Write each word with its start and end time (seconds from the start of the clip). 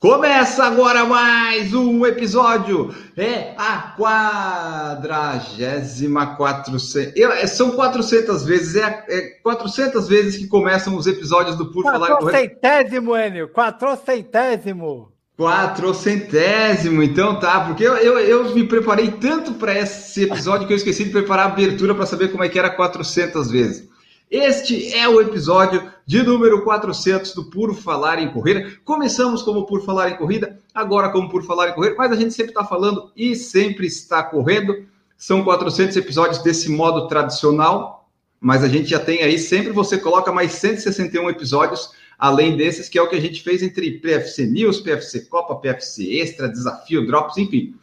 Começa 0.00 0.64
agora 0.64 1.04
mais 1.04 1.74
um 1.74 2.06
episódio. 2.06 2.88
É 3.14 3.52
a 3.58 3.94
quadragésima 4.96 6.38
quatrocentos. 6.38 7.12
é, 7.20 7.46
São 7.46 7.72
400 7.72 8.42
vezes, 8.42 8.76
é, 8.76 9.04
é 9.10 9.20
400 9.42 10.08
vezes 10.08 10.38
que 10.38 10.46
começam 10.46 10.96
os 10.96 11.06
episódios 11.06 11.54
do 11.54 11.70
Por 11.70 11.82
Falar. 11.82 12.12
Quatrocentésimo, 12.12 13.14
Enio! 13.14 13.50
Quatrocentésimo! 13.50 15.12
Quatrocentésimo, 15.36 17.02
então 17.02 17.38
tá, 17.38 17.60
porque 17.66 17.84
eu, 17.84 17.98
eu, 17.98 18.18
eu 18.20 18.54
me 18.54 18.66
preparei 18.66 19.10
tanto 19.10 19.52
para 19.52 19.78
esse 19.78 20.22
episódio 20.22 20.66
que 20.66 20.72
eu 20.72 20.78
esqueci 20.78 21.04
de 21.04 21.10
preparar 21.10 21.44
a 21.44 21.52
abertura 21.52 21.94
para 21.94 22.06
saber 22.06 22.32
como 22.32 22.42
é 22.42 22.48
que 22.48 22.58
era 22.58 22.70
400 22.70 23.50
vezes. 23.50 23.89
Este 24.30 24.94
é 24.94 25.08
o 25.08 25.20
episódio 25.20 25.92
de 26.06 26.22
número 26.22 26.62
400 26.62 27.34
do 27.34 27.50
Por 27.50 27.74
Falar 27.74 28.22
em 28.22 28.32
Corrida. 28.32 28.70
Começamos 28.84 29.42
como 29.42 29.66
Por 29.66 29.84
Falar 29.84 30.08
em 30.10 30.16
Corrida, 30.16 30.56
agora 30.72 31.10
como 31.10 31.28
Por 31.28 31.42
Falar 31.42 31.70
em 31.70 31.72
Correr, 31.72 31.96
mas 31.98 32.12
a 32.12 32.14
gente 32.14 32.32
sempre 32.32 32.52
está 32.52 32.64
falando 32.64 33.10
e 33.16 33.34
sempre 33.34 33.88
está 33.88 34.22
correndo. 34.22 34.86
São 35.16 35.42
400 35.42 35.96
episódios 35.96 36.44
desse 36.44 36.70
modo 36.70 37.08
tradicional, 37.08 38.08
mas 38.40 38.62
a 38.62 38.68
gente 38.68 38.88
já 38.88 39.00
tem 39.00 39.20
aí, 39.24 39.36
sempre 39.36 39.72
você 39.72 39.98
coloca 39.98 40.30
mais 40.30 40.52
161 40.52 41.28
episódios 41.28 41.90
além 42.16 42.56
desses, 42.56 42.88
que 42.88 42.98
é 42.98 43.02
o 43.02 43.08
que 43.08 43.16
a 43.16 43.20
gente 43.20 43.42
fez 43.42 43.64
entre 43.64 43.98
PFC 43.98 44.46
News, 44.46 44.78
PFC 44.78 45.22
Copa, 45.22 45.56
PFC 45.56 46.20
Extra, 46.20 46.48
Desafio, 46.48 47.04
Drops, 47.04 47.36
enfim. 47.36 47.74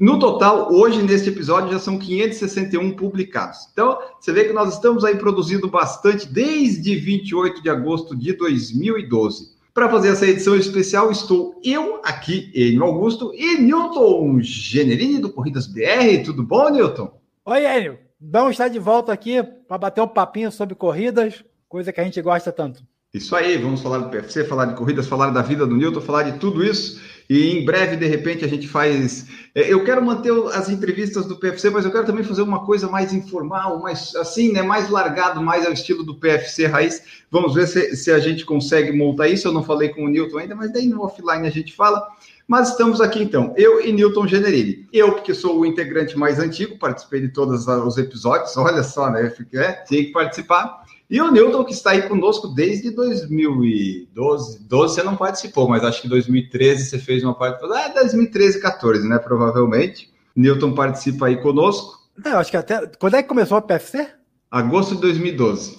No 0.00 0.18
total, 0.18 0.72
hoje, 0.72 1.02
neste 1.02 1.28
episódio, 1.28 1.70
já 1.70 1.78
são 1.78 1.98
561 1.98 2.92
publicados. 2.92 3.68
Então, 3.70 3.98
você 4.18 4.32
vê 4.32 4.44
que 4.44 4.52
nós 4.54 4.72
estamos 4.72 5.04
aí 5.04 5.14
produzindo 5.14 5.68
bastante 5.68 6.26
desde 6.26 6.96
28 6.96 7.62
de 7.62 7.68
agosto 7.68 8.16
de 8.16 8.32
2012. 8.32 9.50
Para 9.74 9.90
fazer 9.90 10.08
essa 10.08 10.26
edição 10.26 10.56
especial, 10.56 11.10
estou 11.10 11.60
eu 11.62 12.00
aqui, 12.02 12.50
Enio 12.54 12.84
Augusto, 12.84 13.30
e 13.34 13.60
Newton 13.60 14.40
Generini, 14.40 15.18
do 15.18 15.28
Corridas 15.28 15.66
BR. 15.66 16.24
Tudo 16.24 16.42
bom, 16.42 16.70
Newton? 16.70 17.12
Oi, 17.44 17.66
Enio! 17.66 17.98
Vamos 18.18 18.52
estar 18.52 18.68
de 18.68 18.78
volta 18.78 19.12
aqui 19.12 19.42
para 19.68 19.76
bater 19.76 20.00
um 20.00 20.08
papinho 20.08 20.50
sobre 20.50 20.74
corridas, 20.74 21.44
coisa 21.68 21.92
que 21.92 22.00
a 22.00 22.04
gente 22.04 22.22
gosta 22.22 22.50
tanto. 22.50 22.82
Isso 23.12 23.36
aí, 23.36 23.58
vamos 23.58 23.82
falar 23.82 23.98
do 23.98 24.08
PFC, 24.08 24.44
falar 24.44 24.66
de 24.66 24.76
corridas, 24.76 25.06
falar 25.06 25.30
da 25.30 25.42
vida 25.42 25.66
do 25.66 25.76
Newton, 25.76 26.00
falar 26.00 26.22
de 26.22 26.38
tudo 26.38 26.64
isso. 26.64 27.00
E 27.30 27.52
em 27.56 27.64
breve, 27.64 27.94
de 27.94 28.06
repente, 28.06 28.44
a 28.44 28.48
gente 28.48 28.66
faz. 28.66 29.24
é, 29.54 29.72
Eu 29.72 29.84
quero 29.84 30.04
manter 30.04 30.32
as 30.52 30.68
entrevistas 30.68 31.26
do 31.26 31.36
PFC, 31.36 31.70
mas 31.70 31.84
eu 31.84 31.92
quero 31.92 32.04
também 32.04 32.24
fazer 32.24 32.42
uma 32.42 32.66
coisa 32.66 32.88
mais 32.88 33.14
informal, 33.14 33.78
mais 33.78 34.16
assim, 34.16 34.50
né? 34.50 34.62
Mais 34.62 34.90
largado, 34.90 35.40
mais 35.40 35.64
ao 35.64 35.72
estilo 35.72 36.02
do 36.02 36.16
PFC 36.16 36.66
raiz. 36.66 37.00
Vamos 37.30 37.54
ver 37.54 37.68
se, 37.68 37.94
se 37.94 38.10
a 38.10 38.18
gente 38.18 38.44
consegue 38.44 38.90
montar 38.90 39.28
isso. 39.28 39.46
Eu 39.46 39.52
não 39.52 39.62
falei 39.62 39.90
com 39.90 40.04
o 40.06 40.08
Newton 40.08 40.38
ainda, 40.38 40.56
mas 40.56 40.72
daí 40.72 40.88
no 40.88 41.04
offline 41.04 41.46
a 41.46 41.50
gente 41.50 41.72
fala. 41.72 42.04
Mas 42.48 42.70
estamos 42.70 43.00
aqui 43.00 43.22
então, 43.22 43.54
eu 43.56 43.80
e 43.80 43.92
Newton 43.92 44.26
Generini. 44.26 44.88
Eu, 44.92 45.12
porque 45.12 45.32
sou 45.32 45.60
o 45.60 45.64
integrante 45.64 46.18
mais 46.18 46.40
antigo, 46.40 46.80
participei 46.80 47.20
de 47.20 47.28
todos 47.28 47.68
os 47.68 47.96
episódios, 47.96 48.56
olha 48.56 48.82
só, 48.82 49.08
né? 49.08 49.30
Fiquei, 49.30 49.60
é, 49.60 49.84
tinha 49.84 50.04
que 50.04 50.10
participar. 50.10 50.82
E 51.10 51.20
o 51.20 51.30
Newton, 51.30 51.64
que 51.64 51.72
está 51.72 51.90
aí 51.90 52.02
conosco 52.02 52.46
desde 52.48 52.90
2012. 52.92 54.60
12 54.64 54.94
você 54.94 55.02
não 55.02 55.16
participou, 55.16 55.68
mas 55.68 55.82
acho 55.84 56.02
que 56.02 56.08
2013 56.08 56.84
você 56.86 56.98
fez 56.98 57.24
uma 57.24 57.34
parte. 57.34 57.64
Ah, 57.64 57.88
2013, 57.88 58.60
14, 58.60 59.08
né? 59.08 59.18
Provavelmente. 59.18 60.08
Newton 60.36 60.72
participa 60.74 61.26
aí 61.26 61.36
conosco. 61.42 61.98
Não, 62.24 62.38
acho 62.38 62.50
que 62.50 62.56
até. 62.56 62.86
Quando 62.98 63.14
é 63.16 63.22
que 63.22 63.28
começou 63.28 63.58
o 63.58 63.62
PFC? 63.62 64.08
Agosto 64.50 64.94
de 64.94 65.00
2012. 65.00 65.78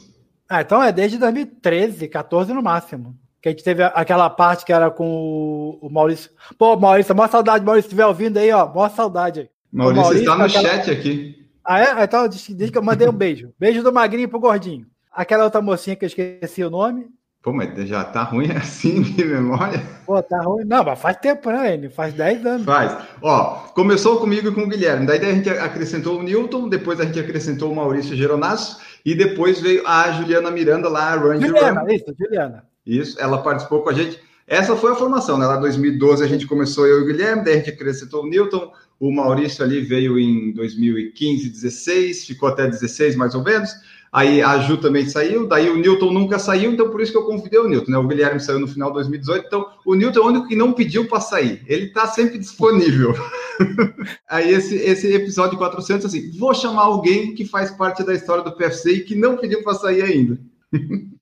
Ah, 0.50 0.62
então 0.62 0.84
é 0.84 0.92
desde 0.92 1.18
2013, 1.18 2.08
14 2.08 2.54
no 2.54 2.62
máximo. 2.62 3.16
Que 3.42 3.50
a 3.50 3.52
gente 3.52 3.64
teve 3.64 3.82
aquela 3.84 4.30
parte 4.30 4.66
que 4.66 4.72
era 4.74 4.92
com 4.92 5.80
o- 5.82 5.90
Maurício. 5.90 6.30
Pô, 6.58 6.76
Maurício, 6.78 7.16
maior 7.16 7.30
saudade, 7.30 7.66
Maurício, 7.66 7.90
se 7.90 7.96
estiver 7.96 8.06
ouvindo 8.06 8.38
aí, 8.38 8.52
ó, 8.52 8.68
maior 8.68 8.90
saudade 8.92 9.40
aí. 9.40 9.50
Maurício, 9.72 10.02
Maurício, 10.04 10.24
está 10.26 10.38
no 10.38 10.44
aquela- 10.46 10.70
chat 10.70 10.92
aqui. 10.92 11.36
Ah, 11.66 11.80
é? 11.82 12.04
Então, 12.04 12.28
diz 12.28 12.70
que 12.70 12.78
eu 12.78 12.84
mandei 12.84 13.08
um 13.08 13.14
beijo. 13.14 13.52
Beijo 13.58 13.82
do 13.82 13.92
magrinho 13.94 14.28
pro 14.30 14.40
gordinho. 14.40 14.86
Aquela 15.12 15.44
outra 15.44 15.62
mocinha 15.62 15.96
que 15.96 16.06
eu 16.06 16.08
esqueci 16.08 16.64
o 16.64 16.70
nome. 16.70 17.08
Pô, 17.42 17.52
mas 17.52 17.74
já 17.88 18.04
tá 18.04 18.22
ruim 18.22 18.52
assim 18.56 19.02
de 19.02 19.26
memória? 19.26 19.82
Pô, 20.06 20.22
tá 20.22 20.42
ruim. 20.42 20.64
Não, 20.64 20.84
mas 20.84 21.00
faz 21.00 21.18
tempo, 21.18 21.50
né, 21.50 21.74
Enio? 21.74 21.90
Faz 21.90 22.14
10 22.14 22.46
anos. 22.46 22.66
Faz. 22.66 22.96
Ó, 23.22 23.56
começou 23.74 24.20
comigo 24.20 24.50
e 24.50 24.54
com 24.54 24.62
o 24.62 24.70
Guilherme. 24.70 25.08
Daí 25.08 25.20
a 25.20 25.34
gente 25.34 25.50
acrescentou 25.50 26.20
o 26.20 26.24
Newton, 26.24 26.70
depois 26.70 27.00
a 27.00 27.06
gente 27.06 27.20
acrescentou 27.20 27.72
o 27.72 27.76
Maurício 27.76 28.16
Geronasso 28.16 28.80
e 29.04 29.16
depois 29.16 29.60
veio 29.60 29.86
a 29.88 30.12
Juliana 30.12 30.52
Miranda 30.52 30.88
lá, 30.88 31.14
a 31.14 31.16
Run 31.16 31.40
de 31.40 31.48
Run. 31.48 31.58
Juliana, 31.58 31.94
isso, 31.94 32.16
Juliana. 32.18 32.66
Isso, 32.86 33.20
ela 33.20 33.42
participou 33.42 33.82
com 33.82 33.90
a 33.90 33.94
gente. 33.94 34.20
Essa 34.48 34.76
foi 34.76 34.92
a 34.92 34.96
formação, 34.96 35.38
né? 35.38 35.46
Lá 35.46 35.58
em 35.58 35.62
2012 35.62 36.24
a 36.24 36.28
gente 36.28 36.46
começou 36.46 36.86
eu 36.86 37.00
e 37.00 37.04
o 37.04 37.06
Guilherme, 37.08 37.44
daí 37.44 37.56
a 37.56 37.58
gente 37.58 37.72
acrescentou 37.72 38.24
o 38.24 38.28
Newton, 38.28 38.72
o 39.00 39.12
Maurício 39.12 39.64
ali 39.64 39.82
veio 39.82 40.20
em 40.20 40.52
2015, 40.54 41.50
16, 41.50 42.26
ficou 42.26 42.50
até 42.50 42.68
16 42.68 43.16
mais 43.16 43.34
ou 43.34 43.44
menos. 43.44 43.72
Aí 44.14 44.42
a 44.42 44.60
Ju 44.60 44.76
também 44.78 45.06
saiu, 45.08 45.48
daí 45.48 45.70
o 45.70 45.78
Newton 45.78 46.12
nunca 46.12 46.38
saiu, 46.38 46.74
então 46.74 46.90
por 46.90 47.00
isso 47.00 47.14
que 47.14 47.18
eu 47.18 47.26
convidei 47.26 47.58
o 47.60 47.68
Newton, 47.68 47.92
né? 47.92 47.98
O 47.98 48.06
Guilherme 48.06 48.42
saiu 48.42 48.60
no 48.60 48.68
final 48.68 48.90
de 48.90 48.96
2018, 48.96 49.46
então 49.48 49.66
o 49.86 49.96
Newton 49.96 50.20
é 50.20 50.24
o 50.24 50.28
único 50.28 50.48
que 50.50 50.56
não 50.56 50.74
pediu 50.74 51.08
para 51.08 51.22
sair. 51.22 51.64
Ele 51.66 51.86
está 51.86 52.06
sempre 52.08 52.38
disponível. 52.38 53.14
Aí 54.28 54.52
esse, 54.52 54.76
esse 54.76 55.14
episódio 55.14 55.58
400, 55.58 56.06
assim, 56.06 56.30
vou 56.38 56.54
chamar 56.54 56.82
alguém 56.82 57.34
que 57.34 57.46
faz 57.46 57.72
parte 57.72 58.04
da 58.04 58.14
história 58.14 58.44
do 58.44 58.52
PFC 58.52 58.92
e 58.92 59.04
que 59.06 59.16
não 59.16 59.38
pediu 59.38 59.64
para 59.64 59.76
sair 59.76 60.02
ainda. 60.02 60.38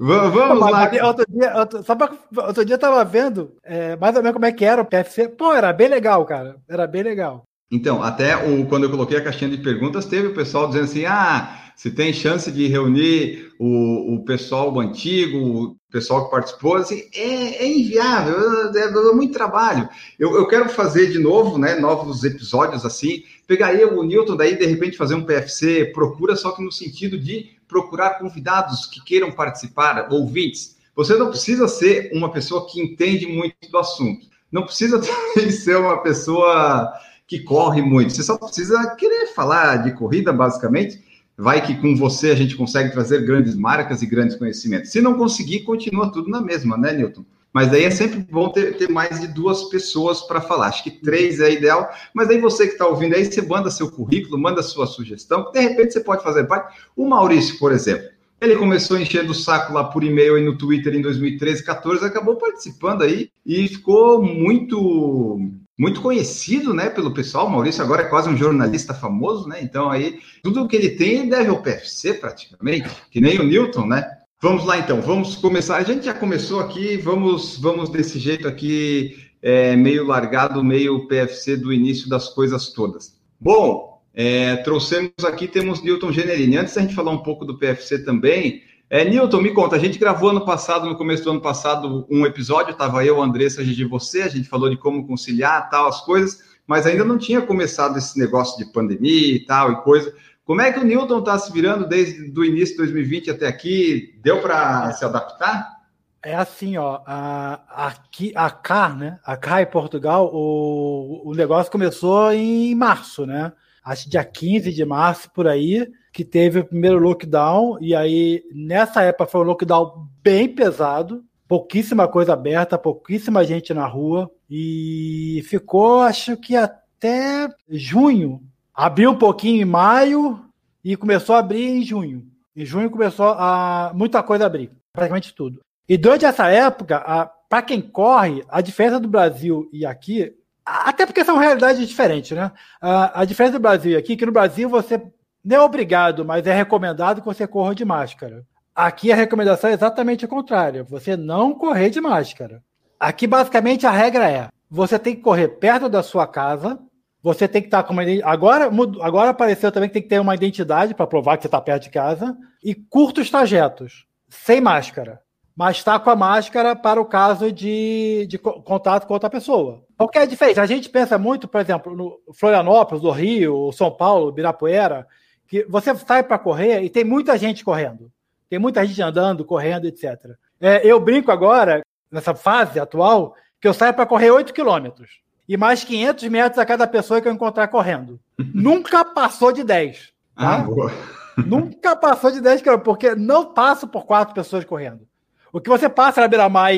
Va- 0.00 0.28
Vamos 0.28 0.60
Mas, 0.60 0.70
lá. 0.70 1.06
Outro 1.08 1.24
dia, 1.28 1.56
outro, 1.56 1.82
só 1.82 1.96
pra, 1.96 2.12
outro 2.46 2.64
dia 2.64 2.76
eu 2.76 2.78
tava 2.80 3.04
vendo 3.04 3.52
é, 3.64 3.96
mais 3.96 4.14
ou 4.16 4.22
menos 4.22 4.34
como 4.34 4.46
é 4.46 4.52
que 4.52 4.64
era 4.64 4.80
o 4.80 4.84
PFC. 4.84 5.28
Pô, 5.28 5.52
era 5.52 5.72
bem 5.72 5.88
legal, 5.88 6.24
cara. 6.24 6.56
Era 6.68 6.86
bem 6.86 7.02
legal. 7.02 7.47
Então, 7.70 8.02
até 8.02 8.36
o, 8.36 8.66
quando 8.66 8.84
eu 8.84 8.90
coloquei 8.90 9.18
a 9.18 9.22
caixinha 9.22 9.50
de 9.50 9.58
perguntas, 9.58 10.06
teve 10.06 10.28
o 10.28 10.34
pessoal 10.34 10.66
dizendo 10.68 10.84
assim: 10.84 11.04
ah, 11.04 11.70
se 11.76 11.90
tem 11.90 12.12
chance 12.12 12.50
de 12.50 12.66
reunir 12.66 13.52
o, 13.58 14.14
o 14.14 14.24
pessoal 14.24 14.80
antigo, 14.80 15.38
o 15.38 15.76
pessoal 15.90 16.24
que 16.24 16.30
participou, 16.30 16.76
assim, 16.76 17.02
é, 17.14 17.64
é 17.64 17.68
inviável, 17.68 18.36
é, 18.74 18.80
é 18.80 19.12
muito 19.12 19.32
trabalho. 19.32 19.88
Eu, 20.18 20.34
eu 20.34 20.48
quero 20.48 20.68
fazer 20.70 21.12
de 21.12 21.18
novo, 21.18 21.58
né, 21.58 21.76
novos 21.76 22.24
episódios 22.24 22.84
assim, 22.84 23.22
pegar 23.46 23.74
eu, 23.74 23.98
o 23.98 24.02
Newton, 24.02 24.36
daí 24.36 24.56
de 24.56 24.66
repente 24.66 24.96
fazer 24.96 25.14
um 25.14 25.24
PFC, 25.24 25.92
procura, 25.94 26.34
só 26.34 26.50
que 26.52 26.64
no 26.64 26.72
sentido 26.72 27.16
de 27.16 27.50
procurar 27.68 28.18
convidados 28.18 28.86
que 28.86 29.04
queiram 29.04 29.30
participar, 29.30 30.08
ouvintes. 30.10 30.76
Você 30.96 31.16
não 31.16 31.28
precisa 31.28 31.68
ser 31.68 32.10
uma 32.12 32.32
pessoa 32.32 32.66
que 32.66 32.80
entende 32.80 33.26
muito 33.26 33.54
do 33.70 33.78
assunto. 33.78 34.26
Não 34.50 34.64
precisa 34.64 35.00
ser 35.52 35.76
uma 35.76 35.98
pessoa 35.98 36.90
que 37.28 37.40
corre 37.40 37.82
muito. 37.82 38.14
Você 38.14 38.22
só 38.22 38.38
precisa 38.38 38.96
querer 38.96 39.26
falar 39.34 39.76
de 39.76 39.92
corrida, 39.92 40.32
basicamente. 40.32 41.06
Vai 41.36 41.64
que 41.64 41.76
com 41.76 41.94
você 41.94 42.30
a 42.30 42.34
gente 42.34 42.56
consegue 42.56 42.90
trazer 42.90 43.24
grandes 43.24 43.54
marcas 43.54 44.02
e 44.02 44.06
grandes 44.06 44.34
conhecimentos. 44.34 44.90
Se 44.90 45.00
não 45.00 45.14
conseguir, 45.14 45.60
continua 45.60 46.10
tudo 46.10 46.30
na 46.30 46.40
mesma, 46.40 46.76
né, 46.76 46.92
Newton? 46.92 47.24
Mas 47.52 47.70
daí 47.70 47.84
é 47.84 47.90
sempre 47.90 48.20
bom 48.30 48.48
ter, 48.48 48.76
ter 48.76 48.90
mais 48.90 49.20
de 49.20 49.28
duas 49.28 49.64
pessoas 49.64 50.22
para 50.22 50.40
falar. 50.40 50.68
Acho 50.68 50.82
que 50.82 50.90
três 50.90 51.38
é 51.38 51.52
ideal. 51.52 51.88
Mas 52.14 52.28
aí 52.30 52.40
você 52.40 52.66
que 52.66 52.72
está 52.72 52.86
ouvindo 52.86 53.14
aí, 53.14 53.24
você 53.24 53.42
manda 53.42 53.70
seu 53.70 53.90
currículo, 53.90 54.38
manda 54.38 54.62
sua 54.62 54.86
sugestão. 54.86 55.52
De 55.52 55.60
repente 55.60 55.92
você 55.92 56.00
pode 56.00 56.22
fazer 56.22 56.44
parte. 56.44 56.78
O 56.96 57.06
Maurício, 57.06 57.58
por 57.58 57.72
exemplo, 57.72 58.08
ele 58.40 58.56
começou 58.56 58.98
enchendo 58.98 59.32
o 59.32 59.34
saco 59.34 59.72
lá 59.72 59.84
por 59.84 60.02
e-mail 60.02 60.38
e 60.38 60.44
no 60.44 60.56
Twitter 60.56 60.94
em 60.94 61.02
2013, 61.02 61.64
14, 61.64 62.04
acabou 62.04 62.36
participando 62.36 63.02
aí 63.02 63.30
e 63.44 63.68
ficou 63.68 64.22
muito 64.22 65.40
muito 65.78 66.00
conhecido, 66.00 66.74
né, 66.74 66.90
pelo 66.90 67.14
pessoal. 67.14 67.48
Maurício 67.48 67.82
agora 67.82 68.02
é 68.02 68.08
quase 68.08 68.28
um 68.28 68.36
jornalista 68.36 68.92
famoso, 68.92 69.48
né? 69.48 69.60
Então 69.62 69.88
aí 69.88 70.18
tudo 70.42 70.66
que 70.66 70.74
ele 70.74 70.90
tem 70.90 71.20
ele 71.20 71.30
deve 71.30 71.48
ao 71.48 71.62
PFC 71.62 72.14
praticamente, 72.14 72.90
que 73.10 73.20
nem 73.20 73.38
o 73.38 73.44
Newton, 73.44 73.86
né? 73.86 74.04
Vamos 74.42 74.64
lá 74.64 74.78
então, 74.78 75.00
vamos 75.00 75.36
começar. 75.36 75.76
A 75.76 75.82
gente 75.82 76.06
já 76.06 76.14
começou 76.14 76.60
aqui, 76.60 76.96
vamos 76.96 77.58
vamos 77.58 77.90
desse 77.90 78.18
jeito 78.18 78.48
aqui, 78.48 79.16
é, 79.40 79.76
meio 79.76 80.04
largado, 80.04 80.64
meio 80.64 81.06
PFC 81.06 81.56
do 81.56 81.72
início 81.72 82.08
das 82.08 82.28
coisas 82.28 82.72
todas. 82.72 83.16
Bom, 83.40 84.00
é, 84.12 84.56
trouxemos 84.56 85.12
aqui, 85.24 85.46
temos 85.46 85.80
Newton 85.80 86.10
Generini. 86.10 86.56
Antes 86.56 86.74
da 86.74 86.80
gente 86.80 86.94
falar 86.94 87.12
um 87.12 87.22
pouco 87.22 87.44
do 87.44 87.56
PFC 87.56 88.04
também, 88.04 88.62
é, 88.90 89.04
Newton, 89.04 89.42
me 89.42 89.52
conta, 89.52 89.76
a 89.76 89.78
gente 89.78 89.98
gravou 89.98 90.30
ano 90.30 90.44
passado, 90.44 90.88
no 90.88 90.96
começo 90.96 91.22
do 91.22 91.30
ano 91.30 91.40
passado, 91.42 92.06
um 92.10 92.24
episódio, 92.24 92.72
estava 92.72 93.04
eu, 93.04 93.20
Andressa, 93.20 93.62
Gigi 93.62 93.84
você, 93.84 94.22
a 94.22 94.28
gente 94.28 94.48
falou 94.48 94.70
de 94.70 94.78
como 94.78 95.06
conciliar 95.06 95.68
tal, 95.68 95.88
as 95.88 96.00
coisas, 96.00 96.42
mas 96.66 96.86
ainda 96.86 97.04
não 97.04 97.18
tinha 97.18 97.42
começado 97.42 97.98
esse 97.98 98.18
negócio 98.18 98.56
de 98.56 98.72
pandemia 98.72 99.36
e 99.36 99.44
tal 99.44 99.72
e 99.72 99.82
coisa. 99.82 100.14
Como 100.44 100.62
é 100.62 100.72
que 100.72 100.80
o 100.80 100.84
Newton 100.84 101.18
está 101.18 101.38
se 101.38 101.52
virando 101.52 101.86
desde 101.86 102.32
o 102.38 102.44
início 102.44 102.76
de 102.76 102.78
2020 102.78 103.30
até 103.30 103.46
aqui? 103.46 104.18
Deu 104.22 104.40
para 104.40 104.90
se 104.92 105.04
adaptar? 105.04 105.78
É 106.22 106.34
assim, 106.34 106.78
ó, 106.78 107.00
a, 107.06 107.86
aqui, 107.86 108.32
a 108.34 108.50
CAR, 108.50 108.96
né? 108.96 109.18
A 109.22 109.36
CAR 109.36 109.60
em 109.60 109.66
Portugal, 109.66 110.30
o, 110.32 111.30
o 111.30 111.34
negócio 111.34 111.70
começou 111.70 112.32
em 112.32 112.74
março, 112.74 113.26
né? 113.26 113.52
Acho 113.84 114.08
dia 114.08 114.24
15 114.24 114.72
de 114.72 114.84
março, 114.84 115.30
por 115.30 115.46
aí, 115.46 115.86
que 116.18 116.24
teve 116.24 116.58
o 116.58 116.64
primeiro 116.64 116.98
lockdown, 116.98 117.78
e 117.80 117.94
aí, 117.94 118.42
nessa 118.52 119.02
época, 119.02 119.30
foi 119.30 119.40
um 119.40 119.44
lockdown 119.44 120.08
bem 120.20 120.48
pesado, 120.48 121.22
pouquíssima 121.46 122.08
coisa 122.08 122.32
aberta, 122.32 122.76
pouquíssima 122.76 123.44
gente 123.44 123.72
na 123.72 123.86
rua, 123.86 124.28
e 124.50 125.44
ficou, 125.46 126.00
acho 126.00 126.36
que 126.36 126.56
até 126.56 127.48
junho. 127.70 128.42
Abriu 128.74 129.12
um 129.12 129.14
pouquinho 129.14 129.62
em 129.62 129.64
maio 129.64 130.40
e 130.82 130.96
começou 130.96 131.36
a 131.36 131.38
abrir 131.38 131.68
em 131.68 131.84
junho. 131.84 132.26
Em 132.56 132.66
junho 132.66 132.90
começou 132.90 133.28
a 133.28 133.92
muita 133.94 134.20
coisa 134.20 134.44
abrir, 134.44 134.72
praticamente 134.92 135.32
tudo. 135.32 135.60
E 135.88 135.96
durante 135.96 136.24
essa 136.24 136.48
época, 136.48 137.30
para 137.48 137.62
quem 137.62 137.80
corre, 137.80 138.42
a 138.48 138.60
diferença 138.60 138.98
do 138.98 139.06
Brasil 139.06 139.68
e 139.72 139.86
aqui, 139.86 140.34
até 140.66 141.06
porque 141.06 141.24
são 141.24 141.38
realidades 141.38 141.86
diferentes, 141.86 142.36
né? 142.36 142.50
A, 142.80 143.20
a 143.20 143.24
diferença 143.24 143.56
do 143.56 143.62
Brasil 143.62 143.96
aqui, 143.96 144.16
que 144.16 144.26
no 144.26 144.32
Brasil 144.32 144.68
você 144.68 145.00
não 145.48 145.56
é 145.56 145.60
obrigado, 145.60 146.24
mas 146.24 146.46
é 146.46 146.54
recomendado 146.54 147.20
que 147.20 147.26
você 147.26 147.46
corra 147.46 147.74
de 147.74 147.84
máscara. 147.84 148.44
Aqui 148.74 149.10
a 149.10 149.16
recomendação 149.16 149.70
é 149.70 149.72
exatamente 149.72 150.24
a 150.24 150.28
contrária, 150.28 150.84
você 150.84 151.16
não 151.16 151.54
correr 151.54 151.90
de 151.90 152.00
máscara. 152.00 152.62
Aqui 153.00 153.26
basicamente 153.26 153.86
a 153.86 153.90
regra 153.90 154.30
é: 154.30 154.48
você 154.70 154.98
tem 154.98 155.16
que 155.16 155.22
correr 155.22 155.48
perto 155.48 155.88
da 155.88 156.02
sua 156.02 156.26
casa, 156.26 156.78
você 157.22 157.48
tem 157.48 157.62
que 157.62 157.68
estar 157.68 157.82
com 157.82 157.92
uma 157.92 158.02
agora 158.24 158.70
agora 159.00 159.30
apareceu 159.30 159.72
também 159.72 159.88
que 159.88 159.94
tem 159.94 160.02
que 160.02 160.08
ter 160.08 160.20
uma 160.20 160.34
identidade 160.34 160.94
para 160.94 161.06
provar 161.06 161.36
que 161.36 161.42
você 161.42 161.48
está 161.48 161.60
perto 161.60 161.84
de 161.84 161.90
casa 161.90 162.36
e 162.62 162.74
curtos 162.74 163.30
trajetos, 163.30 164.06
sem 164.28 164.60
máscara 164.60 165.20
mas 165.58 165.78
está 165.78 165.98
com 165.98 166.08
a 166.08 166.14
máscara 166.14 166.76
para 166.76 167.00
o 167.00 167.04
caso 167.04 167.50
de, 167.50 168.28
de 168.28 168.38
contato 168.38 169.08
com 169.08 169.14
outra 169.14 169.28
pessoa. 169.28 169.82
O 169.98 170.06
que 170.06 170.16
é 170.16 170.24
diferente? 170.24 170.60
A 170.60 170.66
gente 170.66 170.88
pensa 170.88 171.18
muito, 171.18 171.48
por 171.48 171.60
exemplo, 171.60 171.96
no 171.96 172.16
Florianópolis, 172.32 173.02
no 173.02 173.10
Rio, 173.10 173.72
São 173.72 173.90
Paulo, 173.90 174.30
Birapuera, 174.30 175.04
que 175.48 175.64
você 175.64 175.94
sai 175.96 176.22
para 176.22 176.38
correr 176.38 176.82
e 176.82 176.90
tem 176.90 177.02
muita 177.02 177.36
gente 177.38 177.64
correndo. 177.64 178.12
Tem 178.48 178.58
muita 178.58 178.84
gente 178.86 179.00
andando, 179.02 179.44
correndo, 179.44 179.86
etc. 179.86 180.36
É, 180.60 180.86
eu 180.86 181.00
brinco 181.00 181.32
agora, 181.32 181.82
nessa 182.10 182.34
fase 182.34 182.78
atual, 182.78 183.34
que 183.60 183.66
eu 183.66 183.74
saio 183.74 183.94
para 183.94 184.06
correr 184.06 184.30
8 184.30 184.52
quilômetros. 184.52 185.20
E 185.48 185.56
mais 185.56 185.82
500 185.82 186.28
metros 186.28 186.58
a 186.58 186.66
cada 186.66 186.86
pessoa 186.86 187.20
que 187.20 187.26
eu 187.26 187.32
encontrar 187.32 187.68
correndo. 187.68 188.20
Nunca 188.54 189.04
passou 189.04 189.50
de 189.50 189.64
10. 189.64 190.12
Tá? 190.36 190.56
Ah, 190.56 190.58
boa. 190.58 190.92
Nunca 191.44 191.96
passou 191.96 192.30
de 192.30 192.40
10 192.40 192.60
quilômetros, 192.60 192.84
porque 192.84 193.14
não 193.14 193.52
passo 193.52 193.88
por 193.88 194.04
quatro 194.04 194.34
pessoas 194.34 194.64
correndo. 194.64 195.08
O 195.52 195.60
que 195.60 195.70
você 195.70 195.88
passa 195.88 196.20
na 196.20 196.28
beira-mar 196.28 196.72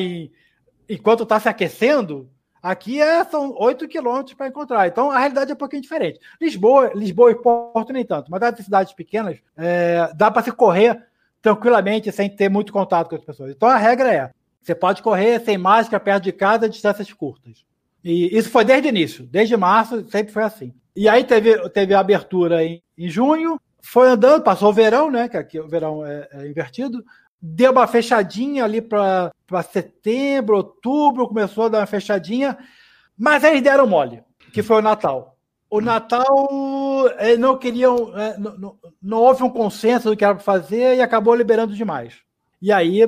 enquanto 0.87 1.23
está 1.23 1.39
se 1.39 1.49
aquecendo, 1.49 2.29
aqui 2.61 3.01
é, 3.01 3.23
são 3.25 3.55
8 3.57 3.87
quilômetros 3.87 4.35
para 4.35 4.47
encontrar. 4.47 4.87
Então 4.87 5.09
a 5.11 5.17
realidade 5.17 5.51
é 5.51 5.53
um 5.53 5.57
pouquinho 5.57 5.81
diferente. 5.81 6.19
Lisboa, 6.39 6.91
Lisboa 6.93 7.31
e 7.31 7.35
Porto 7.35 7.91
nem 7.91 8.05
tanto, 8.05 8.29
mas 8.29 8.41
nas 8.41 8.57
cidades 8.57 8.93
pequenas 8.93 9.39
é, 9.57 10.11
dá 10.15 10.29
para 10.29 10.43
se 10.43 10.51
correr 10.51 11.01
tranquilamente 11.41 12.11
sem 12.11 12.29
ter 12.29 12.49
muito 12.49 12.71
contato 12.71 13.09
com 13.09 13.15
as 13.15 13.25
pessoas. 13.25 13.51
Então 13.51 13.67
a 13.67 13.77
regra 13.77 14.13
é: 14.13 14.31
você 14.61 14.75
pode 14.75 15.01
correr 15.01 15.39
sem 15.41 15.57
máscara 15.57 16.03
perto 16.03 16.23
de 16.23 16.31
casa, 16.31 16.69
distâncias 16.69 17.11
curtas. 17.11 17.65
E 18.03 18.35
isso 18.35 18.49
foi 18.49 18.65
desde 18.65 18.87
o 18.87 18.89
início, 18.89 19.25
desde 19.25 19.55
março 19.57 20.07
sempre 20.09 20.31
foi 20.31 20.43
assim. 20.43 20.73
E 20.95 21.07
aí 21.07 21.23
teve, 21.23 21.69
teve 21.69 21.93
a 21.93 21.99
abertura 21.99 22.63
em, 22.63 22.81
em 22.97 23.07
junho, 23.09 23.59
foi 23.81 24.09
andando, 24.09 24.43
passou 24.43 24.69
o 24.69 24.73
verão, 24.73 25.09
né? 25.09 25.29
Que 25.29 25.37
aqui 25.37 25.59
o 25.59 25.67
verão 25.67 26.05
é, 26.05 26.27
é 26.31 26.47
invertido 26.47 27.03
deu 27.41 27.71
uma 27.71 27.87
fechadinha 27.87 28.63
ali 28.63 28.81
para 28.81 29.31
setembro, 29.69 30.57
outubro, 30.57 31.27
começou 31.27 31.65
a 31.65 31.69
dar 31.69 31.79
uma 31.79 31.85
fechadinha, 31.87 32.57
mas 33.17 33.43
eles 33.43 33.61
deram 33.61 33.87
mole, 33.87 34.23
que 34.53 34.61
foi 34.61 34.77
o 34.77 34.81
Natal. 34.81 35.37
O 35.69 35.79
Natal, 35.79 36.25
eles 37.17 37.39
não 37.39 37.57
queriam, 37.57 38.11
não, 38.37 38.57
não, 38.57 38.77
não 39.01 39.17
houve 39.19 39.41
um 39.41 39.49
consenso 39.49 40.09
do 40.09 40.17
que 40.17 40.23
era 40.23 40.35
para 40.35 40.43
fazer 40.43 40.97
e 40.97 41.01
acabou 41.01 41.33
liberando 41.33 41.73
demais. 41.73 42.19
E 42.61 42.71
aí 42.71 43.01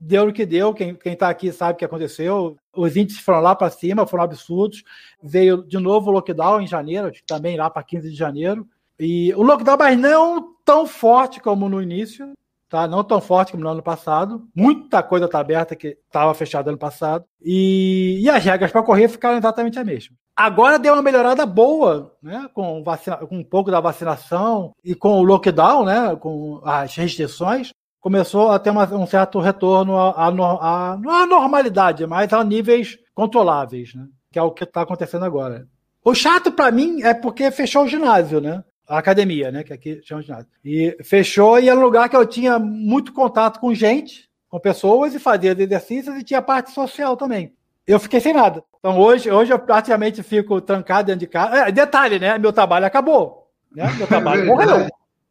deu 0.00 0.28
o 0.28 0.32
que 0.32 0.44
deu, 0.44 0.74
quem 0.74 0.98
está 1.04 1.28
aqui 1.28 1.52
sabe 1.52 1.74
o 1.74 1.76
que 1.76 1.84
aconteceu. 1.84 2.56
Os 2.76 2.96
índices 2.96 3.22
foram 3.22 3.40
lá 3.40 3.54
para 3.54 3.70
cima, 3.70 4.06
foram 4.06 4.24
absurdos. 4.24 4.82
Veio 5.22 5.62
de 5.62 5.78
novo 5.78 6.10
o 6.10 6.12
lockdown 6.12 6.60
em 6.60 6.66
janeiro, 6.66 7.10
também 7.26 7.56
lá 7.56 7.70
para 7.70 7.82
15 7.82 8.10
de 8.10 8.16
janeiro. 8.16 8.66
E 8.98 9.32
o 9.34 9.42
lockdown, 9.42 9.76
mas 9.78 9.98
não 9.98 10.54
tão 10.64 10.86
forte 10.86 11.40
como 11.40 11.68
no 11.68 11.80
início, 11.80 12.32
tá? 12.68 12.86
Não 12.86 13.02
tão 13.02 13.20
forte 13.20 13.52
como 13.52 13.64
no 13.64 13.70
ano 13.70 13.82
passado. 13.82 14.46
Muita 14.54 15.02
coisa 15.02 15.26
está 15.26 15.40
aberta 15.40 15.74
que 15.74 15.96
estava 16.06 16.34
fechada 16.34 16.70
ano 16.70 16.78
passado. 16.78 17.24
E, 17.40 18.20
e 18.22 18.28
as 18.28 18.44
regras 18.44 18.70
para 18.70 18.82
correr 18.82 19.08
ficaram 19.08 19.38
exatamente 19.38 19.78
as 19.78 19.86
mesmas. 19.86 20.18
Agora 20.36 20.78
deu 20.78 20.92
uma 20.94 21.02
melhorada 21.02 21.44
boa, 21.44 22.14
né? 22.22 22.48
Com, 22.54 22.82
vacina, 22.84 23.16
com 23.16 23.38
um 23.38 23.44
pouco 23.44 23.70
da 23.70 23.80
vacinação 23.80 24.72
e 24.84 24.94
com 24.94 25.18
o 25.18 25.22
lockdown, 25.22 25.84
né? 25.84 26.14
Com 26.16 26.60
as 26.64 26.94
restrições, 26.94 27.72
começou 28.00 28.50
a 28.50 28.58
ter 28.58 28.70
uma, 28.70 28.84
um 28.94 29.06
certo 29.06 29.40
retorno 29.40 29.96
à, 29.98 30.10
à, 30.10 30.92
à 30.92 31.26
normalidade, 31.26 32.06
mas 32.06 32.32
a 32.32 32.44
níveis 32.44 32.96
controláveis, 33.14 33.94
né? 33.94 34.06
Que 34.30 34.38
é 34.38 34.42
o 34.42 34.52
que 34.52 34.62
está 34.64 34.82
acontecendo 34.82 35.24
agora. 35.24 35.66
O 36.04 36.14
chato 36.14 36.52
para 36.52 36.70
mim 36.70 37.02
é 37.02 37.12
porque 37.12 37.50
fechou 37.50 37.84
o 37.84 37.88
ginásio, 37.88 38.40
né? 38.40 38.62
A 38.88 38.98
academia, 38.98 39.52
né? 39.52 39.62
Que 39.62 39.72
aqui 39.72 40.00
chama 40.02 40.22
de 40.22 40.30
nada. 40.30 40.46
E 40.64 40.96
fechou 41.04 41.58
e 41.58 41.68
era 41.68 41.78
um 41.78 41.82
lugar 41.82 42.08
que 42.08 42.16
eu 42.16 42.24
tinha 42.24 42.58
muito 42.58 43.12
contato 43.12 43.60
com 43.60 43.74
gente, 43.74 44.28
com 44.48 44.58
pessoas 44.58 45.14
e 45.14 45.18
fazia 45.18 45.52
exercícios 45.52 46.16
e 46.16 46.24
tinha 46.24 46.40
parte 46.40 46.70
social 46.70 47.16
também. 47.16 47.54
Eu 47.86 48.00
fiquei 48.00 48.20
sem 48.20 48.32
nada. 48.32 48.64
Então 48.78 48.98
hoje, 48.98 49.30
hoje 49.30 49.52
eu 49.52 49.58
praticamente 49.58 50.22
fico 50.22 50.60
trancado 50.60 51.06
dentro 51.06 51.20
de 51.20 51.26
casa. 51.26 51.68
É, 51.68 51.72
detalhe, 51.72 52.18
né? 52.18 52.38
Meu 52.38 52.52
trabalho 52.52 52.86
acabou. 52.86 53.50
Né? 53.74 53.92
Meu 53.98 54.06
trabalho 54.08 54.46
morreu. 54.46 54.86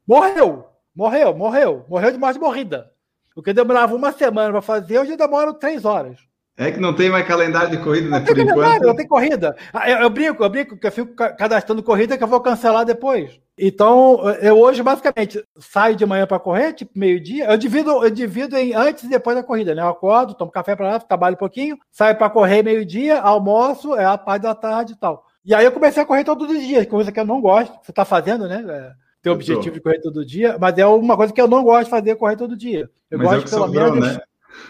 Morreu. 0.08 0.66
Morreu, 0.96 1.36
morreu. 1.36 1.86
Morreu 1.90 2.12
de 2.12 2.18
morte 2.18 2.40
morrida. 2.40 2.92
O 3.36 3.42
que 3.42 3.54
demorava 3.54 3.96
uma 3.96 4.12
semana 4.12 4.52
para 4.52 4.62
fazer, 4.62 5.00
hoje 5.00 5.16
demora 5.16 5.54
três 5.54 5.86
horas. 5.86 6.18
É 6.60 6.72
que 6.72 6.80
não 6.80 6.92
tem 6.92 7.08
mais 7.08 7.28
calendário 7.28 7.70
de 7.70 7.78
corrida, 7.78 8.10
né? 8.10 8.18
Não 8.18 8.26
por 8.26 8.40
enquanto. 8.40 8.82
Não 8.82 8.96
tem 8.96 9.08
corrida. 9.08 9.56
Ah, 9.72 9.88
eu, 9.92 10.00
eu, 10.00 10.10
brinco, 10.10 10.44
eu 10.44 10.50
brinco 10.50 10.76
que 10.76 10.88
eu 10.88 10.92
fico 10.92 11.14
cadastrando 11.14 11.84
corrida 11.84 12.18
que 12.18 12.24
eu 12.24 12.28
vou 12.28 12.42
cancelar 12.42 12.84
depois. 12.84 13.40
Então, 13.56 14.28
eu 14.42 14.58
hoje, 14.58 14.82
basicamente, 14.82 15.44
saio 15.60 15.96
de 15.96 16.04
manhã 16.04 16.26
para 16.26 16.40
correr, 16.40 16.74
tipo 16.74 16.92
meio-dia. 16.96 17.46
Eu 17.46 17.58
divido, 17.58 18.04
eu 18.04 18.10
divido 18.10 18.58
em 18.58 18.74
antes 18.74 19.04
e 19.04 19.10
depois 19.10 19.36
da 19.38 19.44
corrida, 19.44 19.76
né? 19.76 19.84
Eu 19.84 19.88
acordo, 19.88 20.34
tomo 20.34 20.52
café 20.52 20.76
para 20.76 20.94
lá, 20.94 21.00
trabalho 21.00 21.36
um 21.36 21.40
pouquinho, 21.40 21.78
saio 21.92 22.16
para 22.16 22.30
correr 22.30 22.64
meio-dia, 22.64 23.22
almoço, 23.22 23.96
é 23.96 24.06
a 24.06 24.18
parte 24.18 24.42
da 24.42 24.56
tarde 24.56 24.94
e 24.94 24.96
tal. 24.96 25.26
E 25.46 25.54
aí 25.54 25.64
eu 25.64 25.72
comecei 25.72 26.02
a 26.02 26.06
correr 26.08 26.24
todos 26.24 26.50
os 26.50 26.62
dias, 26.62 26.88
coisa 26.88 27.12
que 27.12 27.20
eu 27.20 27.26
não 27.26 27.40
gosto. 27.40 27.74
Você 27.84 27.92
está 27.92 28.04
fazendo, 28.04 28.48
né? 28.48 28.66
É, 28.68 28.92
tem 29.22 29.32
o 29.32 29.36
objetivo 29.36 29.76
de 29.76 29.82
correr 29.82 30.00
todo 30.00 30.26
dia, 30.26 30.58
mas 30.60 30.76
é 30.78 30.86
uma 30.88 31.16
coisa 31.16 31.32
que 31.32 31.42
eu 31.42 31.48
não 31.48 31.64
gosto 31.64 31.86
de 31.86 31.90
fazer, 31.92 32.16
correr 32.16 32.36
todo 32.36 32.58
dia. 32.58 32.90
Eu 33.10 33.20
mas 33.20 33.28
gosto, 33.28 33.48
é 33.48 33.50
pelo 33.52 33.68
menos. 33.68 34.16
Né? 34.16 34.20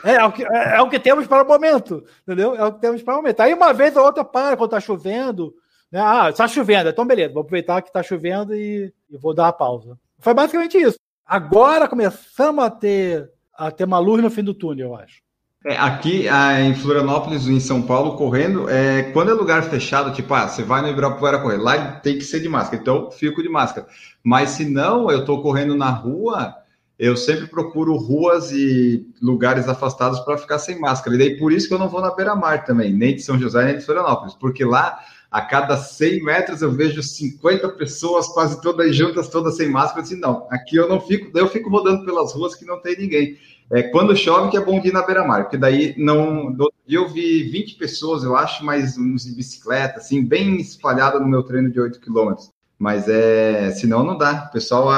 É, 0.03 0.15
é, 0.15 0.25
o 0.25 0.31
que, 0.31 0.43
é, 0.43 0.75
é, 0.77 0.81
o 0.81 0.89
que 0.89 0.99
temos 0.99 1.27
para 1.27 1.43
o 1.43 1.47
momento, 1.47 2.03
entendeu? 2.23 2.55
É 2.55 2.63
o 2.65 2.73
que 2.73 2.81
temos 2.81 3.01
para 3.01 3.13
o 3.13 3.17
momento. 3.17 3.39
Aí 3.39 3.53
uma 3.53 3.73
vez 3.73 3.95
ou 3.95 4.03
outra 4.03 4.23
para 4.23 4.55
quando 4.55 4.69
está 4.69 4.79
chovendo. 4.79 5.53
Né? 5.91 5.99
Ah, 6.01 6.29
está 6.29 6.47
chovendo, 6.47 6.89
então 6.89 7.05
beleza, 7.05 7.33
vou 7.33 7.41
aproveitar 7.41 7.81
que 7.81 7.89
está 7.89 8.03
chovendo 8.03 8.53
e, 8.55 8.93
e, 9.09 9.17
vou 9.17 9.33
dar 9.33 9.47
a 9.47 9.53
pausa. 9.53 9.97
Foi 10.19 10.33
basicamente 10.33 10.77
isso. 10.77 10.97
Agora 11.25 11.87
começamos 11.87 12.63
a 12.63 12.69
ter, 12.69 13.29
a 13.57 13.71
ter 13.71 13.85
uma 13.85 13.99
luz 13.99 14.21
no 14.21 14.29
fim 14.29 14.43
do 14.43 14.53
túnel, 14.53 14.89
eu 14.89 14.95
acho. 14.95 15.21
É, 15.65 15.75
aqui 15.77 16.27
em 16.61 16.75
Florianópolis, 16.75 17.47
em 17.47 17.59
São 17.59 17.81
Paulo, 17.81 18.15
correndo, 18.15 18.69
é, 18.69 19.03
quando 19.11 19.31
é 19.31 19.33
lugar 19.33 19.63
fechado, 19.63 20.13
tipo, 20.13 20.33
ah, 20.33 20.47
você 20.47 20.63
vai 20.63 20.81
no 20.81 20.87
Ibirapuera 20.87 21.39
correr, 21.39 21.57
lá 21.57 21.99
tem 21.99 22.17
que 22.17 22.23
ser 22.23 22.39
de 22.39 22.47
máscara, 22.47 22.81
então 22.81 23.11
fico 23.11 23.41
de 23.41 23.49
máscara. 23.49 23.85
Mas 24.23 24.51
se 24.51 24.63
não, 24.63 25.11
eu 25.11 25.19
estou 25.19 25.41
correndo 25.41 25.75
na 25.75 25.89
rua, 25.89 26.55
eu 26.99 27.15
sempre 27.15 27.47
procuro 27.47 27.95
ruas 27.95 28.51
e 28.51 29.07
lugares 29.21 29.69
afastados 29.69 30.19
para 30.21 30.37
ficar 30.37 30.59
sem 30.59 30.79
máscara. 30.79 31.15
E 31.15 31.19
daí 31.19 31.37
por 31.37 31.51
isso 31.51 31.67
que 31.67 31.73
eu 31.73 31.79
não 31.79 31.89
vou 31.89 32.01
na 32.01 32.13
beira-mar 32.13 32.65
também, 32.65 32.93
nem 32.93 33.15
de 33.15 33.21
São 33.21 33.39
José, 33.39 33.65
nem 33.65 33.77
de 33.77 33.85
Florianópolis, 33.85 34.33
porque 34.33 34.65
lá 34.65 34.99
a 35.29 35.41
cada 35.41 35.77
100 35.77 36.23
metros 36.23 36.61
eu 36.61 36.71
vejo 36.71 37.03
50 37.03 37.69
pessoas 37.69 38.27
quase 38.29 38.61
todas 38.61 38.95
juntas, 38.95 39.29
todas 39.29 39.57
sem 39.57 39.69
máscara. 39.69 40.01
Assim, 40.01 40.19
não, 40.19 40.47
aqui 40.49 40.75
eu 40.75 40.87
não 40.87 40.99
fico, 40.99 41.31
daí 41.31 41.43
eu 41.43 41.49
fico 41.49 41.69
rodando 41.69 42.05
pelas 42.05 42.33
ruas 42.33 42.55
que 42.55 42.65
não 42.65 42.81
tem 42.81 42.97
ninguém. 42.97 43.37
É 43.69 43.83
quando 43.83 44.15
chove 44.15 44.49
que 44.49 44.57
é 44.57 44.63
bom 44.63 44.81
ir 44.83 44.93
na 44.93 45.05
beira-mar, 45.05 45.43
porque 45.43 45.57
daí 45.57 45.93
não. 45.97 46.55
Eu 46.87 47.09
vi 47.09 47.43
20 47.43 47.75
pessoas, 47.75 48.23
eu 48.23 48.33
acho, 48.35 48.63
mas 48.63 48.97
uns 48.97 49.25
de 49.25 49.35
bicicleta, 49.35 49.97
assim, 49.97 50.23
bem 50.23 50.55
espalhada 50.55 51.19
no 51.19 51.27
meu 51.27 51.43
treino 51.43 51.69
de 51.69 51.79
8 51.79 51.99
quilômetros. 51.99 52.49
Mas 52.77 53.07
é, 53.07 53.71
senão 53.71 54.03
não 54.03 54.17
dá. 54.17 54.47
O 54.49 54.51
pessoal 54.51 54.89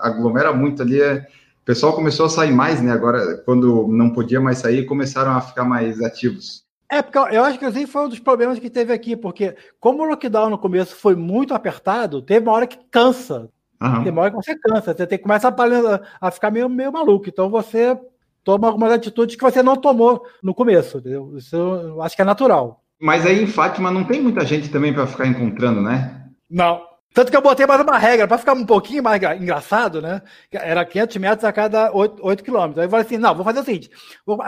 aglomera 0.00 0.52
muito 0.52 0.82
ali. 0.82 1.00
É, 1.00 1.26
o 1.62 1.64
pessoal 1.64 1.92
começou 1.92 2.26
a 2.26 2.30
sair 2.30 2.52
mais, 2.52 2.82
né? 2.82 2.92
Agora, 2.92 3.38
quando 3.44 3.86
não 3.88 4.10
podia 4.10 4.40
mais 4.40 4.58
sair, 4.58 4.84
começaram 4.84 5.32
a 5.32 5.40
ficar 5.40 5.64
mais 5.64 6.00
ativos. 6.00 6.64
É, 6.90 7.00
porque 7.02 7.18
eu 7.18 7.44
acho 7.44 7.56
que 7.56 7.64
assim 7.64 7.86
foi 7.86 8.04
um 8.04 8.08
dos 8.08 8.18
problemas 8.18 8.58
que 8.58 8.68
teve 8.68 8.92
aqui, 8.92 9.14
porque 9.14 9.54
como 9.78 10.02
o 10.02 10.06
lockdown 10.06 10.50
no 10.50 10.58
começo 10.58 10.96
foi 10.96 11.14
muito 11.14 11.54
apertado, 11.54 12.20
teve 12.20 12.44
uma 12.44 12.52
hora 12.52 12.66
que 12.66 12.78
cansa. 12.90 13.48
Uhum. 13.80 14.02
Tem 14.02 14.18
hora 14.18 14.30
que 14.30 14.36
você 14.36 14.58
cansa, 14.58 14.92
você 14.92 15.06
tem, 15.06 15.18
começa 15.18 15.48
a, 15.48 16.00
a 16.20 16.30
ficar 16.32 16.50
meio, 16.50 16.68
meio 16.68 16.92
maluco. 16.92 17.28
Então 17.28 17.48
você 17.48 17.96
toma 18.42 18.66
algumas 18.66 18.92
atitudes 18.92 19.36
que 19.36 19.42
você 19.42 19.62
não 19.62 19.76
tomou 19.76 20.26
no 20.42 20.52
começo. 20.52 20.98
Entendeu? 20.98 21.36
Isso 21.36 21.54
eu 21.56 22.02
acho 22.02 22.16
que 22.16 22.22
é 22.22 22.24
natural. 22.24 22.82
Mas 23.00 23.24
aí 23.24 23.42
em 23.42 23.46
Fátima 23.46 23.90
não 23.90 24.04
tem 24.04 24.20
muita 24.20 24.44
gente 24.44 24.68
também 24.68 24.92
para 24.92 25.06
ficar 25.06 25.26
encontrando, 25.26 25.80
né? 25.80 26.26
Não. 26.50 26.89
Tanto 27.12 27.30
que 27.30 27.36
eu 27.36 27.42
botei 27.42 27.66
mais 27.66 27.80
uma 27.80 27.98
regra, 27.98 28.28
para 28.28 28.38
ficar 28.38 28.52
um 28.52 28.64
pouquinho 28.64 29.02
mais 29.02 29.20
engraçado, 29.40 30.00
né? 30.00 30.22
Era 30.52 30.84
500 30.84 31.16
metros 31.16 31.44
a 31.44 31.52
cada 31.52 31.92
8, 31.92 32.24
8 32.24 32.44
quilômetros. 32.44 32.78
Aí 32.78 32.84
eu 32.84 32.90
falei 32.90 33.04
assim: 33.04 33.18
não, 33.18 33.34
vou 33.34 33.44
fazer 33.44 33.60
o 33.60 33.64
seguinte: 33.64 33.90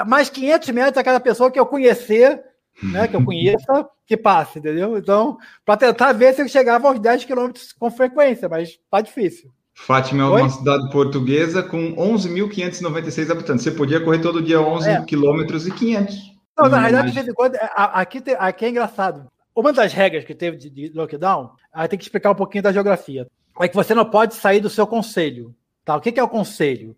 mais 0.07 0.31
500 0.31 0.69
metros 0.71 0.99
a 0.99 1.05
cada 1.05 1.19
pessoa 1.19 1.51
que 1.51 1.59
eu 1.59 1.67
conhecer, 1.67 2.41
né? 2.81 3.09
Que 3.09 3.17
eu 3.17 3.25
conheça, 3.25 3.89
que 4.07 4.17
passe, 4.17 4.61
entendeu? 4.61 4.97
Então, 4.97 5.39
para 5.65 5.77
tentar 5.77 6.13
ver 6.13 6.35
se 6.35 6.43
eu 6.43 6.49
chegava 6.49 6.87
aos 6.87 7.01
10 7.01 7.25
quilômetros 7.25 7.73
com 7.73 7.91
frequência, 7.91 8.49
mas 8.49 8.79
tá 8.89 9.01
difícil. 9.01 9.51
Fátima 9.75 10.23
é 10.23 10.27
uma 10.27 10.43
Oi? 10.43 10.51
cidade 10.51 10.91
portuguesa 10.91 11.63
com 11.63 11.97
11.596 11.97 13.31
habitantes. 13.31 13.65
Você 13.65 13.71
podia 13.73 14.01
correr 14.01 14.21
todo 14.21 14.43
dia 14.43 14.61
11 14.61 14.89
é. 14.89 15.03
quilômetros 15.03 15.67
e 15.67 15.73
500. 15.73 16.33
Não, 16.57 16.69
na 16.69 16.79
realidade, 16.79 17.09
de 17.09 17.15
vez 17.15 17.27
em 17.27 17.33
quando, 17.33 17.57
aqui, 17.75 18.23
aqui 18.39 18.65
é 18.67 18.69
engraçado. 18.69 19.27
Uma 19.55 19.73
das 19.73 19.93
regras 19.93 20.25
que 20.25 20.35
teve 20.35 20.57
de, 20.57 20.71
de 20.71 20.89
lockdown, 20.91 21.51
aí 21.73 21.89
tem 21.89 21.99
que 21.99 22.05
explicar 22.05 22.31
um 22.31 22.37
pouquinho 22.37 22.65
da 22.65 22.73
geografia. 22.73 23.27
É 23.61 23.69
que 23.69 23.77
você 23.77 23.95
não 23.95 24.09
pode 24.09 24.35
sair 24.35 24.61
do 24.61 24.71
seu 24.71 24.87
conselho. 24.87 25.55
Tá? 25.85 25.97
O 25.97 26.01
que, 26.01 26.13
que 26.13 26.21
é 26.21 26.23
o 26.23 26.29
conselho? 26.29 26.97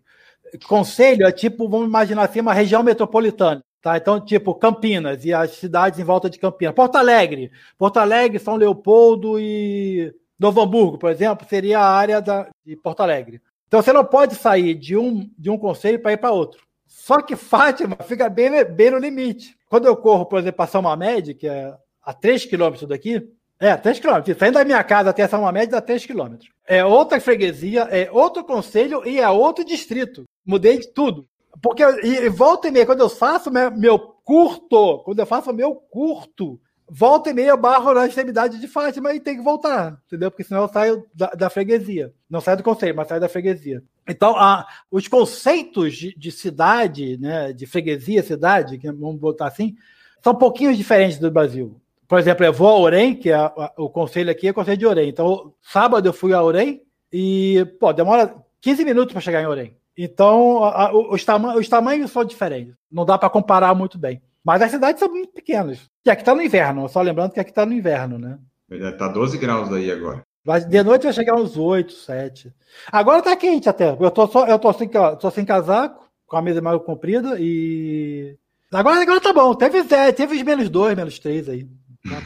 Conselho 0.67 1.25
é 1.25 1.31
tipo, 1.31 1.67
vamos 1.67 1.87
imaginar 1.87 2.23
assim, 2.23 2.39
uma 2.39 2.53
região 2.53 2.81
metropolitana. 2.81 3.63
Tá? 3.81 3.97
Então, 3.97 4.19
tipo, 4.19 4.55
Campinas 4.55 5.25
e 5.25 5.33
as 5.33 5.51
cidades 5.51 5.99
em 5.99 6.03
volta 6.03 6.29
de 6.29 6.39
Campinas. 6.39 6.73
Porto 6.73 6.95
Alegre. 6.95 7.51
Porto 7.77 7.97
Alegre, 7.97 8.39
São 8.39 8.55
Leopoldo 8.55 9.39
e 9.39 10.13
Novo 10.39 10.61
Hamburgo, 10.61 10.97
por 10.97 11.09
exemplo, 11.09 11.47
seria 11.49 11.79
a 11.79 11.89
área 11.89 12.21
da, 12.21 12.49
de 12.65 12.75
Porto 12.75 13.01
Alegre. 13.01 13.41
Então 13.67 13.81
você 13.81 13.91
não 13.91 14.05
pode 14.05 14.35
sair 14.35 14.75
de 14.75 14.95
um, 14.95 15.29
de 15.37 15.49
um 15.49 15.57
conselho 15.57 15.99
para 15.99 16.13
ir 16.13 16.17
para 16.17 16.31
outro. 16.31 16.63
Só 16.85 17.21
que 17.21 17.35
Fátima 17.35 17.97
fica 18.07 18.29
bem, 18.29 18.63
bem 18.65 18.91
no 18.91 18.97
limite. 18.97 19.57
Quando 19.69 19.85
eu 19.85 19.95
corro, 19.95 20.25
por 20.25 20.39
exemplo, 20.39 20.57
para 20.57 20.67
São 20.67 20.81
Mamed, 20.81 21.33
que 21.35 21.47
é 21.47 21.73
a 22.05 22.13
3 22.13 22.45
quilômetros 22.45 22.87
daqui. 22.87 23.27
É, 23.59 23.75
3 23.75 23.99
quilômetros. 23.99 24.37
Saindo 24.37 24.53
da 24.53 24.65
minha 24.65 24.83
casa 24.83 25.09
até 25.09 25.27
São 25.27 25.41
Mamed 25.41 25.71
dá 25.71 25.81
3 25.81 26.05
quilômetros. 26.05 26.49
É 26.67 26.85
outra 26.85 27.19
freguesia, 27.19 27.81
é 27.83 28.09
outro 28.11 28.43
conselho 28.43 29.07
e 29.07 29.19
é 29.19 29.29
outro 29.29 29.65
distrito. 29.65 30.23
Mudei 30.45 30.77
de 30.77 30.93
tudo. 30.93 31.27
Porque 31.61 31.83
e, 32.03 32.29
volta 32.29 32.67
e 32.67 32.71
meia, 32.71 32.85
quando 32.85 32.99
eu 32.99 33.09
faço 33.09 33.49
meu, 33.49 33.71
meu 33.71 33.97
curto, 33.97 34.99
quando 34.99 35.19
eu 35.19 35.25
faço 35.25 35.53
meu 35.53 35.75
curto, 35.75 36.59
volta 36.87 37.29
e 37.29 37.33
meia 37.33 37.49
eu 37.49 37.57
barro 37.57 37.93
na 37.93 38.05
extremidade 38.05 38.59
de 38.59 38.67
Fátima 38.67 39.13
e 39.13 39.19
tem 39.19 39.37
que 39.37 39.43
voltar, 39.43 39.97
entendeu? 40.05 40.29
Porque 40.29 40.43
senão 40.43 40.63
eu 40.63 40.67
saio 40.67 41.05
da, 41.13 41.27
da 41.27 41.49
freguesia. 41.49 42.13
Não 42.29 42.41
saio 42.41 42.57
do 42.57 42.63
conselho, 42.63 42.95
mas 42.95 43.07
saio 43.07 43.21
da 43.21 43.29
freguesia. 43.29 43.81
Então, 44.07 44.35
a, 44.35 44.67
os 44.91 45.07
conceitos 45.07 45.95
de, 45.95 46.13
de, 46.15 46.31
cidade, 46.31 47.17
né, 47.17 47.53
de 47.53 47.65
freguesia, 47.65 48.21
cidade, 48.21 48.77
que 48.77 48.91
vamos 48.91 49.19
botar 49.19 49.47
assim, 49.47 49.75
são 50.21 50.33
um 50.33 50.37
pouquinho 50.37 50.75
diferentes 50.75 51.17
do 51.17 51.31
Brasil. 51.31 51.79
Por 52.07 52.19
exemplo, 52.19 52.45
eu 52.45 52.53
vou 52.53 52.69
a 52.69 52.77
Orem, 52.77 53.15
que 53.15 53.29
é 53.29 53.35
a, 53.35 53.71
o 53.77 53.89
conselho 53.89 54.29
aqui 54.29 54.47
é 54.47 54.51
o 54.51 54.53
conselho 54.53 54.77
de 54.77 54.85
Orem. 54.85 55.09
Então, 55.09 55.53
sábado 55.61 56.07
eu 56.07 56.13
fui 56.13 56.33
a 56.33 56.41
Orem 56.41 56.81
e, 57.11 57.65
pô, 57.79 57.91
demora 57.91 58.35
15 58.61 58.85
minutos 58.85 59.13
para 59.13 59.21
chegar 59.21 59.41
em 59.41 59.47
Orem. 59.47 59.75
Então, 59.97 60.63
a, 60.63 60.87
a, 60.87 60.93
os, 60.93 61.23
tama 61.23 61.55
os 61.55 61.69
tamanhos 61.69 62.11
são 62.11 62.23
diferentes. 62.25 62.75
Não 62.91 63.05
dá 63.05 63.17
para 63.17 63.29
comparar 63.29 63.73
muito 63.73 63.97
bem. 63.97 64.21
Mas 64.43 64.61
as 64.61 64.71
cidades 64.71 64.99
são 64.99 65.09
muito 65.09 65.33
pequenas. 65.33 65.79
E 66.05 66.09
aqui 66.09 66.21
está 66.21 66.35
no 66.35 66.41
inverno, 66.41 66.87
só 66.87 67.01
lembrando 67.01 67.31
que 67.31 67.39
aqui 67.39 67.49
está 67.49 67.65
no 67.65 67.73
inverno, 67.73 68.19
né? 68.19 68.37
Está 68.69 69.07
12 69.07 69.37
graus 69.37 69.71
aí 69.71 69.91
agora. 69.91 70.23
De 70.67 70.83
noite 70.83 71.03
vai 71.03 71.13
chegar 71.13 71.35
uns 71.35 71.57
8, 71.57 71.91
7. 71.91 72.53
Agora 72.91 73.23
tá 73.23 73.35
quente 73.35 73.67
até. 73.67 73.89
Eu 73.89 74.11
tô, 74.11 74.27
só, 74.27 74.45
eu 74.45 74.59
tô, 74.59 74.71
sem, 74.73 74.87
tô 74.87 75.31
sem 75.31 75.43
casaco, 75.43 76.07
com 76.27 76.37
a 76.37 76.41
mesa 76.41 76.61
mais 76.61 76.79
comprida 76.83 77.37
e. 77.39 78.37
Agora, 78.71 79.01
agora 79.01 79.21
tá 79.21 79.33
bom. 79.33 79.55
Teve, 79.55 79.83
teve 80.13 80.43
menos 80.43 80.69
2, 80.69 80.95
menos 80.95 81.17
3 81.17 81.49
aí. 81.49 81.67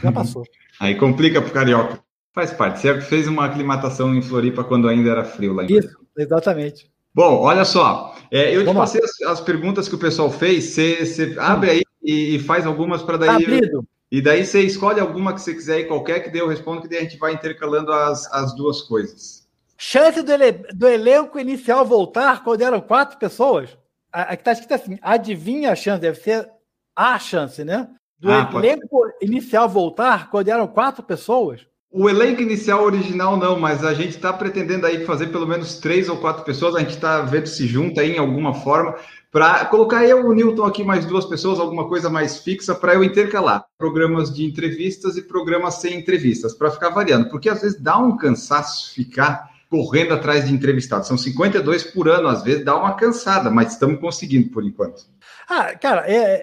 Já 0.02 0.12
passou. 0.12 0.44
Aí 0.80 0.94
complica 0.94 1.40
pro 1.40 1.52
carioca. 1.52 2.00
Faz 2.32 2.52
parte. 2.52 2.80
Você 2.80 3.00
fez 3.00 3.26
uma 3.26 3.44
aclimatação 3.44 4.14
em 4.14 4.22
Floripa 4.22 4.62
quando 4.62 4.88
ainda 4.88 5.10
era 5.10 5.24
frio 5.24 5.52
lá 5.52 5.64
em 5.64 5.76
Isso, 5.76 5.96
exatamente. 6.16 6.90
Bom, 7.12 7.40
olha 7.40 7.64
só. 7.64 8.16
É, 8.30 8.54
eu 8.54 8.64
te 8.64 8.72
passei 8.72 9.02
as, 9.02 9.20
as, 9.22 9.40
perguntas 9.40 9.88
que 9.88 9.94
o 9.94 9.98
pessoal 9.98 10.30
fez. 10.30 10.64
Você, 10.66 11.34
abre 11.38 11.70
aí 11.70 11.82
e, 12.02 12.36
e 12.36 12.38
faz 12.38 12.66
algumas 12.66 13.02
para 13.02 13.16
daí. 13.16 13.28
Abrido. 13.30 13.84
E 14.10 14.20
daí 14.20 14.44
você 14.44 14.60
escolhe 14.60 15.00
alguma 15.00 15.32
que 15.32 15.40
você 15.40 15.54
quiser 15.54 15.76
aí, 15.76 15.84
qualquer 15.84 16.20
que 16.20 16.30
dê 16.30 16.40
eu 16.40 16.48
respondo, 16.48 16.82
que 16.82 16.88
daí 16.88 16.98
a 16.98 17.02
gente 17.02 17.18
vai 17.18 17.32
intercalando 17.32 17.92
as, 17.92 18.32
as 18.32 18.54
duas 18.56 18.82
coisas. 18.82 19.48
Chance 19.76 20.22
do, 20.22 20.32
ele, 20.32 20.52
do 20.52 20.88
elenco 20.88 21.38
inicial 21.38 21.84
voltar 21.84 22.42
quando 22.44 22.62
eram 22.62 22.80
quatro 22.80 23.18
pessoas? 23.18 23.76
Aqui 24.12 24.42
está 24.42 24.52
escrito 24.52 24.74
assim: 24.74 24.98
adivinha 25.00 25.72
a 25.72 25.76
chance, 25.76 26.00
deve 26.00 26.20
ser 26.20 26.48
a 26.94 27.18
chance, 27.18 27.64
né? 27.64 27.88
Do 28.20 28.30
ah, 28.30 28.50
elenco 28.54 29.02
inicial 29.20 29.68
voltar 29.68 30.30
quando 30.30 30.48
eram 30.48 30.66
quatro 30.66 31.02
pessoas? 31.02 31.66
O 31.90 32.08
elenco 32.08 32.40
inicial 32.40 32.84
original 32.84 33.36
não, 33.36 33.58
mas 33.58 33.84
a 33.84 33.92
gente 33.92 34.10
está 34.10 34.32
pretendendo 34.32 34.86
aí 34.86 35.04
fazer 35.04 35.28
pelo 35.28 35.46
menos 35.46 35.80
três 35.80 36.08
ou 36.08 36.18
quatro 36.18 36.44
pessoas. 36.44 36.76
A 36.76 36.80
gente 36.80 36.94
está 36.94 37.22
vendo 37.22 37.46
se 37.46 37.66
junta 37.66 38.00
aí 38.00 38.14
em 38.14 38.18
alguma 38.18 38.54
forma 38.54 38.94
para 39.32 39.64
colocar 39.66 40.04
eu, 40.04 40.26
o 40.26 40.32
Newton 40.32 40.64
aqui 40.64 40.82
mais 40.82 41.06
duas 41.06 41.24
pessoas, 41.24 41.60
alguma 41.60 41.88
coisa 41.88 42.10
mais 42.10 42.38
fixa 42.38 42.74
para 42.74 42.94
eu 42.94 43.04
intercalar 43.04 43.64
programas 43.78 44.32
de 44.34 44.44
entrevistas 44.44 45.16
e 45.16 45.22
programas 45.22 45.74
sem 45.74 45.98
entrevistas 45.98 46.52
para 46.52 46.70
ficar 46.70 46.90
variando, 46.90 47.28
porque 47.28 47.48
às 47.48 47.62
vezes 47.62 47.80
dá 47.80 47.96
um 47.96 48.16
cansaço 48.16 48.92
ficar 48.92 49.49
correndo 49.70 50.12
atrás 50.12 50.46
de 50.46 50.52
entrevistados. 50.52 51.06
São 51.06 51.16
52 51.16 51.84
por 51.84 52.08
ano, 52.08 52.26
às 52.26 52.42
vezes 52.42 52.64
dá 52.64 52.76
uma 52.76 52.94
cansada, 52.94 53.48
mas 53.48 53.72
estamos 53.72 54.00
conseguindo 54.00 54.50
por 54.50 54.64
enquanto. 54.64 55.06
Ah, 55.48 55.76
cara, 55.76 56.04
é, 56.10 56.42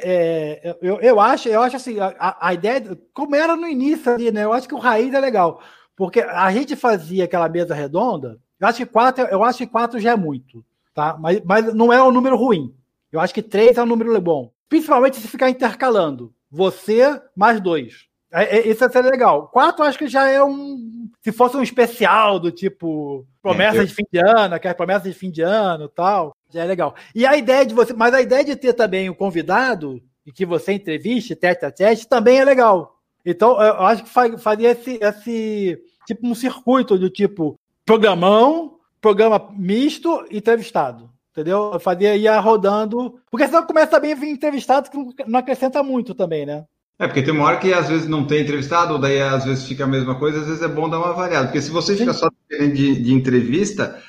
é, 0.64 0.78
eu, 0.82 1.00
eu 1.02 1.20
acho, 1.20 1.50
eu 1.50 1.62
acho 1.62 1.76
assim, 1.76 2.00
a, 2.00 2.38
a 2.40 2.54
ideia, 2.54 2.98
como 3.14 3.36
era 3.36 3.56
no 3.56 3.68
início 3.68 4.14
ali, 4.14 4.32
né? 4.32 4.46
Eu 4.46 4.54
acho 4.54 4.68
que 4.68 4.74
o 4.74 4.80
raiz 4.80 5.14
é 5.14 5.20
legal. 5.20 5.62
Porque 5.96 6.22
a 6.22 6.50
gente 6.52 6.76
fazia 6.76 7.26
aquela 7.26 7.50
mesa 7.50 7.76
redonda, 7.76 8.40
eu 8.60 8.68
acho 8.68 8.78
que 8.78 8.86
quatro, 8.86 9.26
eu 9.26 9.44
acho 9.44 9.58
que 9.58 9.68
quatro 9.68 10.00
já 10.00 10.12
é 10.12 10.16
muito, 10.16 10.64
tá? 10.94 11.18
Mas, 11.20 11.42
mas 11.44 11.74
não 11.74 11.92
é 11.92 12.02
um 12.02 12.12
número 12.12 12.38
ruim. 12.38 12.74
Eu 13.12 13.20
acho 13.20 13.34
que 13.34 13.42
três 13.42 13.78
é 13.78 13.84
um 13.84 13.86
número 13.86 14.20
bom. 14.22 14.52
Principalmente 14.70 15.18
se 15.18 15.28
ficar 15.28 15.50
intercalando. 15.50 16.34
Você 16.50 17.22
mais 17.36 17.60
dois. 17.60 18.08
É, 18.32 18.58
é, 18.58 18.68
isso 18.68 18.88
seria 18.90 19.10
legal. 19.10 19.48
Quatro, 19.48 19.84
acho 19.84 19.98
que 19.98 20.08
já 20.08 20.30
é 20.30 20.44
um. 20.44 21.10
Se 21.22 21.32
fosse 21.32 21.56
um 21.58 21.62
especial 21.62 22.40
do 22.40 22.52
tipo 22.52 23.26
promessas 23.42 23.80
é, 23.80 23.82
eu... 23.84 23.86
de 23.86 23.94
fim 23.94 24.06
de 24.12 24.20
ano, 24.20 24.56
aquelas 24.56 24.78
promessas 24.78 25.12
de 25.12 25.18
fim 25.18 25.32
de 25.32 25.42
ano 25.42 25.88
tal. 25.88 26.36
Já 26.50 26.64
é 26.64 26.66
legal. 26.66 26.96
E 27.16 27.26
a 27.26 27.38
ideia 27.38 27.66
de 27.66 27.74
você, 27.74 27.94
mas 27.94 28.14
a 28.14 28.22
ideia 28.22 28.44
de 28.44 28.56
ter 28.56 28.74
também 28.74 29.10
o 29.10 29.16
convidado 29.16 30.02
e 30.26 30.32
que 30.32 30.46
você 30.46 30.74
entreviste 30.74 31.36
tete 31.36 31.66
a 31.66 31.72
tete 31.72 32.08
também 32.08 32.40
é 32.40 32.46
legal. 32.46 32.98
Então, 33.26 33.62
eu 33.62 33.82
acho 33.82 34.04
que 34.04 34.38
faria 34.38 34.72
esse, 34.72 35.00
esse 35.02 35.82
tipo 36.06 36.26
um 36.26 36.36
circuito 36.36 36.98
do 36.98 37.10
tipo 37.10 37.60
programão, 37.86 38.78
programa 39.02 39.50
misto, 39.54 40.26
entrevistado. 40.32 41.10
Entendeu? 41.32 41.72
Eu 41.74 41.80
fazia 41.80 42.16
ia 42.16 42.40
rodando. 42.40 43.22
Porque 43.30 43.46
senão 43.46 43.66
começa 43.66 43.92
também 43.92 44.14
a 44.14 44.16
vir 44.16 44.30
entrevistado 44.30 44.90
que 44.90 44.98
não 45.28 45.40
acrescenta 45.40 45.84
muito 45.84 46.16
também, 46.16 46.46
né? 46.46 46.66
É, 47.00 47.06
porque 47.06 47.22
tem 47.22 47.34
uma 47.34 47.46
hora 47.46 47.58
que 47.58 47.72
às 47.72 47.88
vezes 47.88 48.08
não 48.08 48.26
tem 48.26 48.42
entrevistado, 48.42 48.94
ou 48.94 49.00
daí 49.00 49.22
às 49.22 49.46
vezes 49.46 49.66
fica 49.66 49.84
a 49.84 49.88
mesma 49.88 50.16
coisa, 50.16 50.40
às 50.40 50.48
vezes 50.48 50.64
é 50.64 50.68
bom 50.68 50.90
dar 50.90 50.98
uma 50.98 51.14
variada. 51.14 51.46
Porque 51.46 51.62
se 51.62 51.70
você 51.70 51.96
fica 51.96 52.12
só 52.12 52.28
de, 52.50 53.02
de 53.02 53.14
entrevista, 53.14 54.02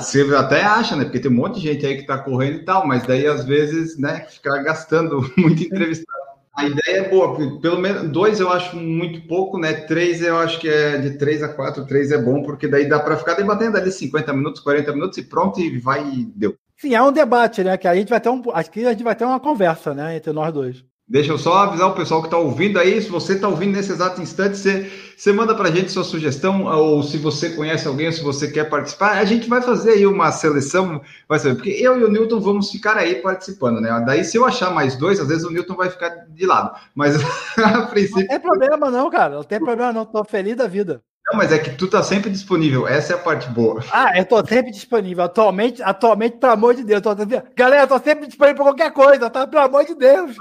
você 0.00 0.22
até 0.34 0.62
acha, 0.62 0.96
né? 0.96 1.04
Porque 1.04 1.20
tem 1.20 1.30
um 1.30 1.34
monte 1.34 1.60
de 1.60 1.68
gente 1.68 1.86
aí 1.86 1.94
que 1.94 2.02
está 2.02 2.18
correndo 2.18 2.56
e 2.56 2.64
tal, 2.64 2.86
mas 2.86 3.06
daí 3.06 3.26
às 3.26 3.44
vezes, 3.44 3.96
né, 3.96 4.26
ficar 4.28 4.60
gastando 4.62 5.24
muito 5.38 5.62
entrevistado. 5.62 6.22
A 6.54 6.66
ideia 6.66 6.98
é 6.98 7.08
boa, 7.08 7.60
pelo 7.60 7.78
menos 7.78 8.10
dois 8.10 8.38
eu 8.38 8.50
acho 8.50 8.76
muito 8.76 9.26
pouco, 9.26 9.58
né? 9.58 9.72
Três 9.72 10.20
eu 10.20 10.36
acho 10.36 10.58
que 10.60 10.68
é 10.68 10.98
de 10.98 11.16
três 11.16 11.42
a 11.42 11.48
quatro, 11.48 11.86
três 11.86 12.10
é 12.10 12.18
bom, 12.20 12.42
porque 12.42 12.68
daí 12.68 12.86
dá 12.86 13.00
para 13.00 13.16
ficar 13.16 13.34
debatendo 13.34 13.78
ali 13.78 13.90
50 13.90 14.32
minutos, 14.34 14.60
40 14.60 14.92
minutos 14.92 15.16
e 15.16 15.22
pronto, 15.22 15.60
e 15.60 15.78
vai 15.78 16.06
e 16.06 16.24
deu. 16.24 16.54
Sim, 16.76 16.94
é 16.94 17.02
um 17.02 17.12
debate, 17.12 17.64
né? 17.64 17.78
Que 17.78 17.88
a 17.88 17.94
gente 17.94 18.10
vai 18.10 18.20
ter 18.20 18.28
um. 18.28 18.42
Acho 18.52 18.70
que 18.70 18.84
a 18.84 18.90
gente 18.90 19.04
vai 19.04 19.14
ter 19.14 19.24
uma 19.24 19.40
conversa, 19.40 19.94
né, 19.94 20.16
entre 20.16 20.32
nós 20.32 20.52
dois. 20.52 20.84
Deixa 21.12 21.30
eu 21.30 21.36
só 21.36 21.58
avisar 21.58 21.90
o 21.90 21.94
pessoal 21.94 22.22
que 22.22 22.26
está 22.26 22.38
ouvindo 22.38 22.78
aí. 22.78 23.02
Se 23.02 23.10
você 23.10 23.34
está 23.34 23.46
ouvindo 23.46 23.76
nesse 23.76 23.92
exato 23.92 24.22
instante, 24.22 24.56
você, 24.56 24.90
você 25.14 25.30
manda 25.30 25.54
para 25.54 25.68
a 25.68 25.70
gente 25.70 25.92
sua 25.92 26.04
sugestão, 26.04 26.64
ou 26.64 27.02
se 27.02 27.18
você 27.18 27.50
conhece 27.50 27.86
alguém, 27.86 28.06
ou 28.06 28.12
se 28.14 28.22
você 28.22 28.50
quer 28.50 28.70
participar. 28.70 29.18
A 29.18 29.24
gente 29.26 29.46
vai 29.46 29.60
fazer 29.60 29.90
aí 29.90 30.06
uma 30.06 30.32
seleção, 30.32 31.02
vai 31.28 31.38
ser, 31.38 31.54
porque 31.54 31.68
eu 31.68 32.00
e 32.00 32.04
o 32.04 32.10
Newton 32.10 32.40
vamos 32.40 32.70
ficar 32.70 32.96
aí 32.96 33.16
participando, 33.16 33.78
né? 33.78 33.90
Daí, 34.06 34.24
se 34.24 34.38
eu 34.38 34.46
achar 34.46 34.70
mais 34.70 34.96
dois, 34.96 35.20
às 35.20 35.28
vezes 35.28 35.44
o 35.44 35.50
Newton 35.50 35.76
vai 35.76 35.90
ficar 35.90 36.08
de 36.30 36.46
lado. 36.46 36.74
Mas 36.94 37.14
a 37.62 37.82
princípio. 37.82 38.22
Não 38.22 38.28
tem 38.28 38.40
problema, 38.40 38.90
não, 38.90 39.10
cara. 39.10 39.34
Não 39.34 39.44
tem 39.44 39.58
problema, 39.58 39.92
não. 39.92 40.04
Estou 40.04 40.24
feliz 40.24 40.56
da 40.56 40.66
vida. 40.66 41.02
Não, 41.26 41.36
mas 41.36 41.52
é 41.52 41.58
que 41.58 41.72
tu 41.72 41.88
tá 41.88 42.02
sempre 42.02 42.30
disponível. 42.30 42.88
Essa 42.88 43.12
é 43.12 43.16
a 43.16 43.18
parte 43.18 43.50
boa. 43.50 43.84
Ah, 43.92 44.18
eu 44.18 44.24
tô 44.24 44.42
sempre 44.46 44.72
disponível. 44.72 45.24
Atualmente, 45.24 45.82
atualmente, 45.82 46.38
pelo 46.38 46.54
amor 46.54 46.74
de 46.74 46.82
Deus. 46.84 47.02
Tô... 47.02 47.14
Galera, 47.54 47.82
eu 47.82 47.86
tô 47.86 47.98
sempre 47.98 48.26
disponível 48.26 48.64
para 48.64 48.72
qualquer 48.72 48.92
coisa, 48.94 49.28
tá? 49.28 49.46
Pelo 49.46 49.62
amor 49.62 49.84
de 49.84 49.94
Deus. 49.94 50.38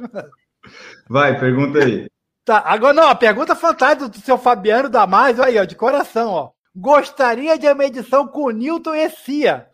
Vai, 1.09 1.39
pergunta 1.39 1.79
aí. 1.79 2.07
Tá, 2.43 2.63
agora 2.65 2.93
não, 2.93 3.09
a 3.09 3.15
pergunta 3.15 3.55
fantástica 3.55 4.09
do 4.09 4.17
seu 4.19 4.37
Fabiano 4.37 4.89
Damasio 4.89 5.43
aí, 5.43 5.57
ó, 5.57 5.63
de 5.63 5.75
coração, 5.75 6.29
ó. 6.31 6.49
Gostaria 6.75 7.57
de 7.57 7.67
uma 7.67 7.85
edição 7.85 8.27
com 8.27 8.45
o 8.45 8.51
Newton 8.51 8.95
e 8.95 9.09
Cia. 9.09 9.67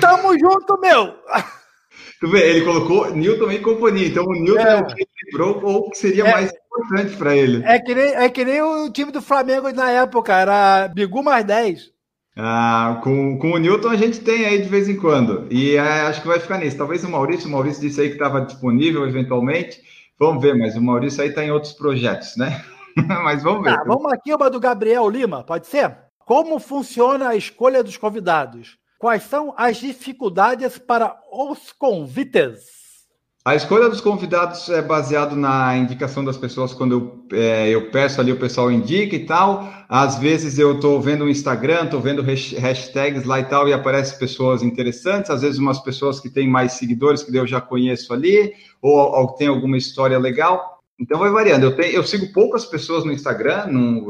Tamo 0.00 0.32
junto, 0.38 0.80
meu! 0.80 1.14
Tu 2.20 2.28
vê, 2.28 2.50
ele 2.50 2.64
colocou 2.64 3.10
Newton 3.14 3.50
e 3.50 3.60
companhia. 3.60 4.08
Então 4.08 4.24
o 4.24 4.32
Newton 4.32 4.60
é, 4.60 4.72
é 4.72 4.76
o 4.76 4.86
que 4.86 5.06
lembrou 5.24 5.60
ou 5.64 5.76
o 5.78 5.90
que 5.90 5.98
seria 5.98 6.24
é, 6.26 6.32
mais 6.32 6.52
importante 6.52 7.16
para 7.16 7.36
ele. 7.36 7.62
É 7.64 7.78
que, 7.78 7.94
nem, 7.94 8.14
é 8.14 8.28
que 8.28 8.44
nem 8.44 8.60
o 8.60 8.90
time 8.90 9.10
do 9.10 9.22
Flamengo 9.22 9.72
na 9.72 9.90
época, 9.90 10.34
era 10.34 10.88
Bigu 10.88 11.22
mais 11.22 11.44
10. 11.44 11.90
Ah, 12.36 13.00
com, 13.02 13.38
com 13.38 13.52
o 13.52 13.58
Newton 13.58 13.88
a 13.88 13.96
gente 13.96 14.20
tem 14.20 14.44
aí 14.44 14.60
de 14.60 14.68
vez 14.68 14.88
em 14.88 14.96
quando. 14.96 15.46
E 15.50 15.76
é, 15.76 15.80
acho 15.80 16.20
que 16.20 16.28
vai 16.28 16.38
ficar 16.38 16.58
nisso. 16.58 16.76
Talvez 16.76 17.04
o 17.04 17.10
Maurício, 17.10 17.48
o 17.48 17.52
Maurício 17.52 17.80
disse 17.80 18.00
aí 18.00 18.08
que 18.08 18.14
estava 18.14 18.40
disponível 18.42 19.06
eventualmente. 19.06 19.80
Vamos 20.20 20.42
ver, 20.42 20.54
mas 20.54 20.76
o 20.76 20.82
Maurício 20.82 21.22
aí 21.22 21.30
está 21.30 21.42
em 21.42 21.50
outros 21.50 21.72
projetos, 21.72 22.36
né? 22.36 22.62
mas 23.24 23.42
vamos 23.42 23.64
ver. 23.64 23.74
Tá, 23.74 23.84
vamos 23.84 24.12
aqui, 24.12 24.34
uma 24.34 24.50
do 24.50 24.60
Gabriel 24.60 25.08
Lima, 25.08 25.42
pode 25.42 25.66
ser? 25.66 25.96
Como 26.18 26.60
funciona 26.60 27.30
a 27.30 27.36
escolha 27.36 27.82
dos 27.82 27.96
convidados? 27.96 28.76
Quais 28.98 29.22
são 29.22 29.54
as 29.56 29.78
dificuldades 29.78 30.76
para 30.76 31.18
os 31.32 31.72
convites? 31.72 32.79
A 33.50 33.56
escolha 33.56 33.88
dos 33.88 34.00
convidados 34.00 34.68
é 34.68 34.80
baseado 34.80 35.34
na 35.34 35.76
indicação 35.76 36.24
das 36.24 36.36
pessoas 36.36 36.72
quando 36.72 36.92
eu, 36.92 37.36
é, 37.36 37.68
eu 37.68 37.90
peço 37.90 38.20
ali, 38.20 38.30
o 38.30 38.38
pessoal 38.38 38.70
indica 38.70 39.16
e 39.16 39.26
tal. 39.26 39.68
Às 39.88 40.18
vezes 40.18 40.56
eu 40.56 40.76
estou 40.76 41.00
vendo 41.00 41.24
o 41.24 41.28
Instagram, 41.28 41.86
estou 41.86 42.00
vendo 42.00 42.22
hashtags 42.22 43.24
lá 43.24 43.40
e 43.40 43.44
tal, 43.46 43.68
e 43.68 43.72
aparecem 43.72 44.16
pessoas 44.20 44.62
interessantes, 44.62 45.32
às 45.32 45.42
vezes 45.42 45.58
umas 45.58 45.80
pessoas 45.80 46.20
que 46.20 46.30
têm 46.30 46.46
mais 46.46 46.74
seguidores 46.74 47.24
que 47.24 47.36
eu 47.36 47.44
já 47.44 47.60
conheço 47.60 48.12
ali, 48.12 48.52
ou, 48.80 48.96
ou 48.96 49.26
tem 49.32 49.48
alguma 49.48 49.76
história 49.76 50.16
legal. 50.16 50.78
Então 50.96 51.18
vai 51.18 51.32
variando. 51.32 51.64
Eu, 51.64 51.74
tenho, 51.74 51.92
eu 51.92 52.04
sigo 52.04 52.32
poucas 52.32 52.64
pessoas 52.64 53.04
no 53.04 53.10
Instagram, 53.10 53.66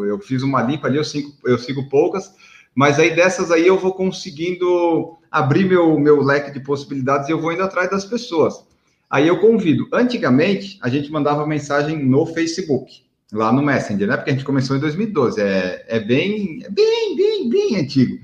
eu 0.06 0.18
fiz 0.18 0.42
uma 0.42 0.60
limpa 0.60 0.86
ali, 0.86 0.98
eu 0.98 1.04
sigo, 1.04 1.32
eu 1.46 1.56
sigo 1.56 1.88
poucas, 1.88 2.30
mas 2.74 2.98
aí 2.98 3.16
dessas 3.16 3.50
aí 3.50 3.66
eu 3.66 3.78
vou 3.78 3.94
conseguindo 3.94 5.16
abrir 5.30 5.64
meu, 5.64 5.98
meu 5.98 6.22
leque 6.22 6.50
de 6.50 6.60
possibilidades 6.60 7.26
e 7.26 7.32
eu 7.32 7.40
vou 7.40 7.54
indo 7.54 7.62
atrás 7.62 7.88
das 7.88 8.04
pessoas. 8.04 8.68
Aí 9.10 9.26
eu 9.26 9.40
convido. 9.40 9.88
Antigamente, 9.92 10.78
a 10.80 10.88
gente 10.88 11.10
mandava 11.10 11.44
mensagem 11.44 11.98
no 11.98 12.24
Facebook, 12.26 13.02
lá 13.32 13.52
no 13.52 13.60
Messenger, 13.60 14.06
né? 14.06 14.16
Porque 14.16 14.30
a 14.30 14.32
gente 14.32 14.44
começou 14.44 14.76
em 14.76 14.80
2012. 14.80 15.40
É, 15.40 15.84
é 15.88 15.98
bem, 15.98 16.64
bem, 16.70 17.16
bem, 17.16 17.48
bem 17.48 17.76
antigo. 17.76 18.18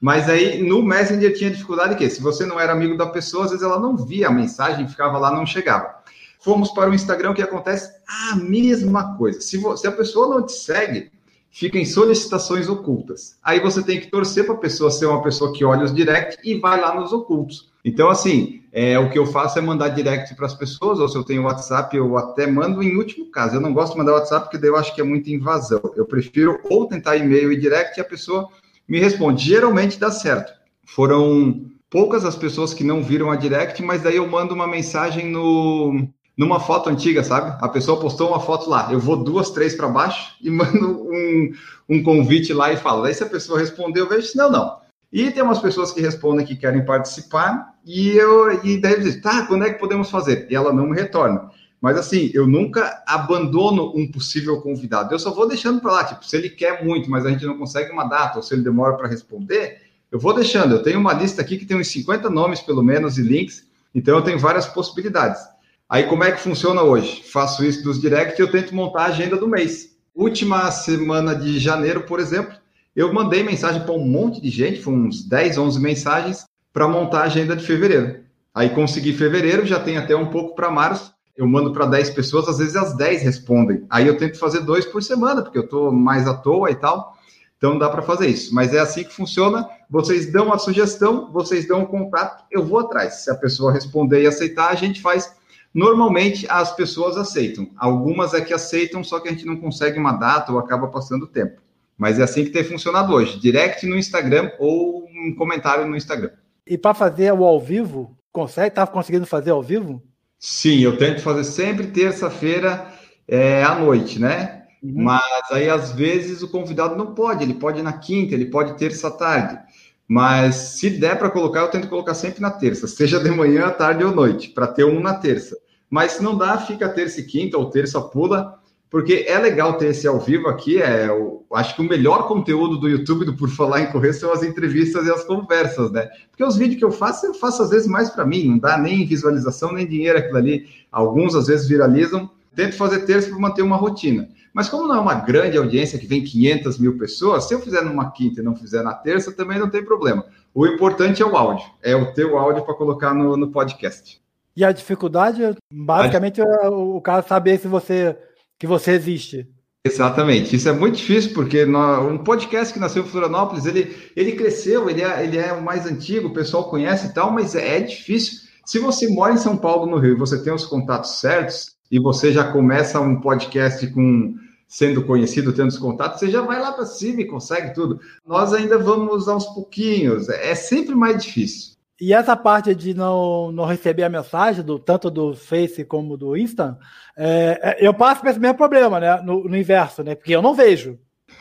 Mas 0.00 0.28
aí 0.28 0.60
no 0.62 0.82
Messenger 0.82 1.34
tinha 1.34 1.50
dificuldade 1.50 1.94
que 1.94 2.10
se 2.10 2.20
você 2.20 2.44
não 2.44 2.58
era 2.58 2.72
amigo 2.72 2.96
da 2.96 3.06
pessoa, 3.06 3.44
às 3.44 3.50
vezes 3.52 3.64
ela 3.64 3.78
não 3.78 3.96
via 3.96 4.26
a 4.26 4.32
mensagem, 4.32 4.88
ficava 4.88 5.18
lá, 5.18 5.30
não 5.30 5.46
chegava. 5.46 5.94
Fomos 6.40 6.70
para 6.72 6.90
o 6.90 6.94
Instagram, 6.94 7.30
o 7.30 7.34
que 7.34 7.40
acontece? 7.40 7.90
A 8.06 8.36
mesma 8.36 9.16
coisa. 9.16 9.40
Se, 9.40 9.56
você, 9.56 9.82
se 9.82 9.86
a 9.86 9.92
pessoa 9.92 10.28
não 10.28 10.44
te 10.44 10.52
segue, 10.52 11.10
fica 11.48 11.78
em 11.78 11.86
solicitações 11.86 12.68
ocultas. 12.68 13.38
Aí 13.42 13.60
você 13.60 13.82
tem 13.82 14.00
que 14.00 14.10
torcer 14.10 14.44
para 14.44 14.56
a 14.56 14.58
pessoa 14.58 14.90
ser 14.90 15.06
uma 15.06 15.22
pessoa 15.22 15.52
que 15.52 15.64
olha 15.64 15.84
os 15.84 15.94
direct 15.94 16.38
e 16.44 16.58
vai 16.58 16.78
lá 16.80 16.94
nos 16.94 17.12
ocultos. 17.12 17.72
Então, 17.84 18.08
assim, 18.08 18.62
é, 18.72 18.98
o 18.98 19.10
que 19.10 19.18
eu 19.18 19.26
faço 19.26 19.58
é 19.58 19.62
mandar 19.62 19.90
direct 19.90 20.34
para 20.34 20.46
as 20.46 20.54
pessoas, 20.54 20.98
ou 20.98 21.08
se 21.08 21.16
eu 21.16 21.22
tenho 21.22 21.44
WhatsApp, 21.44 21.94
eu 21.96 22.16
até 22.16 22.46
mando 22.46 22.82
em 22.82 22.96
último 22.96 23.30
caso. 23.30 23.56
Eu 23.56 23.60
não 23.60 23.74
gosto 23.74 23.92
de 23.92 23.98
mandar 23.98 24.14
WhatsApp 24.14 24.46
porque 24.46 24.58
daí 24.58 24.70
eu 24.70 24.76
acho 24.76 24.94
que 24.94 25.00
é 25.00 25.04
muita 25.04 25.30
invasão. 25.30 25.80
Eu 25.94 26.06
prefiro 26.06 26.58
ou 26.64 26.88
tentar 26.88 27.16
e-mail 27.16 27.52
e 27.52 27.60
direct 27.60 27.98
e 27.98 28.00
a 28.00 28.04
pessoa 28.04 28.48
me 28.88 28.98
responde. 28.98 29.44
Geralmente 29.44 30.00
dá 30.00 30.10
certo. 30.10 30.52
Foram 30.84 31.66
poucas 31.90 32.24
as 32.24 32.34
pessoas 32.34 32.74
que 32.74 32.82
não 32.82 33.02
viram 33.02 33.30
a 33.30 33.36
direct, 33.36 33.82
mas 33.82 34.02
daí 34.02 34.16
eu 34.16 34.26
mando 34.26 34.54
uma 34.54 34.66
mensagem 34.66 35.30
no, 35.30 36.08
numa 36.36 36.58
foto 36.58 36.90
antiga, 36.90 37.22
sabe? 37.22 37.56
A 37.60 37.68
pessoa 37.68 38.00
postou 38.00 38.30
uma 38.30 38.40
foto 38.40 38.68
lá, 38.68 38.92
eu 38.92 38.98
vou 38.98 39.16
duas, 39.16 39.50
três 39.50 39.74
para 39.74 39.88
baixo 39.88 40.34
e 40.42 40.48
mando 40.50 41.02
um, 41.08 41.52
um 41.88 42.02
convite 42.02 42.52
lá 42.52 42.72
e 42.72 42.76
falo. 42.76 43.02
Daí 43.02 43.14
se 43.14 43.22
a 43.22 43.28
pessoa 43.28 43.58
responder, 43.58 44.00
eu 44.00 44.08
vejo, 44.08 44.32
não, 44.34 44.50
não. 44.50 44.83
E 45.14 45.30
tem 45.30 45.44
umas 45.44 45.60
pessoas 45.60 45.92
que 45.92 46.00
respondem 46.00 46.44
que 46.44 46.56
querem 46.56 46.84
participar 46.84 47.76
e 47.86 48.08
eu 48.08 48.64
e 48.64 48.80
daí 48.80 49.00
diz, 49.00 49.20
tá, 49.20 49.46
quando 49.46 49.64
é 49.64 49.72
que 49.72 49.78
podemos 49.78 50.10
fazer? 50.10 50.48
E 50.50 50.56
ela 50.56 50.72
não 50.72 50.88
me 50.88 50.96
retorna. 50.96 51.52
Mas 51.80 51.96
assim, 51.96 52.32
eu 52.34 52.48
nunca 52.48 53.00
abandono 53.06 53.92
um 53.94 54.10
possível 54.10 54.60
convidado. 54.60 55.14
Eu 55.14 55.18
só 55.20 55.32
vou 55.32 55.46
deixando 55.46 55.80
para 55.80 55.92
lá, 55.92 56.04
tipo, 56.04 56.26
se 56.26 56.36
ele 56.36 56.50
quer 56.50 56.84
muito, 56.84 57.08
mas 57.08 57.24
a 57.24 57.30
gente 57.30 57.46
não 57.46 57.56
consegue 57.56 57.92
uma 57.92 58.08
data, 58.08 58.38
ou 58.38 58.42
se 58.42 58.52
ele 58.54 58.64
demora 58.64 58.96
para 58.96 59.06
responder, 59.06 59.82
eu 60.10 60.18
vou 60.18 60.34
deixando. 60.34 60.74
Eu 60.74 60.82
tenho 60.82 60.98
uma 60.98 61.12
lista 61.12 61.40
aqui 61.40 61.58
que 61.58 61.64
tem 61.64 61.76
uns 61.76 61.86
50 61.92 62.28
nomes, 62.28 62.60
pelo 62.60 62.82
menos, 62.82 63.16
e 63.16 63.22
links, 63.22 63.68
então 63.94 64.16
eu 64.16 64.22
tenho 64.22 64.40
várias 64.40 64.66
possibilidades. 64.66 65.40
Aí, 65.88 66.08
como 66.08 66.24
é 66.24 66.32
que 66.32 66.40
funciona 66.40 66.82
hoje? 66.82 67.22
Faço 67.22 67.64
isso 67.64 67.84
dos 67.84 68.00
direct 68.00 68.36
e 68.36 68.42
eu 68.42 68.50
tento 68.50 68.74
montar 68.74 69.02
a 69.02 69.06
agenda 69.06 69.36
do 69.36 69.46
mês. 69.46 69.96
Última 70.12 70.68
semana 70.72 71.36
de 71.36 71.60
janeiro, 71.60 72.00
por 72.02 72.18
exemplo, 72.18 72.63
eu 72.94 73.12
mandei 73.12 73.42
mensagem 73.42 73.82
para 73.82 73.92
um 73.92 74.06
monte 74.06 74.40
de 74.40 74.50
gente, 74.50 74.80
foram 74.80 74.98
uns 74.98 75.26
10, 75.26 75.58
11 75.58 75.80
mensagens, 75.80 76.44
para 76.72 76.88
montar 76.88 77.20
a 77.20 77.24
agenda 77.24 77.56
de 77.56 77.64
fevereiro. 77.64 78.20
Aí 78.54 78.70
consegui 78.70 79.12
fevereiro, 79.12 79.66
já 79.66 79.80
tem 79.80 79.96
até 79.96 80.14
um 80.14 80.26
pouco 80.26 80.54
para 80.54 80.70
março. 80.70 81.12
Eu 81.36 81.46
mando 81.48 81.72
para 81.72 81.86
10 81.86 82.10
pessoas, 82.10 82.48
às 82.48 82.58
vezes 82.58 82.76
as 82.76 82.96
10 82.96 83.22
respondem. 83.22 83.84
Aí 83.90 84.06
eu 84.06 84.16
tento 84.16 84.38
fazer 84.38 84.60
dois 84.60 84.86
por 84.86 85.02
semana, 85.02 85.42
porque 85.42 85.58
eu 85.58 85.64
estou 85.64 85.90
mais 85.90 86.28
à 86.28 86.34
toa 86.34 86.70
e 86.70 86.76
tal. 86.76 87.14
Então 87.58 87.78
dá 87.78 87.88
para 87.88 88.02
fazer 88.02 88.28
isso. 88.28 88.54
Mas 88.54 88.72
é 88.72 88.78
assim 88.78 89.02
que 89.02 89.12
funciona. 89.12 89.68
Vocês 89.90 90.30
dão 90.30 90.52
a 90.52 90.58
sugestão, 90.58 91.32
vocês 91.32 91.66
dão 91.66 91.82
o 91.82 91.86
contato, 91.86 92.44
eu 92.50 92.64
vou 92.64 92.78
atrás. 92.78 93.24
Se 93.24 93.30
a 93.30 93.34
pessoa 93.34 93.72
responder 93.72 94.22
e 94.22 94.26
aceitar, 94.26 94.70
a 94.70 94.74
gente 94.76 95.00
faz. 95.00 95.34
Normalmente 95.72 96.46
as 96.48 96.70
pessoas 96.76 97.16
aceitam. 97.16 97.68
Algumas 97.76 98.34
é 98.34 98.40
que 98.40 98.54
aceitam, 98.54 99.02
só 99.02 99.18
que 99.18 99.28
a 99.28 99.32
gente 99.32 99.46
não 99.46 99.56
consegue 99.56 99.98
uma 99.98 100.12
data 100.12 100.52
ou 100.52 100.58
acaba 100.58 100.86
passando 100.86 101.26
tempo. 101.26 101.63
Mas 101.96 102.18
é 102.18 102.24
assim 102.24 102.44
que 102.44 102.50
tem 102.50 102.64
funcionado 102.64 103.12
hoje: 103.12 103.38
direct 103.38 103.86
no 103.86 103.96
Instagram 103.96 104.50
ou 104.58 105.04
um 105.04 105.34
comentário 105.36 105.86
no 105.86 105.96
Instagram. 105.96 106.30
E 106.66 106.76
para 106.76 106.94
fazer 106.94 107.32
o 107.32 107.44
ao 107.44 107.60
vivo, 107.60 108.16
consegue? 108.32 108.68
Estava 108.68 108.90
conseguindo 108.90 109.26
fazer 109.26 109.50
ao 109.50 109.62
vivo? 109.62 110.02
Sim, 110.38 110.80
eu 110.80 110.96
tento 110.96 111.22
fazer 111.22 111.44
sempre 111.44 111.86
terça-feira 111.86 112.86
é, 113.28 113.62
à 113.62 113.74
noite, 113.74 114.18
né? 114.18 114.64
Uhum. 114.82 115.04
Mas 115.04 115.50
aí 115.50 115.68
às 115.68 115.92
vezes 115.92 116.42
o 116.42 116.50
convidado 116.50 116.96
não 116.96 117.14
pode, 117.14 117.42
ele 117.42 117.54
pode 117.54 117.82
na 117.82 117.92
quinta, 117.92 118.34
ele 118.34 118.46
pode 118.46 118.76
terça 118.76 119.08
à 119.08 119.10
tarde. 119.10 119.58
Mas 120.06 120.54
se 120.56 120.90
der 120.90 121.18
para 121.18 121.30
colocar, 121.30 121.60
eu 121.60 121.70
tento 121.70 121.88
colocar 121.88 122.12
sempre 122.12 122.42
na 122.42 122.50
terça, 122.50 122.86
seja 122.86 123.18
de 123.18 123.30
manhã, 123.30 123.70
tarde 123.70 124.04
ou 124.04 124.14
noite, 124.14 124.50
para 124.50 124.66
ter 124.66 124.84
um 124.84 125.00
na 125.00 125.14
terça. 125.14 125.56
Mas 125.88 126.12
se 126.12 126.22
não 126.22 126.36
dá, 126.36 126.58
fica 126.58 126.88
terça 126.88 127.20
e 127.20 127.24
quinta 127.24 127.56
ou 127.56 127.70
terça 127.70 128.00
pula 128.00 128.60
porque 128.94 129.24
é 129.26 129.36
legal 129.40 129.76
ter 129.76 129.86
esse 129.86 130.06
ao 130.06 130.20
vivo 130.20 130.46
aqui. 130.46 130.80
É, 130.80 131.08
eu 131.08 131.43
acho 131.56 131.74
que 131.74 131.82
o 131.82 131.88
melhor 131.88 132.26
conteúdo 132.26 132.78
do 132.78 132.88
YouTube 132.88 133.24
do 133.24 133.36
Por 133.36 133.48
Falar 133.48 133.82
em 133.82 133.92
Correr 133.92 134.12
são 134.12 134.32
as 134.32 134.42
entrevistas 134.42 135.06
e 135.06 135.10
as 135.10 135.24
conversas, 135.24 135.90
né? 135.90 136.08
Porque 136.30 136.44
os 136.44 136.56
vídeos 136.56 136.78
que 136.78 136.84
eu 136.84 136.90
faço, 136.90 137.26
eu 137.26 137.34
faço 137.34 137.62
às 137.62 137.70
vezes 137.70 137.86
mais 137.86 138.10
para 138.10 138.24
mim, 138.24 138.48
não 138.48 138.58
dá 138.58 138.78
nem 138.78 139.06
visualização 139.06 139.72
nem 139.72 139.86
dinheiro 139.86 140.18
aquilo 140.18 140.38
ali. 140.38 140.66
Alguns 140.90 141.34
às 141.34 141.46
vezes 141.46 141.68
viralizam. 141.68 142.30
Tento 142.54 142.76
fazer 142.76 143.00
terça 143.00 143.28
para 143.28 143.38
manter 143.38 143.62
uma 143.62 143.76
rotina. 143.76 144.28
Mas 144.52 144.68
como 144.68 144.86
não 144.86 144.94
é 144.94 145.00
uma 145.00 145.14
grande 145.14 145.58
audiência 145.58 145.98
que 145.98 146.06
vem 146.06 146.22
500 146.22 146.78
mil 146.78 146.96
pessoas, 146.96 147.48
se 147.48 147.54
eu 147.54 147.60
fizer 147.60 147.82
numa 147.82 148.12
quinta 148.12 148.40
e 148.40 148.44
não 148.44 148.54
fizer 148.54 148.82
na 148.84 148.94
terça, 148.94 149.32
também 149.32 149.58
não 149.58 149.68
tem 149.68 149.84
problema. 149.84 150.24
O 150.54 150.64
importante 150.64 151.20
é 151.20 151.26
o 151.26 151.36
áudio, 151.36 151.66
é 151.82 151.96
o 151.96 152.12
teu 152.12 152.38
áudio 152.38 152.64
para 152.64 152.74
colocar 152.74 153.12
no, 153.12 153.36
no 153.36 153.50
podcast. 153.50 154.22
E 154.56 154.64
a 154.64 154.70
dificuldade, 154.70 155.42
basicamente, 155.72 156.40
a... 156.40 156.44
É 156.44 156.68
o 156.68 157.00
cara 157.00 157.22
saber 157.22 157.58
se 157.58 157.66
você 157.66 158.16
que 158.56 158.66
você 158.66 158.92
existe. 158.92 159.48
Exatamente, 159.86 160.56
isso 160.56 160.66
é 160.66 160.72
muito 160.72 160.96
difícil 160.96 161.34
porque 161.34 161.62
um 161.66 162.16
podcast 162.16 162.72
que 162.72 162.80
nasceu 162.80 163.04
em 163.04 163.06
Florianópolis, 163.06 163.66
ele, 163.66 163.94
ele 164.16 164.32
cresceu, 164.32 164.88
ele 164.88 165.02
é, 165.02 165.22
ele 165.22 165.36
é 165.36 165.52
o 165.52 165.62
mais 165.62 165.84
antigo, 165.84 166.28
o 166.28 166.32
pessoal 166.32 166.70
conhece 166.70 167.08
e 167.08 167.12
tal, 167.12 167.30
mas 167.30 167.54
é, 167.54 167.76
é 167.76 167.80
difícil. 167.80 168.48
Se 168.64 168.78
você 168.78 169.06
mora 169.08 169.34
em 169.34 169.36
São 169.36 169.58
Paulo, 169.58 169.84
no 169.84 169.98
Rio, 169.98 170.16
você 170.16 170.42
tem 170.42 170.54
os 170.54 170.64
contatos 170.64 171.20
certos 171.20 171.74
e 171.90 171.98
você 171.98 172.32
já 172.32 172.50
começa 172.50 172.98
um 172.98 173.20
podcast 173.20 173.86
com 173.88 174.34
sendo 174.66 175.04
conhecido, 175.04 175.52
tendo 175.52 175.68
os 175.68 175.78
contatos, 175.78 176.18
você 176.18 176.30
já 176.30 176.40
vai 176.40 176.58
lá 176.58 176.72
para 176.72 176.86
cima 176.86 177.20
e 177.20 177.26
consegue 177.26 177.74
tudo. 177.74 178.00
Nós 178.26 178.54
ainda 178.54 178.78
vamos 178.78 179.28
aos 179.28 179.44
pouquinhos, 179.48 180.30
é 180.30 180.54
sempre 180.54 180.94
mais 180.94 181.22
difícil. 181.22 181.73
E 182.00 182.12
essa 182.12 182.36
parte 182.36 182.74
de 182.74 182.92
não, 182.92 183.52
não 183.52 183.64
receber 183.64 184.02
a 184.02 184.08
mensagem, 184.08 184.64
do, 184.64 184.78
tanto 184.78 185.10
do 185.10 185.34
Face 185.34 185.84
como 185.84 186.16
do 186.16 186.36
Insta, 186.36 186.76
é, 187.16 187.60
é, 187.62 187.86
eu 187.86 187.94
passo 187.94 188.20
por 188.20 188.30
esse 188.30 188.38
mesmo 188.38 188.56
problema, 188.56 188.98
né? 188.98 189.20
No, 189.22 189.44
no, 189.44 189.56
inverso, 189.56 190.02
né? 190.02 190.14
Porque 190.14 190.34
eu 190.34 190.42
não 190.42 190.54
vejo. 190.54 190.98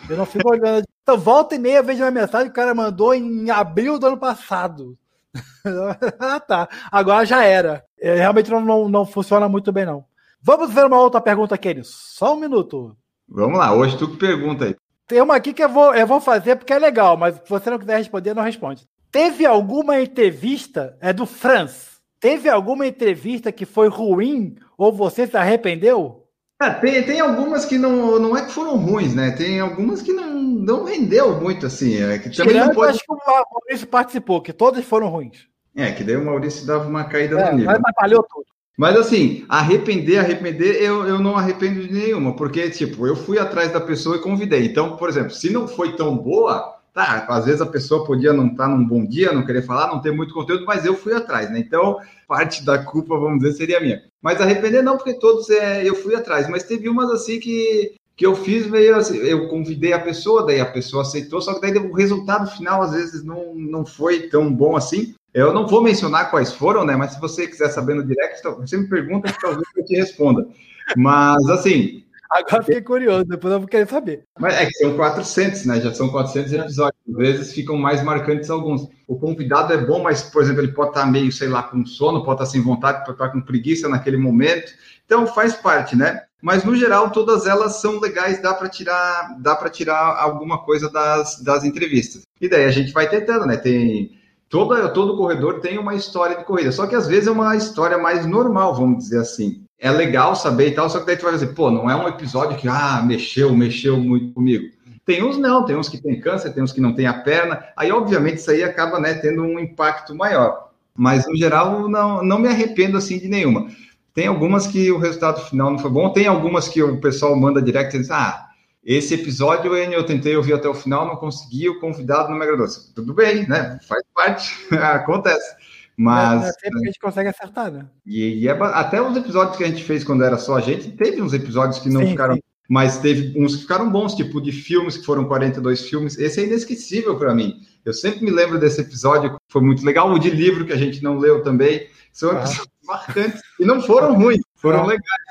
Eu 0.08 0.18
não 0.18 0.26
fico 0.26 0.50
olhando. 0.50 0.86
Então, 1.04 1.18
volta 1.18 1.54
e 1.54 1.60
meia, 1.60 1.84
vejo 1.84 2.02
uma 2.02 2.10
mensagem 2.10 2.48
que 2.48 2.54
o 2.54 2.56
cara 2.56 2.74
mandou 2.74 3.14
em 3.14 3.50
abril 3.50 4.00
do 4.00 4.08
ano 4.08 4.18
passado. 4.18 4.98
ah, 6.18 6.40
tá. 6.40 6.70
Agora 6.90 7.26
já 7.26 7.44
era. 7.44 7.84
É, 8.00 8.16
realmente 8.16 8.50
não, 8.50 8.62
não, 8.62 8.88
não, 8.88 9.06
funciona 9.06 9.50
muito 9.50 9.70
bem, 9.70 9.86
não. 9.86 10.06
Vamos 10.42 10.74
ver 10.74 10.86
uma 10.86 11.02
outra 11.02 11.20
pergunta, 11.20 11.58
Kenny. 11.58 11.82
Só 11.84 12.36
um 12.36 12.40
minuto. 12.40 12.96
Vamos 13.28 13.60
lá, 13.60 13.74
hoje 13.74 13.98
tu 13.98 14.12
que 14.12 14.16
pergunta 14.16 14.64
aí. 14.64 14.76
Tem 15.06 15.22
uma 15.22 15.36
aqui 15.36 15.54
que 15.54 15.62
eu 15.62 15.68
vou, 15.68 15.94
eu 15.94 16.08
vou 16.08 16.22
fazer 16.22 16.56
porque 16.56 16.72
é 16.72 16.80
legal, 16.80 17.18
mas 17.18 17.36
se 17.36 17.50
você 17.50 17.70
não 17.70 17.78
quiser 17.78 17.98
responder, 17.98 18.34
não 18.34 18.44
responde. 18.44 18.88
Teve 19.14 19.46
alguma 19.46 20.02
entrevista, 20.02 20.98
é 21.00 21.14
do 21.14 21.28
Franz, 21.28 22.00
teve 22.20 22.50
alguma 22.50 22.88
entrevista 22.88 23.52
que 23.52 23.64
foi 23.64 23.88
ruim 23.88 24.56
ou 24.76 24.92
você 24.92 25.28
se 25.28 25.38
arrependeu? 25.38 26.26
É, 26.60 26.72
tem, 26.72 27.04
tem 27.04 27.20
algumas 27.20 27.64
que 27.64 27.78
não, 27.78 28.18
não 28.18 28.36
é 28.36 28.44
que 28.44 28.52
foram 28.52 28.76
ruins, 28.76 29.14
né? 29.14 29.30
Tem 29.30 29.60
algumas 29.60 30.02
que 30.02 30.12
não, 30.12 30.34
não 30.34 30.84
rendeu 30.84 31.40
muito, 31.40 31.68
assim. 31.68 32.02
É, 32.02 32.18
que 32.18 32.32
também 32.32 32.54
Tirando, 32.54 32.70
não 32.70 32.74
pode... 32.74 32.90
acho 32.94 33.06
que 33.06 33.14
o 33.14 33.18
Maurício 33.52 33.86
participou, 33.88 34.42
que 34.42 34.52
todas 34.52 34.84
foram 34.84 35.10
ruins. 35.10 35.48
É, 35.76 35.92
que 35.92 36.04
daí 36.04 36.16
o 36.16 36.26
Maurício 36.26 36.66
dava 36.66 36.90
uma 36.90 37.04
caída 37.04 37.40
É, 37.40 37.52
no 37.52 37.58
nível. 37.60 37.80
mas 37.84 37.94
valeu 38.02 38.24
tudo. 38.24 38.46
Mas 38.76 38.98
assim, 38.98 39.46
arrepender, 39.48 40.18
arrepender, 40.18 40.82
eu, 40.82 41.06
eu 41.06 41.20
não 41.20 41.36
arrependo 41.38 41.86
de 41.86 41.94
nenhuma, 41.94 42.36
porque, 42.36 42.68
tipo, 42.72 43.06
eu 43.06 43.16
fui 43.16 43.38
atrás 43.38 43.72
da 43.72 43.80
pessoa 43.80 44.16
e 44.16 44.22
convidei. 44.22 44.66
Então, 44.66 44.98
por 44.98 45.08
exemplo, 45.08 45.30
se 45.30 45.52
não 45.52 45.68
foi 45.68 45.96
tão 45.96 46.18
boa, 46.18 46.82
tá, 46.94 47.26
às 47.28 47.46
vezes 47.46 47.62
a 47.62 47.66
pessoa 47.66 48.06
podia 48.06 48.32
não 48.32 48.48
estar 48.48 48.68
num 48.68 48.86
bom 48.86 49.06
dia, 49.06 49.32
não 49.32 49.46
querer 49.46 49.64
falar, 49.64 49.88
não 49.88 50.02
ter 50.02 50.12
muito 50.12 50.34
conteúdo, 50.34 50.66
mas 50.66 50.86
eu 50.86 50.96
fui 50.96 51.14
atrás, 51.14 51.50
né? 51.50 51.60
Então, 51.60 51.98
parte 52.28 52.64
da 52.64 52.78
culpa, 52.78 53.18
vamos 53.18 53.40
dizer, 53.40 53.54
seria 53.54 53.82
minha. 53.82 54.04
Mas 54.22 54.40
arrepender 54.40 54.84
não, 54.84 54.96
porque 54.96 55.16
todos 55.16 55.50
é, 55.50 55.88
eu 55.88 55.96
fui 55.96 56.16
atrás, 56.16 56.48
mas 56.48 56.64
teve 56.64 56.88
umas 56.88 57.10
assim 57.10 57.40
que, 57.40 57.96
que 58.16 58.26
eu 58.26 58.36
fiz 58.36 58.68
meio 58.68 58.96
assim, 58.96 59.18
eu 59.18 59.48
convidei 59.48 59.92
a 59.92 60.00
pessoa, 60.00 60.46
daí 60.46 60.62
a 60.62 60.66
pessoa 60.66 61.02
aceitou, 61.02 61.42
só 61.42 61.56
que 61.56 61.62
daí 61.62 61.76
o 61.78 61.94
resultado 61.94 62.50
final 62.52 62.84
às 62.84 62.92
vezes 62.92 63.24
não, 63.24 63.56
não 63.56 63.86
foi 63.86 64.28
tão 64.28 64.54
bom 64.54 64.76
assim. 64.76 65.16
Eu 65.34 65.52
não 65.52 65.66
vou 65.66 65.82
mencionar 65.82 66.30
quais 66.30 66.54
foram, 66.54 66.86
né? 66.86 66.96
Mas 66.96 67.14
se 67.14 67.20
você 67.20 67.48
quiser 67.48 67.70
saber 67.70 67.96
no 67.96 68.06
direct, 68.06 68.44
você 68.44 68.78
me 68.78 68.88
pergunta 68.88 69.32
que 69.32 69.42
talvez 69.42 69.68
eu 69.76 69.84
te 69.84 69.96
responda. 69.96 70.48
Mas 70.96 71.44
assim, 71.50 72.03
Agora 72.34 72.64
fiquei 72.64 72.82
curioso, 72.82 73.26
depois 73.26 73.54
eu 73.54 73.60
vou 73.60 73.70
querer 73.70 73.88
saber. 73.88 74.24
mas 74.40 74.56
é 74.56 74.66
que 74.66 74.74
são 74.74 74.96
400, 74.96 75.66
né? 75.66 75.80
Já 75.80 75.94
são 75.94 76.10
400 76.10 76.52
episódios. 76.52 77.02
Às 77.08 77.16
vezes 77.16 77.54
ficam 77.54 77.78
mais 77.78 78.04
marcantes 78.04 78.50
alguns. 78.50 78.88
O 79.08 79.16
convidado 79.20 79.72
é 79.72 79.78
bom, 79.78 80.02
mas, 80.02 80.24
por 80.24 80.42
exemplo, 80.42 80.62
ele 80.62 80.72
pode 80.72 80.90
estar 80.90 81.06
meio, 81.06 81.32
sei 81.32 81.48
lá, 81.48 81.62
com 81.62 81.86
sono, 81.86 82.24
pode 82.24 82.42
estar 82.42 82.52
sem 82.52 82.62
vontade, 82.62 83.06
pode 83.06 83.12
estar 83.12 83.30
com 83.30 83.40
preguiça 83.40 83.88
naquele 83.88 84.18
momento. 84.18 84.74
Então 85.06 85.28
faz 85.28 85.54
parte, 85.54 85.96
né? 85.96 86.24
Mas 86.42 86.64
no 86.64 86.76
geral, 86.76 87.12
todas 87.12 87.46
elas 87.46 87.80
são 87.80 88.00
legais, 88.00 88.42
dá 88.42 88.54
para 88.54 88.68
tirar, 88.68 89.38
dá 89.40 89.56
para 89.56 89.70
tirar 89.70 90.18
alguma 90.20 90.64
coisa 90.64 90.90
das, 90.90 91.40
das 91.42 91.64
entrevistas. 91.64 92.24
E 92.42 92.50
daí 92.50 92.66
a 92.66 92.72
gente 92.72 92.92
vai 92.92 93.08
tentando, 93.08 93.46
né? 93.46 93.58
Tem 93.58 94.18
todo, 94.50 94.92
todo 94.92 95.16
corredor 95.16 95.62
tem 95.62 95.78
uma 95.78 95.96
história 95.96 96.36
de 96.36 96.44
corrida, 96.44 96.72
só 96.72 96.86
que 96.86 96.96
às 96.96 97.08
vezes 97.08 97.28
é 97.28 97.32
uma 97.32 97.56
história 97.56 97.98
mais 97.98 98.26
normal, 98.26 98.76
vamos 98.76 99.06
dizer 99.06 99.20
assim. 99.20 99.63
É 99.80 99.92
legal 99.92 100.36
saber 100.36 100.70
e 100.70 100.72
tal, 100.72 100.90
só 100.90 101.00
que 101.00 101.06
daí 101.06 101.18
tu 101.18 101.24
vai 101.24 101.34
dizer, 101.34 101.48
pô, 101.48 101.70
não 101.70 101.90
é 101.90 101.96
um 101.96 102.08
episódio 102.08 102.58
que, 102.58 102.68
ah, 102.68 103.02
mexeu, 103.06 103.54
mexeu 103.56 103.98
muito 103.98 104.34
comigo. 104.34 104.72
Tem 105.06 105.22
uns 105.22 105.38
não, 105.38 105.66
tem 105.66 105.76
uns 105.76 105.90
que 105.90 106.02
tem 106.02 106.20
câncer, 106.20 106.54
tem 106.54 106.64
uns 106.64 106.72
que 106.72 106.80
não 106.80 106.94
tem 106.94 107.06
a 107.06 107.14
perna. 107.14 107.64
Aí, 107.76 107.92
obviamente, 107.92 108.38
isso 108.38 108.50
aí 108.50 108.64
acaba 108.64 109.00
né, 109.00 109.14
tendo 109.16 109.42
um 109.42 109.60
impacto 109.60 110.16
maior. 110.16 110.70
Mas, 110.96 111.28
no 111.28 111.36
geral, 111.36 111.90
não, 111.90 112.24
não 112.24 112.40
me 112.40 112.48
arrependo 112.48 112.98
assim 112.98 113.20
de 113.20 113.28
nenhuma. 113.28 113.68
Tem 114.14 114.28
algumas 114.28 114.68
que 114.68 114.92
o 114.92 114.98
resultado 114.98 115.42
final 115.42 115.72
não 115.72 115.80
foi 115.80 115.90
bom, 115.90 116.10
tem 116.12 116.28
algumas 116.28 116.68
que 116.68 116.82
o 116.82 117.02
pessoal 117.02 117.36
manda 117.36 117.62
direct 117.62 117.96
e 117.96 118.00
diz, 118.00 118.12
ah, 118.12 118.48
esse 118.86 119.14
episódio 119.14 119.74
eu 119.76 120.06
tentei 120.06 120.36
ouvir 120.36 120.54
até 120.54 120.68
o 120.68 120.74
final, 120.74 121.08
não 121.08 121.16
consegui, 121.16 121.70
o 121.70 121.80
convidado 121.80 122.30
não 122.30 122.38
me 122.38 122.44
agradou. 122.44 122.68
Tudo 122.94 123.14
bem, 123.14 123.48
né? 123.48 123.80
Faz 123.88 124.04
parte, 124.14 124.54
acontece. 124.76 125.63
Mas. 125.98 126.44
É 126.44 126.52
sempre 126.54 126.80
que 126.80 126.86
a 126.86 126.92
gente 126.92 127.00
consegue 127.00 127.30
acertar, 127.30 127.72
né? 127.72 127.86
E, 128.06 128.40
e 128.44 128.48
é, 128.48 128.52
até 128.52 129.02
os 129.02 129.16
episódios 129.16 129.58
que 129.58 129.64
a 129.64 129.68
gente 129.68 129.84
fez 129.84 130.04
quando 130.04 130.24
era 130.24 130.38
só 130.38 130.56
a 130.58 130.62
gente, 130.62 130.92
teve 130.92 131.22
uns 131.22 131.34
episódios 131.34 131.80
que 131.80 131.90
não 131.90 132.02
Sim, 132.02 132.08
ficaram. 132.12 132.36
sim. 132.36 132.42
Mas 132.70 132.98
teve 132.98 133.38
uns 133.40 133.56
que 133.56 133.62
ficaram 133.64 133.90
bons, 133.92 134.16
tipo 134.16 134.42
de 134.42 134.52
filmes, 134.52 134.98
que 134.98 135.06
foram 135.06 135.26
42 135.26 135.82
filmes. 135.88 136.18
Esse 136.18 136.40
é 136.42 136.46
inesquecível 136.46 137.18
para 137.20 137.36
mim. 137.36 137.56
Eu 137.86 137.94
sempre 137.94 138.24
me 138.24 138.32
lembro 138.32 138.58
desse 138.58 138.80
episódio, 138.82 139.38
foi 139.50 139.62
muito 139.62 139.86
legal. 139.86 140.10
O 140.12 140.18
de 140.18 140.30
livro, 140.30 140.66
que 140.66 140.72
a 140.74 140.78
gente 140.78 141.04
não 141.04 141.18
leu 141.20 141.44
também. 141.44 141.88
São 142.12 142.32
Ah. 142.32 142.36
episódios 142.40 142.68
marcantes. 142.88 143.42
E 143.60 143.66
não 143.66 143.82
foram 143.82 144.14
ruins, 144.16 144.42
foram 144.56 144.80
Ah. 144.84 144.88
legais. 144.88 145.24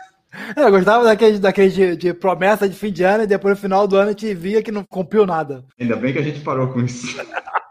É, 0.56 0.62
Eu 0.64 0.70
gostava 0.70 1.04
daquele, 1.04 1.38
daquele 1.38 1.70
de, 1.70 1.96
de 1.96 2.14
promessa 2.14 2.68
de 2.68 2.74
fim 2.76 2.92
de 2.92 3.02
ano 3.02 3.24
e 3.24 3.26
depois 3.26 3.54
no 3.56 3.60
final 3.60 3.86
do 3.88 3.96
ano 3.96 4.08
a 4.08 4.12
gente 4.12 4.32
via 4.34 4.62
que 4.62 4.70
não 4.72 4.84
cumpriu 4.84 5.26
nada. 5.26 5.64
Ainda 5.80 5.96
bem 5.96 6.12
que 6.12 6.18
a 6.18 6.22
gente 6.22 6.40
parou 6.40 6.68
com 6.68 6.80
isso. 6.80 7.06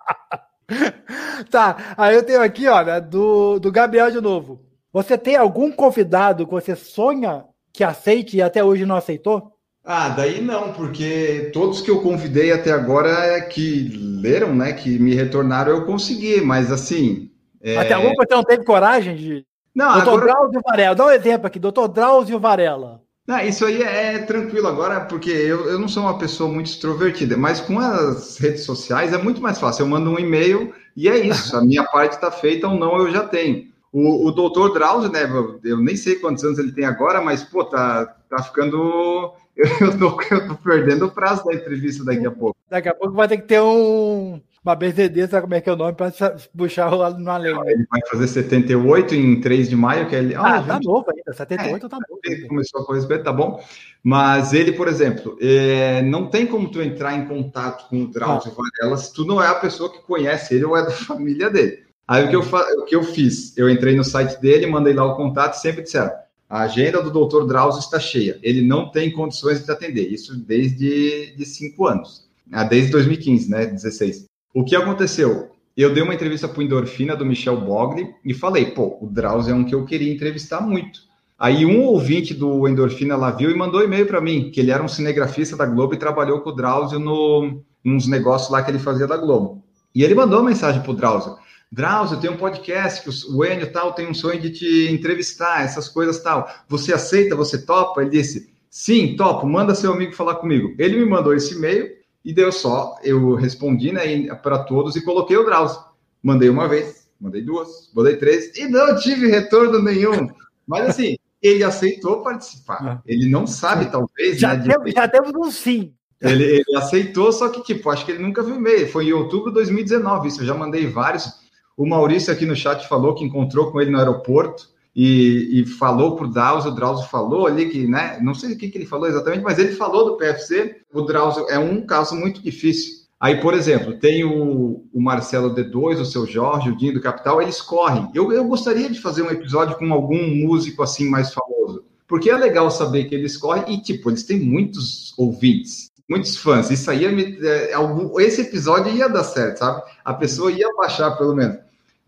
Tá, 1.50 1.96
aí 1.98 2.16
eu 2.16 2.24
tenho 2.26 2.42
aqui, 2.42 2.68
olha, 2.68 3.00
do, 3.00 3.60
do 3.60 3.72
Gabriel 3.72 4.12
de 4.12 4.22
novo. 4.22 4.62
Você 4.94 5.18
tem 5.18 5.36
algum 5.36 5.72
convidado 5.72 6.46
que 6.46 6.52
você 6.52 6.76
sonha 6.76 7.46
que 7.74 7.84
aceite 7.84 8.38
e 8.38 8.42
até 8.42 8.64
hoje 8.64 8.86
não 8.86 8.96
aceitou? 8.96 9.54
Ah, 9.84 10.10
daí 10.10 10.42
não, 10.42 10.74
porque 10.74 11.50
todos 11.54 11.82
que 11.82 11.90
eu 11.90 12.02
convidei 12.02 12.52
até 12.52 12.72
agora 12.72 13.10
é 13.10 13.42
que 13.42 13.90
leram, 14.22 14.54
né, 14.54 14.74
que 14.74 15.00
me 15.00 15.16
retornaram, 15.16 15.72
eu 15.72 15.86
consegui, 15.86 16.42
mas 16.42 16.72
assim. 16.72 17.32
é- 17.62 17.78
Até 17.78 17.94
algum 17.96 18.12
que 18.12 18.18
você 18.28 18.36
não 18.36 18.44
teve 18.44 18.64
coragem 18.64 19.16
de. 19.16 19.46
Não, 19.74 19.94
Doutor 19.94 20.20
agora. 20.20 20.34
Drauzio 20.34 20.62
Varela, 20.64 20.96
dá 20.96 21.06
um 21.06 21.12
exemplo 21.12 21.48
aqui, 21.48 21.58
doutor 21.58 21.88
Drauzio 21.88 22.40
Varela. 22.40 23.02
Isso 23.46 23.66
aí 23.66 23.82
é 23.82 24.20
tranquilo 24.20 24.68
agora, 24.68 25.02
porque 25.02 25.30
eu, 25.30 25.70
eu 25.70 25.80
não 25.80 25.88
sou 25.88 26.04
uma 26.04 26.18
pessoa 26.18 26.52
muito 26.52 26.68
extrovertida, 26.68 27.38
mas 27.38 27.60
com 27.60 27.80
as 27.80 28.38
redes 28.38 28.64
sociais 28.64 29.14
é 29.14 29.18
muito 29.18 29.42
mais 29.42 29.60
fácil. 29.60 29.84
Eu 29.84 29.88
mando 29.88 30.10
um 30.10 30.20
e-mail 30.20 30.74
e 30.96 31.08
é 31.08 31.18
isso. 31.18 31.56
A 31.56 31.62
minha 31.64 31.84
parte 31.84 32.14
está 32.14 32.32
feita 32.32 32.68
ou 32.68 32.78
não, 32.78 32.98
eu 32.98 33.12
já 33.12 33.24
tenho. 33.24 33.70
O, 33.92 34.28
o 34.28 34.32
doutor 34.32 34.74
Drauzio, 34.74 35.12
né? 35.12 35.24
Eu, 35.24 35.60
eu 35.64 35.78
nem 35.78 35.96
sei 35.96 36.16
quantos 36.16 36.44
anos 36.44 36.58
ele 36.60 36.72
tem 36.72 36.86
agora, 36.86 37.22
mas, 37.22 37.44
pô, 37.44 37.64
tá, 37.64 38.06
tá 38.30 38.42
ficando. 38.44 39.34
Eu 39.82 40.00
tô, 40.00 40.18
eu 40.32 40.48
tô 40.48 40.56
perdendo 40.56 41.06
o 41.06 41.12
prazo 41.12 41.44
da 41.44 41.54
entrevista 41.54 42.06
daqui 42.06 42.26
a 42.26 42.32
pouco. 42.32 42.58
Daqui 42.70 42.88
a 42.88 42.96
pouco 42.96 43.14
vai 43.14 43.28
ter 43.28 43.38
que 43.38 43.44
ter 43.44 43.62
um, 43.62 44.42
uma 44.64 44.76
BZD, 44.76 45.28
sabe 45.28 45.42
como 45.44 45.54
é 45.56 45.62
que 45.62 45.70
é 45.70 45.74
o 45.74 45.76
nome, 45.76 45.94
para 45.94 46.12
puxar 46.56 46.94
o 46.94 46.98
lado 46.98 47.18
numa 47.18 47.38
lei. 47.38 47.52
Ele 47.66 47.86
vai 47.90 48.00
fazer 48.12 48.28
78 48.28 49.16
em 49.16 49.42
3 49.42 49.70
de 49.70 49.76
maio, 49.76 50.08
que 50.08 50.16
é 50.16 50.20
ele. 50.20 50.36
Ah, 50.36 50.58
Ah, 50.58 50.62
tá 50.64 50.74
gente, 50.76 50.86
novo 50.86 51.06
ainda, 51.10 51.34
78 51.34 51.90
tá 51.90 51.98
novo. 52.08 52.22
ele 52.24 52.48
começou 52.48 52.82
a 52.82 52.86
correr 52.86 53.00
respeito, 53.00 53.24
tá 53.24 53.34
bom? 53.34 53.60
Mas 54.04 54.54
ele, 54.54 54.72
por 54.74 54.88
exemplo, 54.88 55.38
é, 55.42 56.02
não 56.04 56.28
tem 56.28 56.46
como 56.46 56.70
tu 56.70 56.82
entrar 56.82 57.16
em 57.18 57.26
contato 57.26 57.90
com 57.90 58.04
o 58.04 58.08
Drauzio 58.08 58.52
Varela 58.54 58.98
se 58.98 59.14
tu 59.14 59.26
não 59.26 59.42
é 59.42 59.48
a 59.48 59.56
pessoa 59.56 59.92
que 59.92 60.00
conhece 60.04 60.54
ele 60.56 60.66
ou 60.66 60.78
é 60.78 60.84
da 60.84 60.92
família 60.94 61.50
dele. 61.50 61.80
Aí 62.08 62.26
o 62.26 62.30
que 62.30 62.36
eu, 62.36 62.44
fa- 62.44 62.68
o 62.78 62.86
que 62.86 62.96
eu 62.96 63.04
fiz? 63.04 63.58
Eu 63.58 63.70
entrei 63.70 63.96
no 63.96 64.04
site 64.04 64.40
dele, 64.42 64.68
mandei 64.68 64.94
lá 64.94 65.06
o 65.06 65.16
contato 65.16 65.54
e 65.56 65.60
sempre 65.62 65.82
disseram: 65.84 66.12
a 66.50 66.62
agenda 66.62 67.02
do 67.02 67.10
Dr. 67.10 67.46
Drauzio 67.48 67.80
está 67.80 68.00
cheia. 68.00 68.38
Ele 68.44 68.62
não 68.62 68.92
tem 68.92 69.12
condições 69.12 69.60
de 69.60 69.66
te 69.66 69.72
atender. 69.72 70.08
Isso 70.12 70.36
desde 70.38 71.34
de 71.36 71.46
cinco 71.46 71.88
anos. 71.88 72.30
Ah, 72.52 72.64
desde 72.66 72.92
2015, 72.92 73.50
né? 73.50 73.66
16. 73.66 74.26
O 74.54 74.66
que 74.66 74.76
aconteceu? 74.76 75.50
Eu 75.78 75.94
dei 75.94 76.04
uma 76.04 76.14
entrevista 76.14 76.48
para 76.48 76.60
o 76.60 76.62
Endorfina 76.62 77.16
do 77.16 77.26
Michel 77.26 77.62
Bogli 77.62 78.14
e 78.26 78.34
falei, 78.34 78.66
pô, 78.66 78.98
o 79.00 79.08
Drauzio 79.08 79.54
é 79.54 79.56
um 79.56 79.64
que 79.64 79.74
eu 79.74 79.86
queria 79.86 80.14
entrevistar 80.14 80.60
muito. 80.60 81.00
Aí 81.40 81.66
um 81.66 81.84
ouvinte 81.86 82.34
do 82.34 82.68
Endorfina 82.68 83.16
lá 83.16 83.32
viu 83.32 83.50
e 83.50 83.56
mandou 83.56 83.82
e-mail 83.82 84.06
para 84.06 84.20
mim, 84.20 84.52
que 84.52 84.60
ele 84.60 84.72
era 84.72 84.84
um 84.84 84.90
cinegrafista 84.90 85.56
da 85.56 85.66
Globo 85.66 85.94
e 85.94 85.98
trabalhou 85.98 86.42
com 86.42 86.50
o 86.50 86.56
Drauzio 86.56 87.00
no, 87.00 87.64
nos 87.84 88.08
negócios 88.08 88.52
lá 88.52 88.62
que 88.62 88.70
ele 88.70 88.78
fazia 88.78 89.08
da 89.08 89.16
Globo. 89.16 89.64
E 89.96 90.04
ele 90.04 90.14
mandou 90.14 90.40
uma 90.40 90.50
mensagem 90.50 90.82
para 90.82 90.92
o 90.92 90.96
Drauzio. 90.96 91.38
Drauzio, 91.72 92.20
tem 92.20 92.30
um 92.30 92.38
podcast 92.38 93.02
que 93.02 93.10
o 93.34 93.46
Enio 93.46 93.72
tal 93.72 93.94
tem 93.94 94.06
um 94.06 94.14
sonho 94.14 94.40
de 94.40 94.52
te 94.52 94.92
entrevistar, 94.92 95.64
essas 95.64 95.88
coisas 95.88 96.22
tal. 96.22 96.46
Você 96.68 96.94
aceita? 96.94 97.38
Você 97.38 97.66
topa? 97.66 98.02
Ele 98.02 98.10
disse, 98.10 98.52
sim, 98.70 99.16
topo, 99.16 99.48
manda 99.48 99.74
seu 99.74 99.94
amigo 99.94 100.12
falar 100.12 100.36
comigo. 100.36 100.76
Ele 100.78 100.98
me 100.98 101.06
mandou 101.06 101.34
esse 101.34 101.56
e-mail 101.56 102.01
e 102.24 102.34
deu 102.34 102.52
só, 102.52 102.96
eu 103.04 103.36
respondi 103.36 103.92
né, 103.92 104.34
para 104.36 104.60
todos 104.60 104.96
e 104.96 105.04
coloquei 105.04 105.38
o 105.38 105.44
Drauzio. 105.46 105.80
Mandei 106.22 106.50
uma 106.50 106.68
vez, 106.68 107.08
mandei 107.20 107.42
duas, 107.42 107.90
mandei 107.96 108.16
três 108.18 108.56
e 108.58 108.68
não 108.68 108.96
tive 108.98 109.28
retorno 109.28 109.82
nenhum. 109.82 110.28
Mas 110.68 110.90
assim, 110.90 111.18
ele 111.42 111.64
aceitou 111.64 112.22
participar. 112.24 113.02
Ele 113.06 113.28
não 113.30 113.48
sabe, 113.48 113.86
talvez, 113.92 114.40
Já, 114.40 114.54
né, 114.56 114.62
de- 114.64 114.70
temos, 114.70 114.92
já 114.92 115.08
temos 115.08 115.32
um 115.36 115.50
sim. 115.52 115.94
ele, 116.22 116.44
ele 116.44 116.78
aceitou, 116.78 117.32
só 117.32 117.50
que, 117.50 117.64
tipo, 117.64 117.90
acho 117.90 118.06
que 118.06 118.12
ele 118.12 118.22
nunca 118.22 118.44
viu 118.44 118.56
e-mail. 118.56 118.88
Foi 118.88 119.06
em 119.08 119.14
outubro 119.14 119.50
de 119.50 119.56
2019, 119.56 120.28
isso. 120.28 120.42
Eu 120.42 120.46
já 120.46 120.54
mandei 120.54 120.86
vários. 120.86 121.42
O 121.76 121.88
Maurício 121.88 122.32
aqui 122.32 122.46
no 122.46 122.56
chat 122.56 122.88
falou 122.88 123.16
que 123.16 123.24
encontrou 123.24 123.72
com 123.72 123.82
ele 123.82 123.90
no 123.90 123.98
aeroporto 123.98 124.70
e, 124.96 125.62
e 125.62 125.66
falou 125.66 126.16
pro 126.16 126.28
Drauzio. 126.28 126.72
O 126.72 126.76
Drauzio 126.76 127.08
falou 127.08 127.48
ali 127.48 127.70
que, 127.70 127.88
né? 127.88 128.20
Não 128.22 128.34
sei 128.34 128.54
o 128.54 128.58
que, 128.58 128.70
que 128.70 128.78
ele 128.78 128.86
falou 128.86 129.08
exatamente, 129.08 129.44
mas 129.44 129.58
ele 129.58 129.74
falou 129.74 130.06
do 130.06 130.18
PFC. 130.18 130.82
O 130.94 131.02
Drauzio 131.02 131.48
é 131.50 131.58
um 131.58 131.86
caso 131.86 132.16
muito 132.16 132.42
difícil. 132.42 133.02
Aí, 133.20 133.40
por 133.40 133.54
exemplo, 133.54 134.00
tem 134.00 134.24
o, 134.24 134.84
o 134.92 135.00
Marcelo 135.00 135.54
D2, 135.54 136.02
o 136.02 136.06
seu 136.06 136.26
Jorge, 136.26 136.72
o 136.72 136.76
Dinho 136.76 136.96
do 136.96 137.02
Capital, 137.02 137.40
eles 137.40 137.62
correm. 137.62 138.10
Eu, 138.16 138.34
eu 138.34 138.44
gostaria 138.46 138.90
de 138.90 139.00
fazer 139.00 139.22
um 139.22 139.30
episódio 139.30 139.78
com 139.78 139.94
algum 139.94 140.28
músico 140.36 140.82
assim 140.82 141.08
mais 141.08 141.32
famoso. 141.32 141.86
Porque 142.08 142.32
é 142.32 142.36
legal 142.36 142.70
saber 142.72 143.06
que 143.06 143.14
eles 143.14 143.38
correm 143.38 143.76
e, 143.76 143.82
tipo, 143.82 144.10
eles 144.10 144.24
têm 144.24 144.40
muitos 144.40 145.14
ouvintes, 145.18 145.92
muitos 146.10 146.36
fãs. 146.36 146.72
Isso 146.72 146.90
aí, 146.90 147.06
é, 147.46 147.74
algum, 147.74 148.20
esse 148.20 148.42
episódio 148.42 148.92
ia 148.92 149.08
dar 149.08 149.24
certo, 149.24 149.60
sabe? 149.60 149.84
A 150.04 150.16
pessoa 150.16 150.52
ia 150.52 150.68
baixar, 150.76 151.12
pelo 151.12 151.36
menos. 151.36 151.58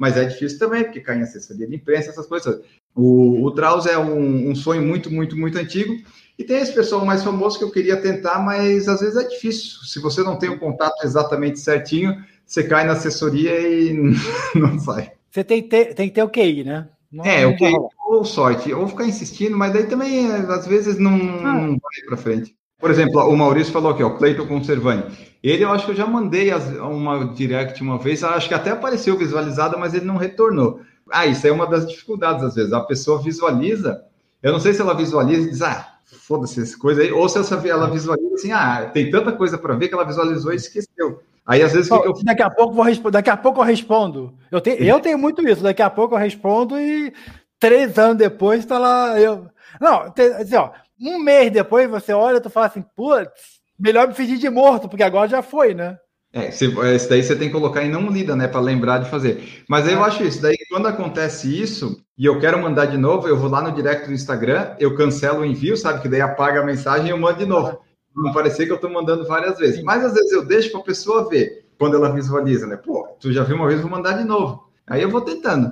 Mas 0.04 0.18
é 0.18 0.26
difícil 0.26 0.60
também, 0.60 0.84
porque 0.84 1.00
cai 1.00 1.18
em 1.18 1.22
assessoria 1.22 1.66
de 1.66 1.76
imprensa, 1.78 2.10
essas 2.10 2.28
coisas. 2.28 2.60
O, 2.94 3.46
o 3.46 3.50
Drauzio 3.52 3.89
é 3.89 3.98
um, 3.98 4.50
um 4.50 4.54
sonho 4.54 4.82
muito, 4.82 5.10
muito, 5.10 5.38
muito 5.38 5.58
antigo. 5.58 5.94
E 6.38 6.44
tem 6.44 6.58
esse 6.58 6.74
pessoal 6.74 7.06
mais 7.06 7.24
famoso 7.24 7.58
que 7.58 7.63
eu 7.63 7.72
queria 7.72 7.96
tentar, 7.96 8.39
mas 8.39 8.89
às 8.89 9.00
vezes 9.00 9.16
é 9.16 9.26
difícil. 9.26 9.80
Se 9.86 10.02
você 10.02 10.22
não 10.22 10.38
tem 10.38 10.50
o 10.50 10.60
contato 10.60 11.06
exatamente 11.06 11.58
certinho, 11.62 12.22
você 12.46 12.66
cai 12.66 12.86
na 12.86 12.92
assessoria 12.92 13.58
e 13.62 13.94
não 14.54 14.78
sai. 14.78 15.13
Você 15.32 15.42
tem, 15.42 15.62
que 15.63 15.70
ter- 15.70 15.94
tem 15.94 16.10
que 16.10 16.16
ter 16.16 16.24
o 16.24 16.30
QI, 16.30 16.66
né? 16.66 16.89
Não, 17.10 17.24
É, 17.24 17.48
o 17.48 17.56
rolar. 17.56 17.88
ou 18.10 18.26
sorte, 18.26 18.74
ou 18.74 18.86
ficar 18.89 19.06
insistindo, 19.08 19.58
mas 19.58 19.72
daí 19.72 19.86
também, 19.88 20.28
às 20.30 20.68
vezes, 20.68 21.00
não, 21.00 21.13
Ah. 21.13 21.54
não 21.54 21.68
vai 21.70 22.02
para 22.08 22.18
frente. 22.18 22.54
Por 22.84 22.91
exemplo, 22.91 23.22
o 23.30 23.38
Maurício 23.38 23.72
falou 23.72 23.91
aqui, 23.93 24.04
ó, 24.04 24.10
Cleiton 24.10 24.46
Conservani. 24.46 25.06
Ele, 25.41 25.63
eu 25.63 25.69
acho 25.72 25.86
que 25.86 25.91
eu 25.91 25.96
já 25.96 26.06
mandei 26.06 26.52
as- 26.52 26.67
uma 26.80 27.34
direct 27.34 27.82
uma 27.82 27.98
vez, 27.98 28.22
acho 28.26 28.50
que 28.50 28.54
até 28.54 28.72
apareceu 28.72 29.17
visualizada, 29.17 29.78
mas 29.78 29.93
ele 29.93 30.04
não 30.04 30.17
retornou. 30.17 30.82
Ah, 31.10 31.26
isso 31.26 31.48
é 31.48 31.52
uma 31.54 31.65
das 31.65 31.88
dificuldades, 31.88 32.43
às 32.43 32.56
vezes. 32.56 32.74
A 32.74 32.82
pessoa 32.82 33.22
visualiza, 33.22 34.04
eu 34.41 34.52
não 34.52 34.60
sei 34.60 34.74
se 34.74 34.82
ela 34.82 34.93
visualiza 34.93 35.48
e 35.48 35.50
diz, 35.52 35.62
ah, 35.62 35.93
foda-se 36.28 36.62
essa 36.62 36.78
coisa 36.78 37.02
aí, 37.02 37.10
ou 37.10 37.30
se 37.30 37.38
ela 37.69 37.89
visualiza 37.89 38.34
assim, 38.36 38.52
ah, 38.52 38.89
tem 38.93 39.10
tanta 39.10 39.32
coisa 39.32 39.58
para 39.58 39.76
ver 39.76 39.88
que 39.88 39.93
ela 39.93 40.04
visualizou 40.04 40.52
e 40.52 40.58
esqueceu. 40.58 41.22
Aí, 41.46 41.62
às 41.63 41.72
vezes, 41.72 41.88
que 41.88 41.96
eu 41.96 42.13
Daqui 42.22 42.43
a 42.43 42.50
pouco 42.50 42.74
vou 42.74 42.84
responder. 42.84 43.12
Daqui 43.13 43.30
a 43.30 43.38
pouco 43.38 43.62
eu 43.62 43.65
respondo. 43.65 44.34
Eu 44.52 44.60
tenho, 44.60 44.84
eu 44.84 45.00
tenho 45.00 45.17
muito 45.17 45.41
isso. 45.48 45.63
Daqui 45.63 45.82
a 45.82 45.89
pouco 45.89 46.15
eu 46.15 46.19
respondo 46.19 46.78
e 46.78 47.13
três 47.60 47.98
anos 47.98 48.17
depois 48.17 48.65
tá 48.65 48.78
lá. 48.78 49.17
Eu... 49.17 49.48
Não, 49.80 50.10
tem- 50.12 50.34
assim, 50.34 50.56
ó, 50.58 50.69
um 51.10 51.20
mês 51.20 51.52
depois 51.52 51.89
você 51.89 52.13
olha 52.13 52.38
e 52.38 52.42
tu 52.42 52.50
fala 52.50 52.68
assim, 52.68 52.84
putz, 52.96 53.30
melhor 53.78 54.08
me 54.08 54.13
fingir 54.13 54.38
de 54.38 54.50
morto, 54.50 54.88
porque 54.88 55.04
agora 55.04 55.28
já 55.28 55.42
foi, 55.42 55.74
né? 55.74 55.98
É, 56.32 56.50
você, 56.50 56.66
esse 56.96 57.08
daí 57.08 57.22
você 57.22 57.36
tem 57.36 57.48
que 57.48 57.54
colocar 57.54 57.84
em 57.84 57.92
não 57.92 58.10
lida, 58.10 58.36
né, 58.36 58.48
para 58.48 58.60
lembrar 58.60 58.98
de 58.98 59.10
fazer. 59.10 59.63
Mas 59.70 59.88
eu 59.88 60.04
acho 60.04 60.24
isso, 60.24 60.42
daí 60.42 60.58
quando 60.70 60.88
acontece 60.88 61.62
isso 61.62 62.04
e 62.18 62.26
eu 62.26 62.39
quero 62.39 62.60
mandar 62.60 62.88
de 62.88 62.98
novo, 62.98 63.28
eu 63.28 63.38
vou 63.38 63.50
lá 63.50 63.62
no 63.62 63.72
direct 63.72 64.08
do 64.08 64.13
Instagram, 64.13 64.76
eu 64.80 64.96
cancelo 64.96 65.42
o 65.42 65.46
envio, 65.46 65.78
sabe, 65.78 66.02
que 66.02 66.10
daí 66.10 66.22
apaga 66.22 66.62
a 66.62 66.66
mensagem 66.66 67.08
e 67.08 67.10
eu 67.12 67.18
mando 67.20 67.38
de 67.38 67.46
novo. 67.46 67.80
Não 68.16 68.34
parecer 68.34 68.66
que 68.66 68.72
eu 68.72 68.80
tô 68.80 68.89
mandando 68.89 69.28
várias 69.28 69.58
vezes. 69.58 69.84
Mas 69.84 70.04
às 70.04 70.13
vezes 70.13 70.32
eu 70.32 70.46
deixo 70.46 70.72
para 70.72 70.82
a 70.82 70.84
pessoa 70.84 71.30
ver 71.30 71.68
quando 71.78 71.96
ela 71.96 72.12
visualiza, 72.12 72.68
né? 72.68 72.78
Pô, 72.78 73.08
tu 73.20 73.32
já 73.32 73.44
viu 73.44 73.56
uma 73.56 73.68
vez, 73.68 73.82
vou 73.82 73.89
mandar 73.89 74.13
de 74.13 74.24
novo. 74.24 74.70
Aí 74.88 75.02
eu 75.02 75.10
vou 75.10 75.22
tentando. 75.22 75.72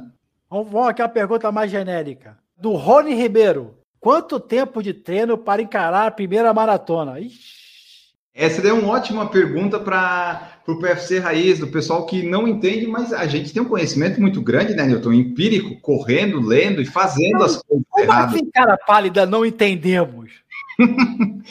Vamos, 0.50 0.72
vamos 0.72 0.90
aqui 0.90 1.02
uma 1.02 1.10
pergunta 1.10 1.52
mais 1.52 1.72
genérica. 1.72 2.38
Do 2.58 2.74
Rony 2.74 3.14
Ribeiro. 3.14 3.81
Quanto 4.02 4.40
tempo 4.40 4.82
de 4.82 4.94
treino 4.96 5.38
para 5.38 5.62
encarar 5.62 6.08
a 6.08 6.12
primeira 6.12 6.52
maratona? 6.54 7.20
Ixi. 7.20 7.62
Essa 8.34 8.66
é 8.68 8.72
uma 8.74 8.88
ótima 8.94 9.30
pergunta 9.30 9.78
para 9.80 10.54
o 10.66 10.80
PFC 10.80 11.20
Raiz, 11.20 11.60
do 11.60 11.68
pessoal 11.68 12.06
que 12.06 12.24
não 12.24 12.48
entende, 12.48 12.88
mas 12.88 13.12
a 13.14 13.28
gente 13.28 13.54
tem 13.54 13.62
um 13.62 13.68
conhecimento 13.68 14.20
muito 14.22 14.42
grande, 14.42 14.74
né, 14.74 14.86
Newton? 14.88 15.12
Empírico, 15.14 15.80
correndo, 15.82 16.40
lendo 16.40 16.82
e 16.82 16.86
fazendo 16.86 17.44
as 17.44 17.58
coisas 17.62 17.86
Como 17.90 18.04
erradas. 18.06 18.34
assim, 18.36 18.50
cara 18.50 18.78
pálida, 18.88 19.26
não 19.26 19.46
entendemos? 19.46 20.32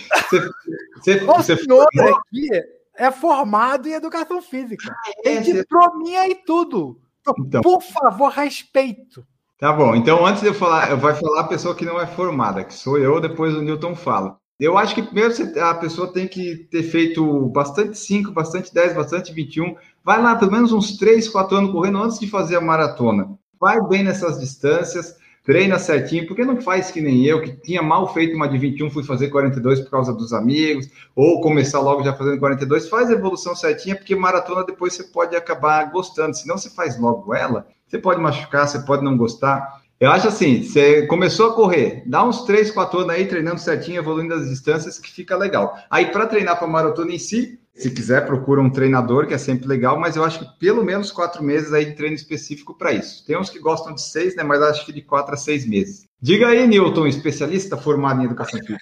Você, 0.96 1.14
O 1.24 1.26
você 1.34 1.56
senhor 1.56 1.86
formou? 1.94 2.16
aqui 2.18 2.48
é 2.96 3.10
formado 3.10 3.88
em 3.88 3.92
educação 3.92 4.42
física. 4.42 4.94
Tem 5.22 5.36
É, 5.36 5.42
você- 5.42 5.52
diplominha 5.52 6.26
e 6.28 6.34
tudo. 6.34 7.00
Então, 7.20 7.34
Então. 7.38 7.60
Por 7.60 7.82
favor, 7.82 8.28
respeito. 8.30 9.24
Tá 9.60 9.74
bom, 9.74 9.94
então 9.94 10.24
antes 10.24 10.40
de 10.40 10.48
eu 10.48 10.54
falar, 10.54 10.94
vai 10.94 11.14
falar 11.14 11.42
a 11.42 11.46
pessoa 11.46 11.74
que 11.74 11.84
não 11.84 12.00
é 12.00 12.06
formada, 12.06 12.64
que 12.64 12.72
sou 12.72 12.96
eu, 12.96 13.20
depois 13.20 13.54
o 13.54 13.60
Newton 13.60 13.94
fala. 13.94 14.38
Eu 14.58 14.78
acho 14.78 14.94
que 14.94 15.02
primeiro 15.02 15.34
a 15.62 15.74
pessoa 15.74 16.10
tem 16.10 16.26
que 16.26 16.66
ter 16.70 16.82
feito 16.82 17.46
bastante 17.48 17.98
5, 17.98 18.32
bastante 18.32 18.72
10, 18.72 18.94
bastante 18.94 19.34
21. 19.34 19.76
Vai 20.02 20.22
lá, 20.22 20.34
pelo 20.34 20.50
menos 20.50 20.72
uns 20.72 20.96
3, 20.96 21.28
4 21.28 21.58
anos 21.58 21.72
correndo 21.72 22.02
antes 22.02 22.18
de 22.18 22.26
fazer 22.26 22.56
a 22.56 22.60
maratona. 22.60 23.38
Vai 23.60 23.78
bem 23.86 24.02
nessas 24.02 24.40
distâncias, 24.40 25.16
treina 25.44 25.78
certinho, 25.78 26.26
porque 26.26 26.42
não 26.42 26.58
faz 26.62 26.90
que 26.90 27.02
nem 27.02 27.26
eu, 27.26 27.42
que 27.42 27.52
tinha 27.52 27.82
mal 27.82 28.14
feito 28.14 28.36
uma 28.36 28.48
de 28.48 28.56
21, 28.56 28.90
fui 28.90 29.04
fazer 29.04 29.28
42 29.28 29.80
por 29.80 29.90
causa 29.90 30.14
dos 30.14 30.32
amigos, 30.32 30.88
ou 31.14 31.42
começar 31.42 31.80
logo 31.80 32.02
já 32.02 32.14
fazendo 32.14 32.38
42. 32.38 32.88
Faz 32.88 33.10
a 33.10 33.12
evolução 33.12 33.54
certinha, 33.54 33.94
porque 33.94 34.16
maratona 34.16 34.64
depois 34.64 34.94
você 34.94 35.04
pode 35.04 35.36
acabar 35.36 35.84
gostando. 35.90 36.34
Se 36.34 36.48
não 36.48 36.56
você 36.56 36.70
faz 36.70 36.98
logo 36.98 37.34
ela, 37.34 37.66
você 37.90 37.98
pode 37.98 38.20
machucar, 38.20 38.68
você 38.68 38.78
pode 38.80 39.04
não 39.04 39.16
gostar. 39.16 39.80
Eu 39.98 40.10
acho 40.10 40.28
assim, 40.28 40.62
você 40.62 41.06
começou 41.06 41.50
a 41.50 41.54
correr, 41.54 42.02
dá 42.06 42.24
uns 42.24 42.42
3, 42.44 42.70
4 42.70 43.00
anos 43.00 43.12
aí 43.14 43.26
treinando 43.26 43.60
certinho, 43.60 43.98
evoluindo 43.98 44.32
as 44.32 44.48
distâncias, 44.48 44.98
que 44.98 45.10
fica 45.10 45.36
legal. 45.36 45.76
Aí 45.90 46.06
para 46.06 46.26
treinar 46.26 46.58
para 46.58 46.66
maratona 46.66 47.12
em 47.12 47.18
si, 47.18 47.58
se 47.74 47.90
quiser, 47.90 48.24
procura 48.26 48.60
um 48.60 48.70
treinador, 48.70 49.26
que 49.26 49.34
é 49.34 49.38
sempre 49.38 49.66
legal, 49.68 49.98
mas 49.98 50.16
eu 50.16 50.24
acho 50.24 50.38
que 50.38 50.58
pelo 50.58 50.82
menos 50.84 51.10
quatro 51.12 51.42
meses 51.42 51.72
aí 51.72 51.84
de 51.84 51.92
treino 51.96 52.14
específico 52.16 52.74
para 52.76 52.92
isso. 52.92 53.26
Tem 53.26 53.36
uns 53.36 53.50
que 53.50 53.58
gostam 53.58 53.94
de 53.94 54.02
seis, 54.02 54.34
né? 54.36 54.42
Mas 54.42 54.62
acho 54.62 54.86
que 54.86 54.92
de 54.92 55.02
quatro 55.02 55.34
a 55.34 55.36
seis 55.36 55.66
meses. 55.66 56.04
Diga 56.20 56.48
aí, 56.48 56.66
Newton, 56.66 57.06
especialista 57.06 57.76
formado 57.76 58.22
em 58.22 58.24
educação 58.24 58.58
física. 58.60 58.78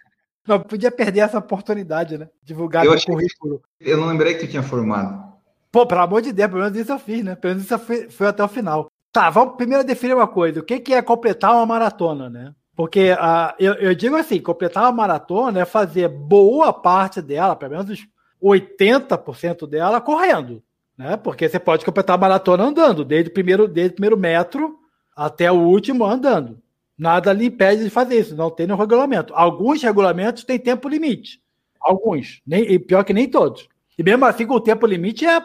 Não, 0.46 0.60
podia 0.60 0.90
perder 0.90 1.20
essa 1.20 1.38
oportunidade, 1.38 2.16
né? 2.16 2.28
Divulgar 2.42 2.86
achei- 2.88 3.12
currículo. 3.12 3.60
Eu 3.80 3.96
não 3.98 4.06
lembrei 4.08 4.34
que 4.34 4.46
tu 4.46 4.50
tinha 4.50 4.62
formado. 4.62 5.28
Pô, 5.70 5.86
pelo 5.86 6.00
amor 6.00 6.22
de 6.22 6.32
Deus, 6.32 6.48
pelo 6.48 6.62
menos 6.62 6.78
isso 6.78 6.90
eu 6.92 6.98
fiz, 6.98 7.22
né? 7.22 7.34
Pelo 7.34 7.54
menos 7.54 7.64
isso 7.64 7.74
eu 7.74 7.78
fui, 7.78 8.08
fui 8.08 8.26
até 8.26 8.42
o 8.42 8.48
final. 8.48 8.90
Tá, 9.12 9.30
vamos 9.30 9.56
primeiro 9.56 9.84
definir 9.84 10.14
uma 10.14 10.26
coisa. 10.26 10.60
O 10.60 10.62
que, 10.62 10.80
que 10.80 10.94
é 10.94 11.02
completar 11.02 11.54
uma 11.54 11.66
maratona, 11.66 12.28
né? 12.28 12.54
Porque 12.76 13.14
ah, 13.18 13.56
eu, 13.58 13.74
eu 13.74 13.94
digo 13.94 14.14
assim, 14.14 14.40
completar 14.40 14.84
uma 14.84 14.92
maratona 14.92 15.60
é 15.60 15.64
fazer 15.64 16.08
boa 16.08 16.72
parte 16.72 17.20
dela, 17.20 17.56
pelo 17.56 17.72
menos 17.72 17.90
os 17.90 18.06
80% 18.40 19.66
dela, 19.68 20.00
correndo. 20.00 20.62
Né? 20.96 21.16
Porque 21.16 21.48
você 21.48 21.58
pode 21.58 21.84
completar 21.84 22.14
a 22.14 22.20
maratona 22.20 22.64
andando, 22.64 23.04
desde 23.04 23.30
o 23.30 23.32
primeiro, 23.32 23.66
desde 23.66 23.92
o 23.92 23.94
primeiro 23.94 24.16
metro 24.16 24.78
até 25.16 25.50
o 25.50 25.56
último 25.56 26.04
andando. 26.04 26.62
Nada 26.96 27.32
lhe 27.32 27.46
impede 27.46 27.84
de 27.84 27.90
fazer 27.90 28.18
isso, 28.18 28.36
não 28.36 28.50
tem 28.50 28.66
no 28.66 28.76
regulamento. 28.76 29.32
Alguns 29.34 29.82
regulamentos 29.82 30.44
têm 30.44 30.58
tempo 30.58 30.88
limite. 30.88 31.40
Alguns. 31.80 32.40
Nem, 32.46 32.62
e 32.62 32.78
pior 32.78 33.04
que 33.04 33.12
nem 33.12 33.28
todos. 33.28 33.68
E 33.96 34.02
mesmo 34.02 34.24
assim, 34.24 34.46
com 34.46 34.54
o 34.54 34.60
tempo 34.60 34.86
limite 34.86 35.26
é 35.26 35.40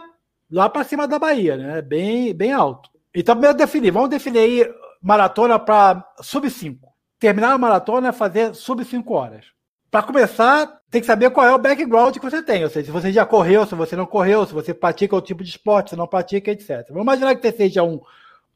lá 0.51 0.69
para 0.69 0.83
cima 0.83 1.07
da 1.07 1.17
Bahia, 1.17 1.57
né? 1.57 1.81
Bem, 1.81 2.33
bem 2.33 2.51
alto. 2.51 2.92
Então, 3.13 3.35
primeiro 3.35 3.57
definir. 3.57 3.91
Vamos 3.91 4.09
definir 4.09 4.39
aí 4.39 4.73
maratona 5.01 5.59
para 5.59 6.03
sub 6.21 6.49
5. 6.49 6.87
Terminar 7.19 7.53
a 7.53 7.57
maratona 7.57 8.09
é 8.09 8.11
fazer 8.11 8.55
sub 8.55 8.83
5 8.83 9.13
horas. 9.13 9.45
Para 9.91 10.01
começar, 10.03 10.81
tem 10.89 11.01
que 11.01 11.05
saber 11.05 11.29
qual 11.29 11.45
é 11.45 11.53
o 11.53 11.59
background 11.59 12.15
que 12.15 12.31
você 12.31 12.41
tem. 12.41 12.63
Ou 12.63 12.69
seja, 12.69 12.87
se 12.87 12.91
você 12.91 13.11
já 13.11 13.25
correu, 13.25 13.65
se 13.65 13.75
você 13.75 13.95
não 13.95 14.07
correu, 14.07 14.45
se 14.45 14.53
você 14.53 14.73
pratica 14.73 15.15
outro 15.15 15.27
tipo 15.27 15.43
de 15.43 15.51
esporte, 15.51 15.91
se 15.91 15.95
não 15.95 16.07
pratica, 16.07 16.49
etc. 16.49 16.87
Vamos 16.89 17.03
imaginar 17.03 17.35
que 17.35 17.41
você 17.41 17.55
seja 17.55 17.83
um. 17.83 18.01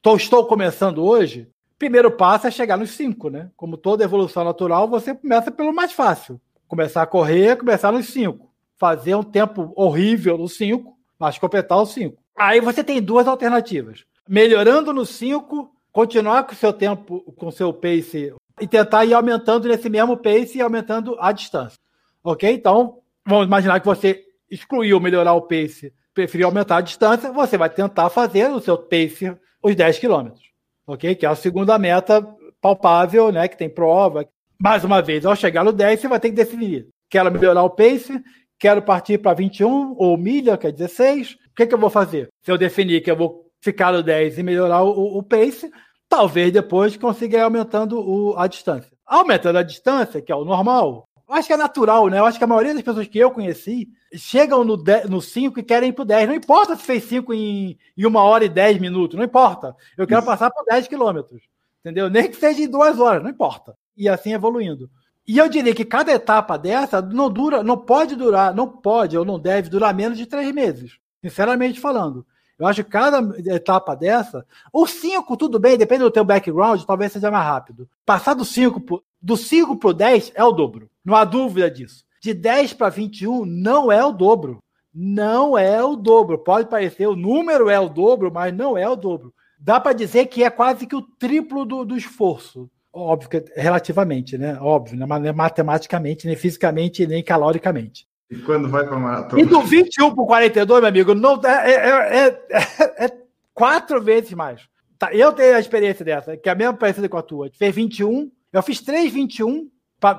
Tô, 0.01 0.15
estou 0.15 0.47
começando 0.47 1.05
hoje. 1.05 1.47
Primeiro 1.77 2.09
passo 2.09 2.47
é 2.47 2.51
chegar 2.51 2.75
nos 2.75 2.89
5, 2.91 3.29
né? 3.29 3.51
Como 3.55 3.77
toda 3.77 4.03
evolução 4.03 4.43
natural, 4.43 4.87
você 4.87 5.13
começa 5.13 5.51
pelo 5.51 5.71
mais 5.71 5.91
fácil. 5.91 6.41
Começar 6.67 7.03
a 7.03 7.07
correr, 7.07 7.55
começar 7.55 7.91
nos 7.91 8.07
5. 8.07 8.49
Fazer 8.75 9.13
um 9.13 9.23
tempo 9.23 9.71
horrível 9.75 10.39
nos 10.39 10.57
5, 10.57 10.97
mas 11.19 11.37
completar 11.37 11.79
os 11.79 11.91
5. 11.93 12.17
Aí 12.35 12.59
você 12.59 12.83
tem 12.83 12.99
duas 12.99 13.27
alternativas. 13.27 14.05
Melhorando 14.27 14.91
nos 14.91 15.09
5, 15.09 15.71
continuar 15.91 16.43
com 16.43 16.53
o 16.53 16.55
seu 16.55 16.73
tempo, 16.73 17.21
com 17.37 17.47
o 17.47 17.51
seu 17.51 17.73
pace 17.73 18.33
e 18.59 18.67
tentar 18.67 19.05
ir 19.05 19.13
aumentando 19.13 19.67
nesse 19.67 19.89
mesmo 19.89 20.17
pace 20.17 20.57
e 20.57 20.61
aumentando 20.61 21.15
a 21.19 21.31
distância. 21.31 21.77
Ok? 22.23 22.51
Então, 22.51 22.99
vamos 23.25 23.45
imaginar 23.45 23.79
que 23.79 23.85
você 23.85 24.23
excluiu 24.49 24.99
melhorar 24.99 25.33
o 25.33 25.41
pace, 25.41 25.93
preferiu 26.13 26.47
aumentar 26.47 26.77
a 26.77 26.81
distância, 26.81 27.31
você 27.31 27.57
vai 27.57 27.69
tentar 27.69 28.09
fazer 28.09 28.49
o 28.49 28.59
seu 28.59 28.77
pace 28.77 29.35
os 29.63 29.75
10 29.75 29.99
quilômetros. 29.99 30.43
Ok? 30.85 31.15
Que 31.15 31.25
é 31.25 31.29
a 31.29 31.35
segunda 31.35 31.77
meta 31.77 32.25
palpável, 32.61 33.31
né? 33.31 33.47
Que 33.47 33.57
tem 33.57 33.69
prova. 33.69 34.27
Mais 34.59 34.83
uma 34.83 35.01
vez, 35.01 35.25
ao 35.25 35.35
chegar 35.35 35.63
no 35.63 35.71
10, 35.71 35.99
você 35.99 36.07
vai 36.07 36.19
ter 36.19 36.29
que 36.29 36.35
definir. 36.35 36.87
Quero 37.09 37.31
melhorar 37.31 37.63
o 37.63 37.69
pace, 37.69 38.21
quero 38.59 38.81
partir 38.81 39.19
para 39.19 39.33
21 39.33 39.95
ou 39.97 40.17
milha, 40.17 40.57
que 40.57 40.67
é 40.67 40.71
16. 40.71 41.33
O 41.33 41.37
que, 41.55 41.67
que 41.67 41.73
eu 41.73 41.79
vou 41.79 41.89
fazer? 41.89 42.29
Se 42.41 42.51
eu 42.51 42.57
definir 42.57 43.01
que 43.01 43.11
eu 43.11 43.15
vou 43.15 43.46
ficar 43.67 43.91
no 43.91 44.01
10 44.01 44.37
e 44.37 44.43
melhorar 44.43 44.83
o, 44.83 45.17
o 45.17 45.23
pace, 45.23 45.69
talvez 46.07 46.53
depois 46.53 46.95
consiga 46.95 47.37
ir 47.37 47.41
aumentando 47.41 47.99
o, 47.99 48.37
a 48.37 48.47
distância. 48.47 48.97
Aumentando 49.05 49.57
a 49.57 49.63
distância, 49.63 50.21
que 50.21 50.31
é 50.31 50.35
o 50.35 50.45
normal, 50.45 51.07
eu 51.27 51.35
acho 51.35 51.47
que 51.47 51.53
é 51.53 51.57
natural, 51.57 52.07
né? 52.07 52.19
Eu 52.19 52.25
acho 52.25 52.37
que 52.37 52.43
a 52.43 52.47
maioria 52.47 52.73
das 52.73 52.81
pessoas 52.81 53.07
que 53.07 53.19
eu 53.19 53.29
conheci 53.29 53.89
chegam 54.13 54.63
no, 54.63 54.77
10, 54.77 55.09
no 55.09 55.21
5 55.21 55.59
e 55.59 55.63
querem 55.63 55.89
ir 55.89 55.93
pro 55.93 56.05
10. 56.05 56.29
Não 56.29 56.35
importa 56.35 56.77
se 56.77 56.83
fez 56.83 57.03
5 57.03 57.33
em, 57.33 57.77
em 57.97 58.05
uma 58.05 58.23
hora 58.23 58.45
e 58.45 58.49
10 58.49 58.79
minutos, 58.79 59.17
não 59.17 59.25
importa. 59.25 59.75
Eu 59.97 60.07
quero 60.07 60.21
Isso. 60.21 60.29
passar 60.29 60.49
por 60.49 60.63
10 60.63 60.87
quilômetros. 60.87 61.41
Entendeu? 61.81 62.09
Nem 62.09 62.29
que 62.29 62.37
seja 62.37 62.61
em 62.61 62.69
duas 62.69 62.99
horas, 62.99 63.21
não 63.21 63.29
importa. 63.29 63.75
E 63.97 64.07
assim 64.07 64.33
evoluindo. 64.33 64.89
E 65.27 65.37
eu 65.37 65.49
diria 65.49 65.75
que 65.75 65.83
cada 65.83 66.13
etapa 66.13 66.57
dessa 66.57 67.01
não 67.01 67.29
dura, 67.29 67.61
não 67.61 67.77
pode 67.77 68.15
durar, 68.15 68.55
não 68.55 68.67
pode 68.69 69.17
ou 69.17 69.25
não 69.25 69.37
deve 69.37 69.69
durar 69.69 69.93
menos 69.93 70.17
de 70.17 70.25
três 70.25 70.53
meses. 70.53 70.97
Sinceramente 71.21 71.81
falando. 71.81 72.25
Eu 72.59 72.65
acho 72.65 72.83
que 72.83 72.89
cada 72.89 73.19
etapa 73.53 73.95
dessa, 73.95 74.45
o 74.73 74.87
5, 74.87 75.37
tudo 75.37 75.59
bem, 75.59 75.77
depende 75.77 76.03
do 76.03 76.11
teu 76.11 76.23
background, 76.23 76.81
talvez 76.83 77.11
seja 77.11 77.29
mais 77.29 77.45
rápido. 77.45 77.87
Passar 78.05 78.33
do 78.33 78.43
5 78.43 78.81
pro, 78.81 79.03
do 79.21 79.37
5 79.37 79.77
para 79.77 79.89
o 79.89 79.93
10 79.93 80.31
é 80.33 80.43
o 80.43 80.51
dobro. 80.51 80.89
Não 81.05 81.15
há 81.15 81.23
dúvida 81.23 81.69
disso. 81.69 82.03
De 82.21 82.33
10 82.33 82.73
para 82.73 82.89
21 82.89 83.45
não 83.45 83.91
é 83.91 84.03
o 84.03 84.11
dobro. 84.11 84.59
Não 84.93 85.55
é 85.55 85.83
o 85.83 85.95
dobro. 85.95 86.39
Pode 86.39 86.67
parecer, 86.67 87.07
o 87.07 87.15
número 87.15 87.69
é 87.69 87.79
o 87.79 87.89
dobro, 87.89 88.31
mas 88.33 88.51
não 88.53 88.75
é 88.75 88.89
o 88.89 88.95
dobro. 88.95 89.31
Dá 89.59 89.79
para 89.79 89.93
dizer 89.93 90.25
que 90.25 90.43
é 90.43 90.49
quase 90.49 90.87
que 90.87 90.95
o 90.95 91.01
triplo 91.01 91.65
do, 91.65 91.85
do 91.85 91.95
esforço. 91.95 92.69
Óbvio 92.91 93.29
que 93.29 93.45
relativamente, 93.55 94.37
né? 94.37 94.57
Óbvio, 94.59 94.97
né? 94.97 95.05
é 95.27 95.31
matematicamente, 95.31 96.25
nem 96.25 96.35
fisicamente, 96.35 97.05
nem 97.05 97.23
caloricamente. 97.23 98.06
E 98.29 98.37
quando 98.37 98.69
vai 98.69 98.85
para 98.85 98.97
maratona? 98.97 99.41
E 99.41 99.45
do 99.45 99.61
21 99.61 100.13
para 100.13 100.25
42, 100.25 100.81
meu 100.81 100.89
amigo, 100.89 101.15
não, 101.15 101.39
é, 101.43 101.71
é, 101.71 102.17
é, 102.17 102.43
é, 102.49 103.05
é 103.05 103.17
quatro 103.53 104.01
vezes 104.01 104.33
mais. 104.33 104.67
Tá, 104.99 105.13
eu 105.13 105.31
tenho 105.31 105.55
a 105.55 105.59
experiência 105.59 106.03
dessa, 106.03 106.35
que 106.35 106.49
é 106.49 106.51
a 106.51 106.55
mesma 106.55 106.73
parecida 106.73 107.07
com 107.07 107.17
a 107.17 107.21
tua. 107.21 107.49
Fez 107.53 107.73
21, 107.73 108.29
eu 108.51 108.63
fiz 108.63 108.81
3,21 108.81 109.67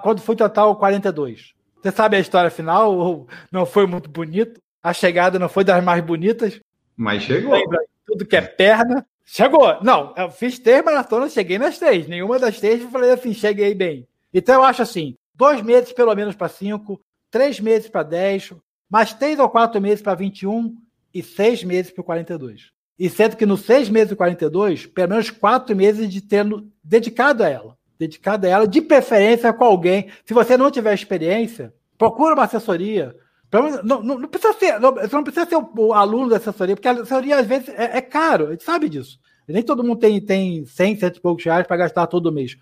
quando 0.03 0.21
foi 0.21 0.37
total 0.37 0.77
42. 0.77 1.53
Você 1.83 1.93
sabe 1.93 2.17
a 2.17 2.21
história 2.21 2.51
final? 2.51 3.27
Não 3.53 3.67
foi 3.67 3.87
muito 3.87 4.09
bonito. 4.09 4.61
A 4.83 4.93
chegada 4.93 5.39
não 5.39 5.49
foi 5.49 5.65
das 5.65 5.83
mais 5.83 6.03
bonitas. 6.03 6.61
Mas 6.97 7.23
chegou. 7.23 7.53
Lembra, 7.53 7.79
tudo 8.07 8.27
que 8.27 8.37
é 8.37 8.41
perna. 8.41 9.07
Chegou. 9.25 9.83
Não, 9.83 10.15
eu 10.17 10.31
fiz 10.31 10.59
três 10.59 10.83
maratonas, 10.83 11.33
cheguei 11.33 11.59
nas 11.59 11.79
três. 11.79 12.09
Nenhuma 12.09 12.39
das 12.39 12.59
três 12.59 12.81
eu 12.81 12.89
falei 12.89 13.11
assim, 13.11 13.35
cheguei 13.35 13.75
bem. 13.75 14.09
Então 14.33 14.57
eu 14.57 14.63
acho 14.63 14.83
assim, 14.83 15.17
dois 15.35 15.61
meses 15.63 15.93
pelo 15.93 16.15
menos 16.15 16.35
para 16.35 16.49
cinco, 16.49 17.01
três 17.31 17.61
meses 17.61 17.89
para 17.89 18.03
dez, 18.03 18.53
mais 18.91 19.13
três 19.13 19.39
ou 19.39 19.49
quatro 19.49 19.81
meses 19.81 20.03
para 20.03 20.15
21 20.15 20.77
e 21.13 21.23
seis 21.23 21.63
meses 21.65 21.91
para 21.91 22.05
42. 22.05 22.71
E 22.99 23.09
sendo 23.09 23.37
que 23.37 23.47
nos 23.47 23.61
seis 23.61 23.89
meses 23.89 24.13
e 24.13 24.17
42, 24.17 24.87
pelo 24.87 25.11
menos 25.11 25.31
quatro 25.31 25.75
meses 25.77 26.09
de 26.09 26.21
tendo 26.21 26.69
dedicado 26.83 27.45
a 27.45 27.49
ela. 27.49 27.79
Dedicado 27.99 28.47
a 28.47 28.51
ela, 28.51 28.67
de 28.67 28.81
preferência 28.81 29.53
com 29.53 29.65
alguém. 29.65 30.09
Se 30.25 30.35
você 30.35 30.57
não 30.57 30.71
tiver 30.71 30.93
experiência, 30.95 31.73
procura 31.97 32.35
uma 32.35 32.45
assessoria. 32.45 33.15
Não, 33.53 34.03
não, 34.03 34.19
não 34.19 34.29
precisa 34.29 34.53
ser, 34.55 34.81
não, 34.81 34.95
você 34.95 35.15
não 35.15 35.25
precisa 35.25 35.47
ser 35.47 35.57
o, 35.57 35.71
o, 35.77 35.93
aluno 35.93 36.29
da 36.29 36.37
assessoria, 36.37 36.75
porque 36.75 36.89
a 36.89 36.93
assessoria 36.93 37.39
às 37.39 37.47
vezes 37.47 37.69
é, 37.71 37.99
é 37.99 38.01
caro, 38.01 38.49
a 38.49 38.51
gente 38.51 38.65
sabe 38.65 38.89
disso. 38.89 39.19
Nem 39.47 39.63
todo 39.63 39.83
mundo 39.83 39.99
tem, 39.99 40.21
tem 40.21 40.67
100, 40.67 40.97
100 40.99 41.09
e 41.09 41.21
poucos 41.21 41.45
reais 41.45 41.67
para 41.67 41.77
gastar 41.79 42.07
todo 42.09 42.33
mês. 42.33 42.57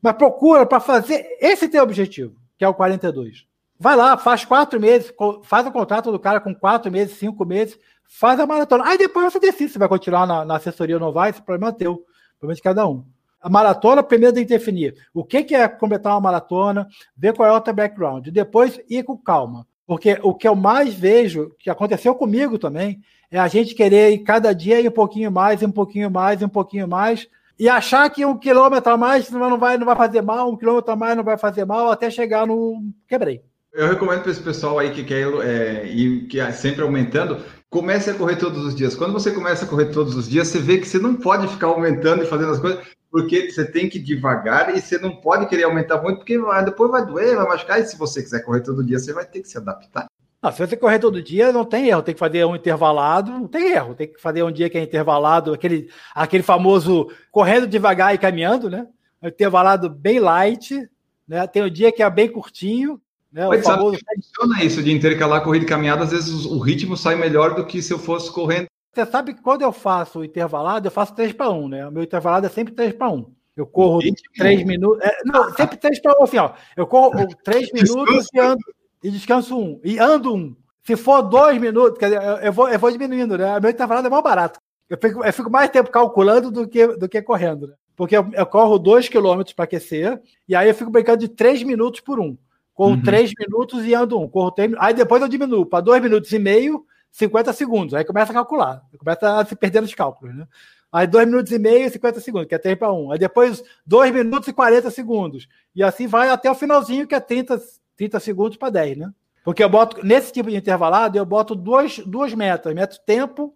Mas 0.00 0.14
procura 0.14 0.64
para 0.64 0.80
fazer 0.80 1.36
esse 1.40 1.68
teu 1.68 1.82
objetivo, 1.82 2.34
que 2.56 2.64
é 2.64 2.68
o 2.68 2.72
42. 2.72 3.49
Vai 3.82 3.96
lá, 3.96 4.14
faz 4.18 4.44
quatro 4.44 4.78
meses, 4.78 5.10
faz 5.42 5.66
o 5.66 5.72
contrato 5.72 6.12
do 6.12 6.18
cara 6.18 6.38
com 6.38 6.54
quatro 6.54 6.92
meses, 6.92 7.16
cinco 7.16 7.46
meses, 7.46 7.78
faz 8.06 8.38
a 8.38 8.46
maratona. 8.46 8.84
Aí 8.86 8.98
depois 8.98 9.32
você 9.32 9.40
decide 9.40 9.72
se 9.72 9.78
vai 9.78 9.88
continuar 9.88 10.26
na, 10.26 10.44
na 10.44 10.56
assessoria 10.56 10.96
ou 10.96 11.00
não 11.00 11.10
vai, 11.10 11.30
esse 11.30 11.40
problema 11.40 11.70
é 11.70 11.72
teu, 11.72 12.04
problema 12.38 12.54
de 12.54 12.60
cada 12.60 12.86
um. 12.86 13.06
A 13.40 13.48
maratona, 13.48 14.02
primeiro 14.02 14.34
tem 14.34 14.44
que 14.44 14.50
definir 14.50 14.94
o 15.14 15.24
que, 15.24 15.42
que 15.44 15.54
é 15.54 15.66
completar 15.66 16.12
uma 16.12 16.20
maratona, 16.20 16.86
ver 17.16 17.32
qual 17.34 17.48
é 17.48 17.52
o 17.52 17.60
teu 17.60 17.72
background, 17.72 18.28
depois 18.28 18.78
ir 18.86 19.02
com 19.02 19.16
calma. 19.16 19.66
Porque 19.86 20.20
o 20.22 20.34
que 20.34 20.46
eu 20.46 20.54
mais 20.54 20.92
vejo, 20.92 21.50
que 21.58 21.70
aconteceu 21.70 22.14
comigo 22.14 22.58
também, 22.58 23.00
é 23.30 23.38
a 23.38 23.48
gente 23.48 23.74
querer 23.74 24.12
ir 24.12 24.18
cada 24.18 24.52
dia 24.52 24.78
ir 24.78 24.88
um 24.88 24.92
pouquinho 24.92 25.32
mais, 25.32 25.62
um 25.62 25.72
pouquinho 25.72 26.10
mais, 26.10 26.42
um 26.42 26.50
pouquinho 26.50 26.86
mais, 26.86 27.26
e 27.58 27.66
achar 27.66 28.10
que 28.10 28.26
um 28.26 28.36
quilômetro 28.36 28.92
a 28.92 28.96
mais 28.98 29.30
não 29.30 29.58
vai, 29.58 29.78
não 29.78 29.86
vai 29.86 29.96
fazer 29.96 30.20
mal, 30.20 30.50
um 30.50 30.56
quilômetro 30.56 30.92
a 30.92 30.96
mais 30.96 31.16
não 31.16 31.24
vai 31.24 31.38
fazer 31.38 31.64
mal, 31.64 31.90
até 31.90 32.10
chegar 32.10 32.46
no. 32.46 32.82
Quebrei. 33.08 33.42
Eu 33.72 33.88
recomendo 33.88 34.22
para 34.22 34.32
esse 34.32 34.42
pessoal 34.42 34.78
aí 34.78 34.92
que 34.92 35.04
quer 35.04 35.28
é, 35.44 35.86
ir 35.86 36.26
que 36.26 36.40
é 36.40 36.50
sempre 36.50 36.82
aumentando, 36.82 37.44
comece 37.68 38.10
a 38.10 38.14
correr 38.14 38.36
todos 38.36 38.64
os 38.64 38.74
dias. 38.74 38.96
Quando 38.96 39.12
você 39.12 39.30
começa 39.30 39.64
a 39.64 39.68
correr 39.68 39.86
todos 39.86 40.16
os 40.16 40.28
dias, 40.28 40.48
você 40.48 40.58
vê 40.58 40.78
que 40.78 40.86
você 40.86 40.98
não 40.98 41.14
pode 41.14 41.46
ficar 41.46 41.68
aumentando 41.68 42.24
e 42.24 42.26
fazendo 42.26 42.50
as 42.50 42.58
coisas, 42.58 42.84
porque 43.10 43.50
você 43.50 43.64
tem 43.64 43.88
que 43.88 43.98
ir 43.98 44.02
devagar 44.02 44.76
e 44.76 44.80
você 44.80 44.98
não 44.98 45.14
pode 45.16 45.46
querer 45.46 45.64
aumentar 45.64 46.02
muito, 46.02 46.18
porque 46.18 46.36
depois 46.64 46.90
vai 46.90 47.06
doer, 47.06 47.36
vai 47.36 47.46
machucar, 47.46 47.80
e 47.80 47.84
se 47.84 47.96
você 47.96 48.20
quiser 48.22 48.40
correr 48.44 48.60
todo 48.60 48.84
dia, 48.84 48.98
você 48.98 49.12
vai 49.12 49.24
ter 49.24 49.40
que 49.40 49.48
se 49.48 49.56
adaptar. 49.56 50.06
Não, 50.42 50.50
se 50.50 50.66
você 50.66 50.76
correr 50.76 50.98
todo 50.98 51.22
dia, 51.22 51.52
não 51.52 51.64
tem 51.64 51.88
erro. 51.88 52.02
Tem 52.02 52.14
que 52.14 52.20
fazer 52.20 52.44
um 52.46 52.56
intervalado, 52.56 53.30
não 53.30 53.46
tem 53.46 53.72
erro. 53.72 53.94
Tem 53.94 54.08
que 54.10 54.20
fazer 54.20 54.42
um 54.42 54.50
dia 54.50 54.70
que 54.70 54.78
é 54.78 54.82
intervalado, 54.82 55.52
aquele, 55.52 55.90
aquele 56.14 56.42
famoso 56.42 57.08
correndo 57.30 57.66
devagar 57.66 58.14
e 58.14 58.18
caminhando, 58.18 58.70
né? 58.70 58.86
Um 59.22 59.28
intervalado 59.28 59.90
bem 59.90 60.18
light, 60.18 60.88
né? 61.28 61.46
Tem 61.46 61.62
o 61.62 61.66
um 61.66 61.70
dia 61.70 61.92
que 61.92 62.02
é 62.02 62.08
bem 62.08 62.26
curtinho, 62.26 62.98
né? 63.32 63.46
Mas 63.46 63.60
o 63.60 63.64
famoso... 63.64 63.98
sabe 63.98 64.22
funciona 64.24 64.64
isso 64.64 64.82
de 64.82 64.92
intercalar 64.92 65.42
corrida 65.42 65.64
e 65.64 65.68
caminhada, 65.68 66.04
às 66.04 66.10
vezes 66.10 66.44
o 66.46 66.58
ritmo 66.58 66.96
sai 66.96 67.14
melhor 67.14 67.54
do 67.54 67.66
que 67.66 67.82
se 67.82 67.92
eu 67.92 67.98
fosse 67.98 68.30
correndo. 68.30 68.66
Você 68.92 69.06
sabe 69.06 69.34
que 69.34 69.42
quando 69.42 69.62
eu 69.62 69.72
faço 69.72 70.24
intervalado, 70.24 70.86
eu 70.86 70.90
faço 70.90 71.14
3 71.14 71.32
para 71.32 71.50
1, 71.50 71.68
né? 71.68 71.86
O 71.86 71.92
meu 71.92 72.02
intervalado 72.02 72.46
é 72.46 72.50
sempre 72.50 72.74
3 72.74 72.92
para 72.94 73.10
1. 73.10 73.32
Eu 73.56 73.66
corro 73.66 74.00
3 74.36 74.64
minutos. 74.64 75.00
É, 75.04 75.12
não, 75.24 75.52
sempre 75.54 75.76
3 75.76 76.00
para 76.00 76.18
1, 76.20 76.24
assim, 76.24 76.38
ó. 76.38 76.52
Eu 76.76 76.86
corro 76.86 77.12
3 77.44 77.70
minutos 77.72 78.26
e, 78.34 78.40
ando, 78.40 78.60
e 79.02 79.10
descanso 79.10 79.56
1. 79.56 79.62
Um, 79.62 79.80
e 79.84 79.98
ando 79.98 80.34
1. 80.34 80.36
Um. 80.36 80.56
Se 80.82 80.96
for 80.96 81.22
2 81.22 81.60
minutos, 81.60 81.98
quer 81.98 82.06
dizer, 82.06 82.44
eu 82.44 82.52
vou, 82.52 82.68
eu 82.68 82.78
vou 82.78 82.90
diminuindo, 82.90 83.38
né? 83.38 83.58
O 83.58 83.60
meu 83.60 83.70
intervalado 83.70 84.08
é 84.08 84.10
mais 84.10 84.24
barato. 84.24 84.58
Eu 84.88 84.98
fico, 85.00 85.24
eu 85.24 85.32
fico 85.32 85.50
mais 85.50 85.70
tempo 85.70 85.90
calculando 85.90 86.50
do 86.50 86.66
que, 86.66 86.86
do 86.88 87.08
que 87.08 87.22
correndo, 87.22 87.68
né? 87.68 87.74
Porque 87.94 88.16
eu, 88.16 88.28
eu 88.32 88.46
corro 88.46 88.78
2 88.78 89.08
km 89.08 89.42
para 89.54 89.66
aquecer, 89.66 90.20
e 90.48 90.56
aí 90.56 90.68
eu 90.68 90.74
fico 90.74 90.90
brincando 90.90 91.18
de 91.18 91.28
3 91.28 91.62
minutos 91.62 92.00
por 92.00 92.18
1. 92.18 92.24
Um. 92.24 92.38
Corro 92.80 92.94
uhum. 92.94 93.02
3 93.02 93.32
minutos 93.38 93.84
e 93.84 93.92
ando 93.92 94.18
um. 94.18 94.26
Corro 94.26 94.50
3, 94.52 94.72
aí 94.78 94.94
depois 94.94 95.20
eu 95.20 95.28
diminuo 95.28 95.66
para 95.66 95.82
2 95.82 96.02
minutos 96.02 96.32
e 96.32 96.38
meio, 96.38 96.82
50 97.12 97.52
segundos. 97.52 97.92
Aí 97.92 98.06
começa 98.06 98.32
a 98.32 98.34
calcular. 98.34 98.82
Começa 98.96 99.38
a 99.38 99.44
se 99.44 99.54
perder 99.54 99.82
nos 99.82 99.94
cálculos, 99.94 100.34
né? 100.34 100.48
Aí 100.90 101.06
2 101.06 101.26
minutos 101.26 101.52
e 101.52 101.58
meio, 101.58 101.90
50 101.90 102.20
segundos, 102.20 102.48
que 102.48 102.54
é 102.54 102.58
3 102.58 102.78
para 102.78 102.90
1. 102.90 103.12
Aí 103.12 103.18
depois 103.18 103.62
2 103.84 104.14
minutos 104.14 104.48
e 104.48 104.54
40 104.54 104.90
segundos. 104.90 105.46
E 105.76 105.82
assim 105.82 106.06
vai 106.06 106.30
até 106.30 106.50
o 106.50 106.54
finalzinho, 106.54 107.06
que 107.06 107.14
é 107.14 107.20
30, 107.20 107.60
30 107.98 108.18
segundos 108.18 108.56
para 108.56 108.70
10, 108.70 108.96
né? 108.96 109.12
Porque 109.44 109.62
eu 109.62 109.68
boto, 109.68 110.02
nesse 110.02 110.32
tipo 110.32 110.48
de 110.48 110.56
intervalado, 110.56 111.18
eu 111.18 111.26
boto 111.26 111.54
duas, 111.54 111.98
duas 111.98 112.32
metas: 112.32 112.72
meta 112.72 112.96
tempo 113.04 113.54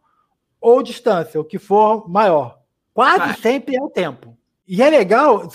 ou 0.61 0.83
distância, 0.83 1.41
o 1.41 1.45
que 1.45 1.59
for 1.59 2.07
maior. 2.11 2.59
Quase 2.93 3.23
ah. 3.23 3.37
sempre 3.41 3.75
é 3.75 3.83
o 3.83 3.89
tempo. 3.89 4.37
E 4.69 4.83
é 4.83 4.91
legal, 4.91 5.49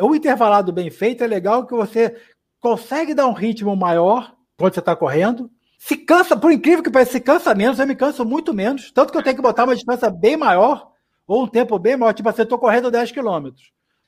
o 0.00 0.14
intervalado 0.14 0.72
bem 0.72 0.90
feito 0.90 1.22
é 1.22 1.26
legal 1.26 1.66
que 1.66 1.74
você 1.74 2.16
consegue 2.66 3.14
dar 3.14 3.28
um 3.28 3.32
ritmo 3.32 3.76
maior 3.76 4.34
quando 4.58 4.74
você 4.74 4.80
está 4.80 4.96
correndo. 4.96 5.48
Se 5.78 5.96
cansa, 5.96 6.36
por 6.36 6.50
incrível 6.50 6.82
que 6.82 6.90
pareça, 6.90 7.12
se 7.12 7.20
cansa 7.20 7.54
menos, 7.54 7.78
eu 7.78 7.86
me 7.86 7.94
canso 7.94 8.24
muito 8.24 8.52
menos. 8.52 8.90
Tanto 8.90 9.12
que 9.12 9.18
eu 9.18 9.22
tenho 9.22 9.36
que 9.36 9.42
botar 9.42 9.62
uma 9.62 9.76
distância 9.76 10.10
bem 10.10 10.36
maior, 10.36 10.90
ou 11.28 11.44
um 11.44 11.46
tempo 11.46 11.78
bem 11.78 11.96
maior. 11.96 12.12
Tipo 12.12 12.28
assim, 12.28 12.40
eu 12.40 12.44
estou 12.44 12.58
correndo 12.58 12.90
10 12.90 13.12
km 13.12 13.50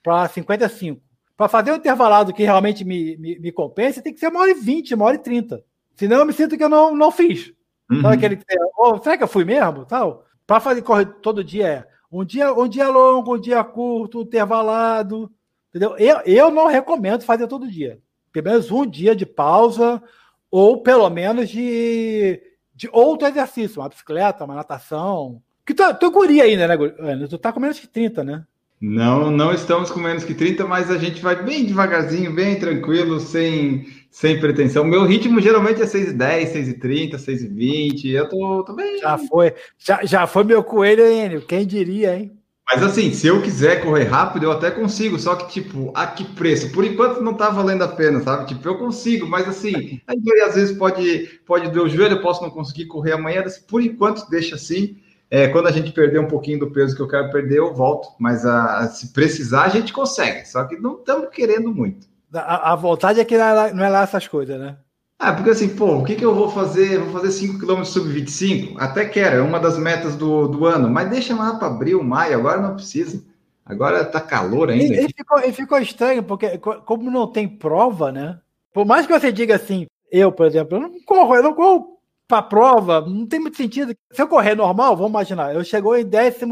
para 0.02 0.26
55. 0.26 1.00
Para 1.36 1.46
fazer 1.46 1.70
um 1.70 1.76
intervalado 1.76 2.34
que 2.34 2.42
realmente 2.42 2.84
me, 2.84 3.16
me, 3.18 3.38
me 3.38 3.52
compense, 3.52 4.02
tem 4.02 4.12
que 4.12 4.18
ser 4.18 4.26
uma 4.26 4.40
hora 4.40 4.50
e 4.50 4.54
20, 4.54 4.92
uma 4.94 5.04
hora 5.04 5.14
e 5.14 5.20
30. 5.20 5.62
Senão 5.94 6.16
eu 6.16 6.26
me 6.26 6.32
sinto 6.32 6.56
que 6.56 6.64
eu 6.64 6.68
não, 6.68 6.96
não 6.96 7.12
fiz. 7.12 7.52
Uhum. 7.88 8.08
Aquele, 8.08 8.40
oh, 8.76 8.98
será 8.98 9.16
que 9.16 9.22
eu 9.22 9.28
fui 9.28 9.44
mesmo? 9.44 9.84
Tal. 9.84 10.24
Para 10.44 10.58
fazer 10.58 10.82
correr 10.82 11.06
todo 11.22 11.44
dia 11.44 11.68
é 11.68 11.86
um 12.10 12.24
dia, 12.24 12.52
um 12.52 12.66
dia 12.66 12.88
longo, 12.88 13.36
um 13.36 13.40
dia 13.40 13.62
curto, 13.62 14.22
intervalado. 14.22 15.30
Entendeu? 15.68 15.96
Eu, 15.96 16.22
eu 16.26 16.50
não 16.50 16.66
recomendo 16.66 17.22
fazer 17.22 17.46
todo 17.46 17.70
dia 17.70 18.00
pelo 18.42 18.54
menos 18.54 18.70
um 18.70 18.86
dia 18.86 19.14
de 19.14 19.26
pausa, 19.26 20.02
ou 20.50 20.82
pelo 20.82 21.08
menos 21.10 21.48
de, 21.48 22.40
de 22.74 22.88
outro 22.92 23.26
exercício, 23.26 23.80
uma 23.80 23.88
bicicleta, 23.88 24.44
uma 24.44 24.54
natação. 24.54 25.42
Que 25.66 25.74
tu, 25.74 25.82
tu 25.94 26.06
é 26.06 26.10
guri 26.10 26.40
ainda, 26.40 26.66
né, 26.66 26.78
Ana? 26.98 27.28
Tu 27.28 27.38
tá 27.38 27.52
com 27.52 27.60
menos 27.60 27.78
que 27.78 27.86
30, 27.86 28.24
né? 28.24 28.44
Não, 28.80 29.30
não 29.30 29.52
estamos 29.52 29.90
com 29.90 29.98
menos 29.98 30.22
que 30.22 30.34
30, 30.34 30.64
mas 30.64 30.88
a 30.88 30.96
gente 30.96 31.20
vai 31.20 31.42
bem 31.42 31.64
devagarzinho, 31.64 32.32
bem 32.32 32.58
tranquilo, 32.60 33.18
sem, 33.18 33.88
sem 34.08 34.38
pretensão. 34.38 34.84
Meu 34.84 35.04
ritmo 35.04 35.40
geralmente 35.40 35.82
é 35.82 35.84
6h10, 35.84 36.52
6h30, 36.52 37.14
6h20. 37.16 38.04
Eu 38.06 38.28
tô, 38.28 38.64
tô 38.64 38.72
bem. 38.74 38.98
Já 39.00 39.18
foi, 39.18 39.54
já, 39.76 40.04
já 40.04 40.26
foi 40.28 40.44
meu 40.44 40.62
coelho, 40.62 41.04
Enio. 41.04 41.44
Quem 41.44 41.66
diria, 41.66 42.16
hein? 42.16 42.37
Mas 42.70 42.82
assim, 42.82 43.14
se 43.14 43.26
eu 43.26 43.40
quiser 43.40 43.82
correr 43.82 44.04
rápido, 44.04 44.42
eu 44.44 44.52
até 44.52 44.70
consigo, 44.70 45.18
só 45.18 45.34
que, 45.34 45.48
tipo, 45.48 45.90
a 45.94 46.06
que 46.06 46.22
preço? 46.22 46.70
Por 46.70 46.84
enquanto 46.84 47.22
não 47.22 47.32
tá 47.32 47.48
valendo 47.48 47.82
a 47.82 47.88
pena, 47.88 48.20
sabe? 48.20 48.46
Tipo, 48.46 48.68
eu 48.68 48.76
consigo, 48.76 49.26
mas 49.26 49.48
assim, 49.48 50.00
aí 50.06 50.40
às 50.46 50.54
vezes 50.54 50.76
pode, 50.76 51.40
pode 51.46 51.70
doer 51.70 51.86
o 51.86 51.88
joelho, 51.88 52.16
eu 52.16 52.20
posso 52.20 52.42
não 52.42 52.50
conseguir 52.50 52.84
correr 52.84 53.12
amanhã, 53.12 53.42
por 53.66 53.82
enquanto 53.82 54.28
deixa 54.28 54.56
assim. 54.56 54.98
É, 55.30 55.48
quando 55.48 55.66
a 55.66 55.70
gente 55.70 55.92
perder 55.92 56.20
um 56.20 56.28
pouquinho 56.28 56.58
do 56.58 56.70
peso 56.70 56.94
que 56.94 57.02
eu 57.02 57.08
quero 57.08 57.30
perder, 57.30 57.58
eu 57.58 57.74
volto. 57.74 58.08
Mas 58.18 58.44
a, 58.46 58.86
se 58.88 59.12
precisar, 59.12 59.64
a 59.64 59.68
gente 59.68 59.92
consegue. 59.92 60.46
Só 60.46 60.64
que 60.64 60.76
não 60.78 60.98
estamos 60.98 61.28
querendo 61.30 61.72
muito. 61.72 62.06
A, 62.32 62.72
a 62.72 62.76
vontade 62.76 63.20
é 63.20 63.24
que 63.24 63.36
não 63.36 63.44
é, 63.44 63.52
lá, 63.52 63.72
não 63.72 63.84
é 63.84 63.88
lá 63.88 64.02
essas 64.02 64.26
coisas, 64.26 64.58
né? 64.58 64.76
Ah, 65.18 65.32
porque 65.32 65.50
assim, 65.50 65.74
pô, 65.74 65.96
o 65.96 66.04
que, 66.04 66.14
que 66.14 66.24
eu 66.24 66.32
vou 66.32 66.48
fazer? 66.48 66.98
Vou 67.00 67.12
fazer 67.12 67.32
5 67.32 67.58
km 67.58 67.82
sub 67.82 68.08
25? 68.08 68.80
Até 68.80 69.04
quero, 69.04 69.38
é 69.38 69.42
uma 69.42 69.58
das 69.58 69.76
metas 69.76 70.14
do, 70.14 70.46
do 70.46 70.64
ano, 70.64 70.88
mas 70.88 71.10
deixa 71.10 71.34
lá 71.34 71.56
para 71.56 71.66
abril, 71.66 72.04
maio, 72.04 72.38
agora 72.38 72.60
não 72.60 72.76
precisa. 72.76 73.24
Agora 73.66 74.04
tá 74.04 74.20
calor 74.20 74.70
ainda. 74.70 74.94
E, 74.94 75.06
e, 75.06 75.08
ficou, 75.12 75.40
e 75.40 75.52
ficou 75.52 75.78
estranho, 75.78 76.22
porque 76.22 76.58
como 76.58 77.10
não 77.10 77.26
tem 77.26 77.48
prova, 77.48 78.12
né? 78.12 78.38
Por 78.72 78.86
mais 78.86 79.06
que 79.06 79.12
você 79.12 79.32
diga 79.32 79.56
assim, 79.56 79.86
eu, 80.10 80.30
por 80.30 80.46
exemplo, 80.46 80.76
eu 80.78 80.82
não 80.82 81.02
corro, 81.04 81.34
eu 81.34 81.42
não 81.42 81.52
corro 81.52 81.98
para 82.28 82.42
prova, 82.42 83.00
não 83.00 83.26
tem 83.26 83.40
muito 83.40 83.56
sentido. 83.56 83.94
Se 84.12 84.22
eu 84.22 84.28
correr 84.28 84.54
normal, 84.54 84.96
vamos 84.96 85.10
imaginar, 85.10 85.52
eu 85.52 85.64
chegou 85.64 85.96
em 85.98 86.08
15 86.08 86.46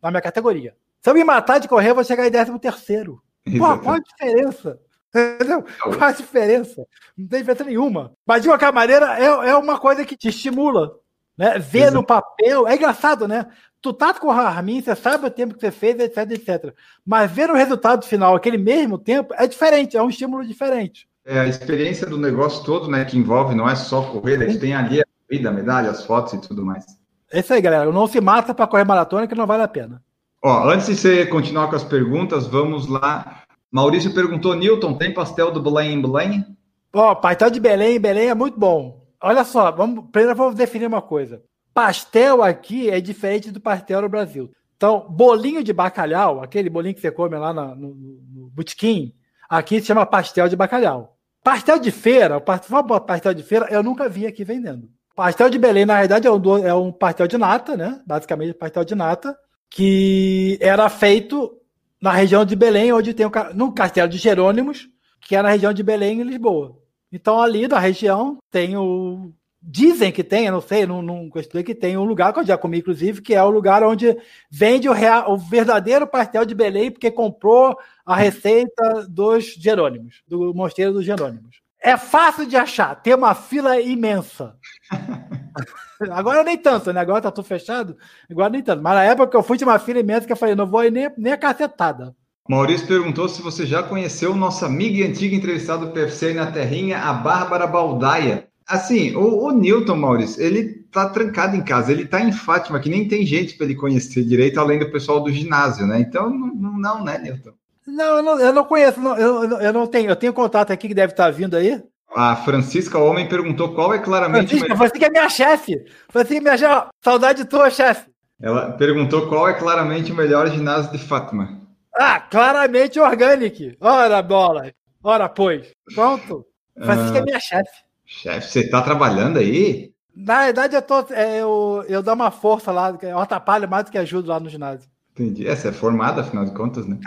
na 0.00 0.10
minha 0.10 0.22
categoria. 0.22 0.74
Se 1.00 1.10
eu 1.10 1.14
me 1.14 1.24
matar 1.24 1.58
de 1.58 1.66
correr, 1.66 1.90
eu 1.90 1.94
vou 1.96 2.04
chegar 2.04 2.26
em 2.26 2.30
13 2.30 2.58
terceiro. 2.58 3.20
Pô, 3.58 3.78
qual 3.78 3.96
a 3.96 3.98
diferença? 3.98 4.78
Entendeu? 5.14 5.64
Qual 5.80 6.02
a 6.02 6.12
diferença? 6.12 6.86
Não 7.16 7.26
tem 7.26 7.40
diferença 7.40 7.64
nenhuma. 7.64 8.12
Mas 8.26 8.42
de 8.42 8.48
qualquer 8.48 8.72
maneira, 8.72 9.18
é, 9.18 9.24
é 9.24 9.56
uma 9.56 9.78
coisa 9.78 10.04
que 10.04 10.16
te 10.16 10.28
estimula. 10.28 10.92
Né? 11.36 11.58
Ver 11.58 11.78
Exato. 11.80 11.94
no 11.94 12.04
papel. 12.04 12.66
É 12.66 12.74
engraçado, 12.74 13.28
né? 13.28 13.46
Tu 13.80 13.92
tá 13.92 14.12
com 14.12 14.26
o 14.26 14.30
Armin, 14.30 14.82
você 14.82 14.96
sabe 14.96 15.26
o 15.26 15.30
tempo 15.30 15.54
que 15.54 15.60
você 15.60 15.70
fez, 15.70 15.98
etc, 16.00 16.30
etc. 16.32 16.74
Mas 17.06 17.30
ver 17.30 17.48
o 17.48 17.54
resultado 17.54 18.04
final, 18.04 18.34
aquele 18.34 18.58
mesmo 18.58 18.98
tempo, 18.98 19.32
é 19.36 19.46
diferente, 19.46 19.96
é 19.96 20.02
um 20.02 20.08
estímulo 20.08 20.44
diferente. 20.44 21.08
É 21.24 21.38
a 21.38 21.46
experiência 21.46 22.06
do 22.06 22.18
negócio 22.18 22.64
todo, 22.64 22.90
né? 22.90 23.04
Que 23.04 23.16
envolve, 23.16 23.54
não 23.54 23.68
é 23.68 23.76
só 23.76 24.02
correr, 24.02 24.42
a 24.42 24.48
gente 24.48 24.58
tem 24.58 24.74
ali 24.74 25.00
a 25.00 25.04
vida, 25.30 25.48
a 25.48 25.52
medalha, 25.52 25.90
as 25.90 26.04
fotos 26.04 26.32
e 26.32 26.40
tudo 26.40 26.64
mais. 26.64 26.84
É 27.30 27.40
isso 27.40 27.52
aí, 27.52 27.60
galera. 27.60 27.92
Não 27.92 28.06
se 28.08 28.20
mata 28.20 28.52
para 28.52 28.66
correr 28.66 28.84
maratona 28.84 29.26
que 29.28 29.34
não 29.34 29.46
vale 29.46 29.62
a 29.62 29.68
pena. 29.68 30.02
Ó, 30.42 30.68
antes 30.68 30.86
de 30.86 30.96
você 30.96 31.26
continuar 31.26 31.68
com 31.68 31.76
as 31.76 31.84
perguntas, 31.84 32.46
vamos 32.46 32.88
lá. 32.88 33.42
Maurício 33.70 34.14
perguntou, 34.14 34.54
Newton, 34.54 34.94
tem 34.94 35.12
pastel 35.12 35.50
do 35.50 35.62
Belém 35.62 35.92
em 35.92 36.02
Belém? 36.02 36.44
Ó, 36.92 37.14
pastel 37.14 37.50
de 37.50 37.60
Belém 37.60 38.00
Belém 38.00 38.28
é 38.28 38.34
muito 38.34 38.58
bom. 38.58 39.06
Olha 39.20 39.44
só, 39.44 39.70
vamos, 39.70 40.06
primeiro 40.10 40.36
vamos 40.36 40.54
definir 40.54 40.86
uma 40.86 41.02
coisa. 41.02 41.42
Pastel 41.74 42.42
aqui 42.42 42.88
é 42.88 43.00
diferente 43.00 43.50
do 43.50 43.60
pastel 43.60 44.02
no 44.02 44.08
Brasil. 44.08 44.50
Então, 44.76 45.06
bolinho 45.10 45.62
de 45.62 45.72
bacalhau, 45.72 46.42
aquele 46.42 46.70
bolinho 46.70 46.94
que 46.94 47.00
você 47.00 47.10
come 47.10 47.36
lá 47.36 47.52
no, 47.52 47.74
no, 47.74 47.94
no 47.94 48.50
botequim, 48.50 49.12
aqui 49.50 49.80
se 49.80 49.86
chama 49.86 50.06
pastel 50.06 50.48
de 50.48 50.56
bacalhau. 50.56 51.16
Pastel 51.42 51.78
de 51.78 51.90
feira, 51.90 52.40
pastel 52.40 53.34
de 53.34 53.42
feira, 53.42 53.66
eu 53.70 53.82
nunca 53.82 54.08
vi 54.08 54.26
aqui 54.26 54.44
vendendo. 54.44 54.88
Pastel 55.14 55.50
de 55.50 55.58
Belém, 55.58 55.84
na 55.84 55.98
verdade, 55.98 56.28
é 56.28 56.30
um, 56.30 56.58
é 56.58 56.74
um 56.74 56.92
pastel 56.92 57.26
de 57.26 57.36
nata, 57.36 57.76
né? 57.76 58.00
Basicamente, 58.06 58.54
pastel 58.54 58.84
de 58.84 58.94
nata, 58.94 59.36
que 59.68 60.56
era 60.60 60.88
feito 60.88 61.57
na 62.00 62.12
região 62.12 62.44
de 62.44 62.54
Belém, 62.54 62.92
onde 62.92 63.14
tem 63.14 63.26
o, 63.26 63.30
no 63.54 63.72
Castelo 63.72 64.08
de 64.08 64.18
Jerônimos, 64.18 64.88
que 65.20 65.36
é 65.36 65.42
na 65.42 65.50
região 65.50 65.72
de 65.72 65.82
Belém 65.82 66.20
e 66.20 66.24
Lisboa. 66.24 66.76
Então, 67.12 67.40
ali 67.40 67.66
da 67.66 67.78
região, 67.78 68.38
tem 68.50 68.76
o. 68.76 69.32
Dizem 69.60 70.12
que 70.12 70.22
tem, 70.22 70.46
eu 70.46 70.52
não 70.52 70.60
sei, 70.60 70.86
não, 70.86 71.02
não 71.02 71.28
que 71.30 71.74
tem 71.74 71.98
um 71.98 72.04
lugar 72.04 72.32
que 72.32 72.38
eu 72.38 72.46
já 72.46 72.56
comi, 72.56 72.78
inclusive, 72.78 73.20
que 73.20 73.34
é 73.34 73.42
o 73.42 73.50
lugar 73.50 73.82
onde 73.82 74.16
vende 74.48 74.88
o, 74.88 74.92
real, 74.92 75.32
o 75.32 75.36
verdadeiro 75.36 76.06
pastel 76.06 76.44
de 76.44 76.54
Belém, 76.54 76.92
porque 76.92 77.10
comprou 77.10 77.76
a 78.06 78.14
receita 78.14 79.04
dos 79.08 79.54
Jerônimos, 79.54 80.22
do 80.28 80.54
Mosteiro 80.54 80.92
dos 80.92 81.04
Jerônimos. 81.04 81.60
É 81.80 81.96
fácil 81.96 82.46
de 82.46 82.56
achar, 82.56 82.94
tem 83.02 83.14
uma 83.14 83.34
fila 83.34 83.80
imensa. 83.80 84.56
Agora 86.10 86.44
nem 86.44 86.56
tanto, 86.56 86.92
né? 86.92 87.00
Agora 87.00 87.22
tá 87.22 87.30
tudo 87.30 87.46
fechado. 87.46 87.96
Agora 88.30 88.50
nem 88.50 88.62
tanto. 88.62 88.82
Mas 88.82 88.94
na 88.94 89.04
época 89.04 89.28
que 89.28 89.36
eu 89.36 89.42
fui 89.42 89.56
de 89.56 89.64
uma 89.64 89.78
fila 89.78 90.00
imensa 90.00 90.26
que 90.26 90.32
eu 90.32 90.36
falei, 90.36 90.54
não 90.54 90.66
vou 90.66 90.84
ir 90.84 90.92
nem, 90.92 91.10
nem 91.16 91.32
a 91.32 91.36
cacetada. 91.36 92.14
Maurício 92.48 92.86
perguntou 92.86 93.28
se 93.28 93.42
você 93.42 93.66
já 93.66 93.82
conheceu 93.82 94.34
nossa 94.34 94.64
amiga 94.64 94.98
e 94.98 95.04
antiga 95.04 95.36
entrevistada 95.36 95.84
do 95.84 95.92
PFC 95.92 96.28
aí 96.28 96.34
na 96.34 96.50
Terrinha, 96.50 96.98
a 96.98 97.12
Bárbara 97.12 97.66
Baldaia. 97.66 98.48
Assim, 98.66 99.14
o, 99.14 99.44
o 99.44 99.50
Newton, 99.50 99.96
Maurício, 99.96 100.42
ele 100.42 100.86
tá 100.90 101.08
trancado 101.08 101.56
em 101.56 101.62
casa, 101.62 101.92
ele 101.92 102.06
tá 102.06 102.20
em 102.20 102.32
Fátima, 102.32 102.80
que 102.80 102.88
nem 102.88 103.06
tem 103.06 103.24
gente 103.24 103.54
para 103.54 103.66
ele 103.66 103.74
conhecer 103.74 104.24
direito, 104.24 104.58
além 104.58 104.78
do 104.78 104.90
pessoal 104.90 105.20
do 105.20 105.32
ginásio, 105.32 105.86
né? 105.86 106.00
Então, 106.00 106.30
não, 106.30 106.78
não 106.78 107.04
né, 107.04 107.18
Newton? 107.18 107.52
Não, 107.86 108.16
eu 108.16 108.22
não, 108.22 108.40
eu 108.40 108.52
não 108.52 108.64
conheço, 108.64 109.00
não, 109.00 109.16
eu, 109.16 109.58
eu 109.60 109.72
não 109.72 109.86
tenho, 109.86 110.10
eu 110.10 110.16
tenho 110.16 110.32
contato 110.32 110.70
aqui 110.70 110.88
que 110.88 110.94
deve 110.94 111.12
estar 111.12 111.30
vindo 111.30 111.56
aí. 111.56 111.82
A 112.14 112.36
Francisca 112.36 112.98
Homem 112.98 113.28
perguntou 113.28 113.74
qual 113.74 113.92
é 113.92 113.98
claramente. 113.98 114.48
Francisca, 114.48 114.74
você 114.74 114.98
que 114.98 115.04
é 115.04 115.10
minha 115.10 115.28
chefe. 115.28 115.76
Que 115.76 116.36
é 116.36 116.40
minha 116.40 116.56
chefe. 116.56 116.86
Saudade 117.02 117.44
tua, 117.44 117.70
chefe. 117.70 118.10
Ela 118.40 118.72
perguntou 118.72 119.28
qual 119.28 119.48
é 119.48 119.54
claramente 119.54 120.12
o 120.12 120.14
melhor 120.14 120.48
ginásio 120.48 120.92
de 120.92 120.98
Fátima. 120.98 121.60
Ah, 121.94 122.20
claramente 122.20 123.00
Organic. 123.00 123.76
Ora, 123.80 124.22
bola. 124.22 124.72
Ora, 125.02 125.28
pois. 125.28 125.68
Pronto. 125.94 126.46
Francisca 126.76 127.18
ah, 127.18 127.20
é 127.20 127.24
minha 127.24 127.40
chefe. 127.40 127.84
Chefe, 128.06 128.48
você 128.48 128.70
tá 128.70 128.80
trabalhando 128.80 129.38
aí? 129.38 129.92
Na 130.14 130.44
verdade, 130.44 130.74
eu, 130.74 130.82
tô, 130.82 131.04
é, 131.10 131.40
eu, 131.40 131.84
eu 131.88 132.02
dou 132.02 132.14
uma 132.14 132.30
força 132.30 132.72
lá, 132.72 132.96
eu 133.02 133.18
atrapalho 133.18 133.68
mais 133.68 133.84
do 133.84 133.90
que 133.90 133.98
ajudo 133.98 134.28
lá 134.28 134.40
no 134.40 134.48
ginásio. 134.48 134.88
Entendi. 135.12 135.46
É, 135.46 135.54
você 135.54 135.68
é 135.68 135.72
formada, 135.72 136.22
afinal 136.22 136.44
de 136.44 136.52
contas, 136.52 136.86
né? 136.86 136.98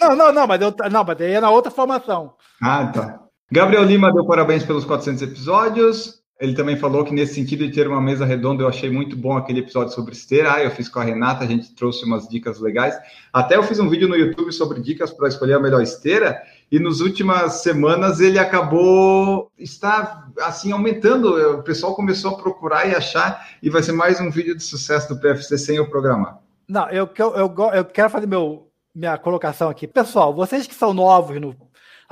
Não, 0.00 0.16
não, 0.16 0.32
não, 0.32 0.46
mas 0.46 0.60
eu 0.60 0.74
não, 0.90 1.04
mas 1.04 1.20
aí 1.20 1.32
é 1.32 1.40
na 1.40 1.50
outra 1.50 1.70
formação. 1.70 2.34
Ah, 2.60 2.86
tá. 2.86 3.21
Gabriel 3.52 3.84
Lima 3.84 4.10
deu 4.10 4.24
parabéns 4.24 4.64
pelos 4.64 4.82
400 4.82 5.20
episódios. 5.20 6.22
Ele 6.40 6.54
também 6.54 6.74
falou 6.74 7.04
que 7.04 7.12
nesse 7.12 7.34
sentido 7.34 7.66
de 7.66 7.70
ter 7.74 7.86
uma 7.86 8.00
mesa 8.00 8.24
redonda, 8.24 8.62
eu 8.62 8.66
achei 8.66 8.90
muito 8.90 9.14
bom 9.14 9.36
aquele 9.36 9.60
episódio 9.60 9.92
sobre 9.92 10.14
esteira. 10.14 10.54
Ah, 10.54 10.64
eu 10.64 10.70
fiz 10.70 10.88
com 10.88 10.98
a 10.98 11.04
Renata, 11.04 11.44
a 11.44 11.46
gente 11.46 11.74
trouxe 11.74 12.02
umas 12.06 12.26
dicas 12.26 12.58
legais. 12.58 12.98
Até 13.30 13.56
eu 13.56 13.62
fiz 13.62 13.78
um 13.78 13.90
vídeo 13.90 14.08
no 14.08 14.16
YouTube 14.16 14.50
sobre 14.52 14.80
dicas 14.80 15.10
para 15.10 15.28
escolher 15.28 15.52
a 15.52 15.60
melhor 15.60 15.82
esteira. 15.82 16.40
E 16.70 16.80
nas 16.80 17.00
últimas 17.00 17.62
semanas 17.62 18.20
ele 18.20 18.38
acabou 18.38 19.52
está 19.58 20.26
assim 20.40 20.72
aumentando. 20.72 21.58
O 21.58 21.62
pessoal 21.62 21.94
começou 21.94 22.30
a 22.30 22.38
procurar 22.38 22.88
e 22.88 22.94
achar 22.94 23.50
e 23.62 23.68
vai 23.68 23.82
ser 23.82 23.92
mais 23.92 24.18
um 24.18 24.30
vídeo 24.30 24.56
de 24.56 24.64
sucesso 24.64 25.14
do 25.14 25.20
PFC 25.20 25.58
sem 25.58 25.76
eu 25.76 25.90
programar. 25.90 26.38
Não, 26.66 26.88
eu, 26.88 27.06
eu, 27.18 27.34
eu, 27.34 27.54
eu 27.74 27.84
quero 27.84 28.08
fazer 28.08 28.26
meu, 28.26 28.66
minha 28.94 29.18
colocação 29.18 29.68
aqui. 29.68 29.86
Pessoal, 29.86 30.32
vocês 30.32 30.66
que 30.66 30.74
são 30.74 30.94
novos 30.94 31.38
no 31.38 31.54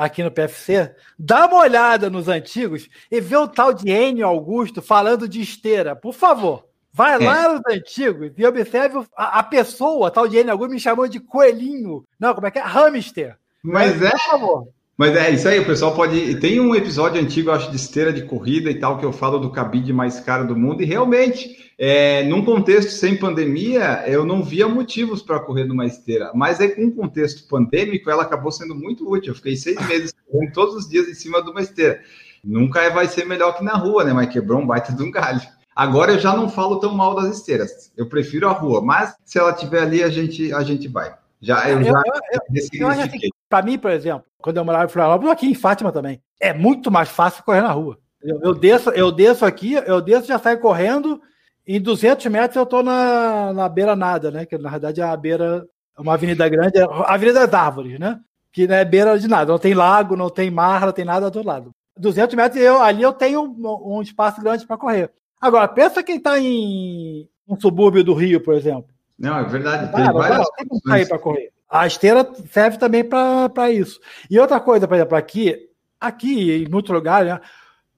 aqui 0.01 0.23
no 0.23 0.31
PFC, 0.31 0.95
dá 1.19 1.47
uma 1.47 1.59
olhada 1.59 2.09
nos 2.09 2.27
antigos 2.27 2.89
e 3.11 3.21
vê 3.21 3.37
o 3.37 3.47
tal 3.47 3.75
de 3.75 3.91
Enio 3.91 4.27
Augusto 4.27 4.81
falando 4.81 5.29
de 5.29 5.43
esteira, 5.43 5.95
por 5.95 6.15
favor. 6.15 6.65
Vai 6.91 7.23
é. 7.23 7.25
lá 7.25 7.53
nos 7.53 7.63
antigos 7.69 8.33
e 8.37 8.47
observe 8.47 9.07
a, 9.15 9.41
a 9.41 9.43
pessoa, 9.43 10.09
a 10.09 10.11
tal 10.11 10.27
de 10.27 10.39
Enio 10.39 10.53
Augusto, 10.53 10.73
me 10.73 10.81
chamou 10.81 11.07
de 11.07 11.21
coelhinho. 11.21 12.03
Não, 12.19 12.35
como 12.35 12.47
é 12.47 12.51
que 12.51 12.59
é? 12.59 12.63
Hamster. 12.63 13.37
Mas, 13.63 14.01
Mas 14.01 14.03
é. 14.03 14.11
Por 14.11 14.21
favor. 14.21 14.69
Mas 15.01 15.17
é 15.17 15.31
isso 15.31 15.49
aí, 15.49 15.59
o 15.59 15.65
pessoal 15.65 15.95
pode. 15.95 16.35
Tem 16.41 16.61
um 16.61 16.75
episódio 16.75 17.19
antigo, 17.19 17.51
acho, 17.51 17.71
de 17.71 17.77
esteira 17.77 18.13
de 18.13 18.23
corrida 18.25 18.71
e 18.71 18.79
tal, 18.79 18.99
que 18.99 19.05
eu 19.07 19.15
falo 19.15 19.39
do 19.39 19.51
cabide 19.51 19.95
mais 19.95 20.21
caro 20.21 20.47
do 20.47 20.55
mundo, 20.55 20.83
e 20.83 20.85
realmente, 20.85 21.73
é, 21.79 22.23
num 22.25 22.45
contexto 22.45 22.91
sem 22.91 23.17
pandemia, 23.17 24.05
eu 24.07 24.27
não 24.27 24.43
via 24.43 24.69
motivos 24.69 25.23
para 25.23 25.41
correr 25.41 25.65
numa 25.65 25.87
esteira. 25.87 26.31
Mas 26.35 26.61
é 26.61 26.69
com 26.69 26.85
um 26.85 26.91
contexto 26.91 27.49
pandêmico, 27.49 28.11
ela 28.11 28.25
acabou 28.25 28.53
sendo 28.53 28.75
muito 28.75 29.11
útil. 29.11 29.31
Eu 29.31 29.37
fiquei 29.37 29.57
seis 29.57 29.79
meses 29.89 30.13
correndo 30.31 30.53
todos 30.53 30.75
os 30.75 30.87
dias 30.87 31.09
em 31.09 31.15
cima 31.15 31.43
de 31.43 31.51
uma 31.51 31.63
esteira. 31.63 32.03
Nunca 32.45 32.91
vai 32.91 33.09
ser 33.09 33.25
melhor 33.25 33.57
que 33.57 33.65
na 33.65 33.77
rua, 33.77 34.05
né? 34.05 34.13
Mas 34.13 34.31
quebrou 34.31 34.61
um 34.61 34.67
baita 34.67 34.93
de 34.93 35.03
um 35.03 35.11
galho. 35.11 35.41
Agora 35.75 36.13
eu 36.13 36.19
já 36.19 36.37
não 36.37 36.47
falo 36.47 36.79
tão 36.79 36.95
mal 36.95 37.15
das 37.15 37.39
esteiras. 37.39 37.91
Eu 37.97 38.05
prefiro 38.07 38.47
a 38.47 38.53
rua, 38.53 38.83
mas 38.83 39.15
se 39.25 39.39
ela 39.39 39.55
tiver 39.55 39.81
ali, 39.81 40.03
a 40.03 40.11
gente, 40.11 40.53
a 40.53 40.63
gente 40.63 40.89
vai. 40.89 41.15
Já, 41.41 41.71
eu, 41.71 41.83
já 41.83 41.91
eu, 41.91 42.81
eu, 42.81 42.89
assim, 42.89 43.31
para 43.49 43.63
mim, 43.63 43.79
por 43.79 43.91
exemplo, 43.91 44.25
quando 44.39 44.59
eu 44.59 44.65
morava 44.65 44.85
em 44.85 44.89
Florianópolis, 44.89 45.33
aqui 45.33 45.47
em 45.47 45.55
Fátima 45.55 45.91
também, 45.91 46.21
é 46.39 46.53
muito 46.53 46.91
mais 46.91 47.09
fácil 47.09 47.43
correr 47.45 47.63
na 47.63 47.73
rua. 47.73 47.99
Eu, 48.23 48.55
desço, 48.55 48.91
eu 48.91 49.11
desço 49.11 49.47
aqui, 49.47 49.75
eu 49.75 50.01
desço 50.03 50.29
já 50.29 50.39
saio 50.39 50.61
correndo, 50.61 51.21
em 51.67 51.81
200 51.81 52.27
metros 52.27 52.57
eu 52.57 52.67
tô 52.67 52.83
na, 52.83 53.53
na 53.55 53.69
beira 53.69 53.97
nada, 53.97 54.31
né? 54.31 54.45
Que 54.45 54.59
na 54.59 54.71
verdade 54.71 55.01
é 55.01 55.05
a 55.05 55.17
beira, 55.17 55.67
uma 55.99 56.15
avenida 56.15 56.47
grande, 56.49 56.79
é 56.79 56.83
a 56.83 57.15
Avenida 57.15 57.47
das 57.47 57.55
Árvores, 57.55 57.99
né? 57.99 58.21
Que 58.53 58.67
não 58.67 58.75
é 58.75 58.85
beira 58.85 59.19
de 59.19 59.27
nada, 59.27 59.51
não 59.51 59.59
tem 59.59 59.73
lago, 59.73 60.17
não 60.17 60.29
tem 60.29 60.51
mar, 60.51 60.85
não 60.85 60.93
tem 60.93 61.05
nada 61.05 61.31
do 61.31 61.37
outro 61.37 61.51
lado. 61.51 61.71
200 61.97 62.35
metros 62.35 62.61
eu, 62.61 62.83
ali 62.83 63.03
eu 63.03 63.13
tenho 63.13 63.43
um, 63.43 63.97
um 63.97 64.03
espaço 64.03 64.41
grande 64.43 64.67
para 64.67 64.77
correr. 64.77 65.11
Agora, 65.41 65.67
pensa 65.69 66.03
quem 66.03 66.17
está 66.17 66.39
em 66.39 67.27
um 67.49 67.59
subúrbio 67.59 68.05
do 68.05 68.13
Rio, 68.13 68.43
por 68.43 68.55
exemplo. 68.55 68.91
Não, 69.21 69.37
é 69.37 69.45
verdade. 69.45 69.93
Tem 69.93 70.05
ah, 70.07 70.13
várias 70.13 70.49
não, 70.85 71.07
para 71.07 71.19
correr. 71.19 71.53
A 71.69 71.87
esteira 71.87 72.27
serve 72.51 72.79
também 72.79 73.05
para 73.05 73.71
isso. 73.71 74.01
E 74.31 74.41
outra 74.41 74.59
coisa, 74.59 74.89
por 74.89 74.95
exemplo, 74.95 75.17
aqui, 75.17 75.69
aqui 76.01 76.65
em 76.65 76.69
muitos 76.69 76.91
lugares, 76.91 77.35
né, 77.35 77.41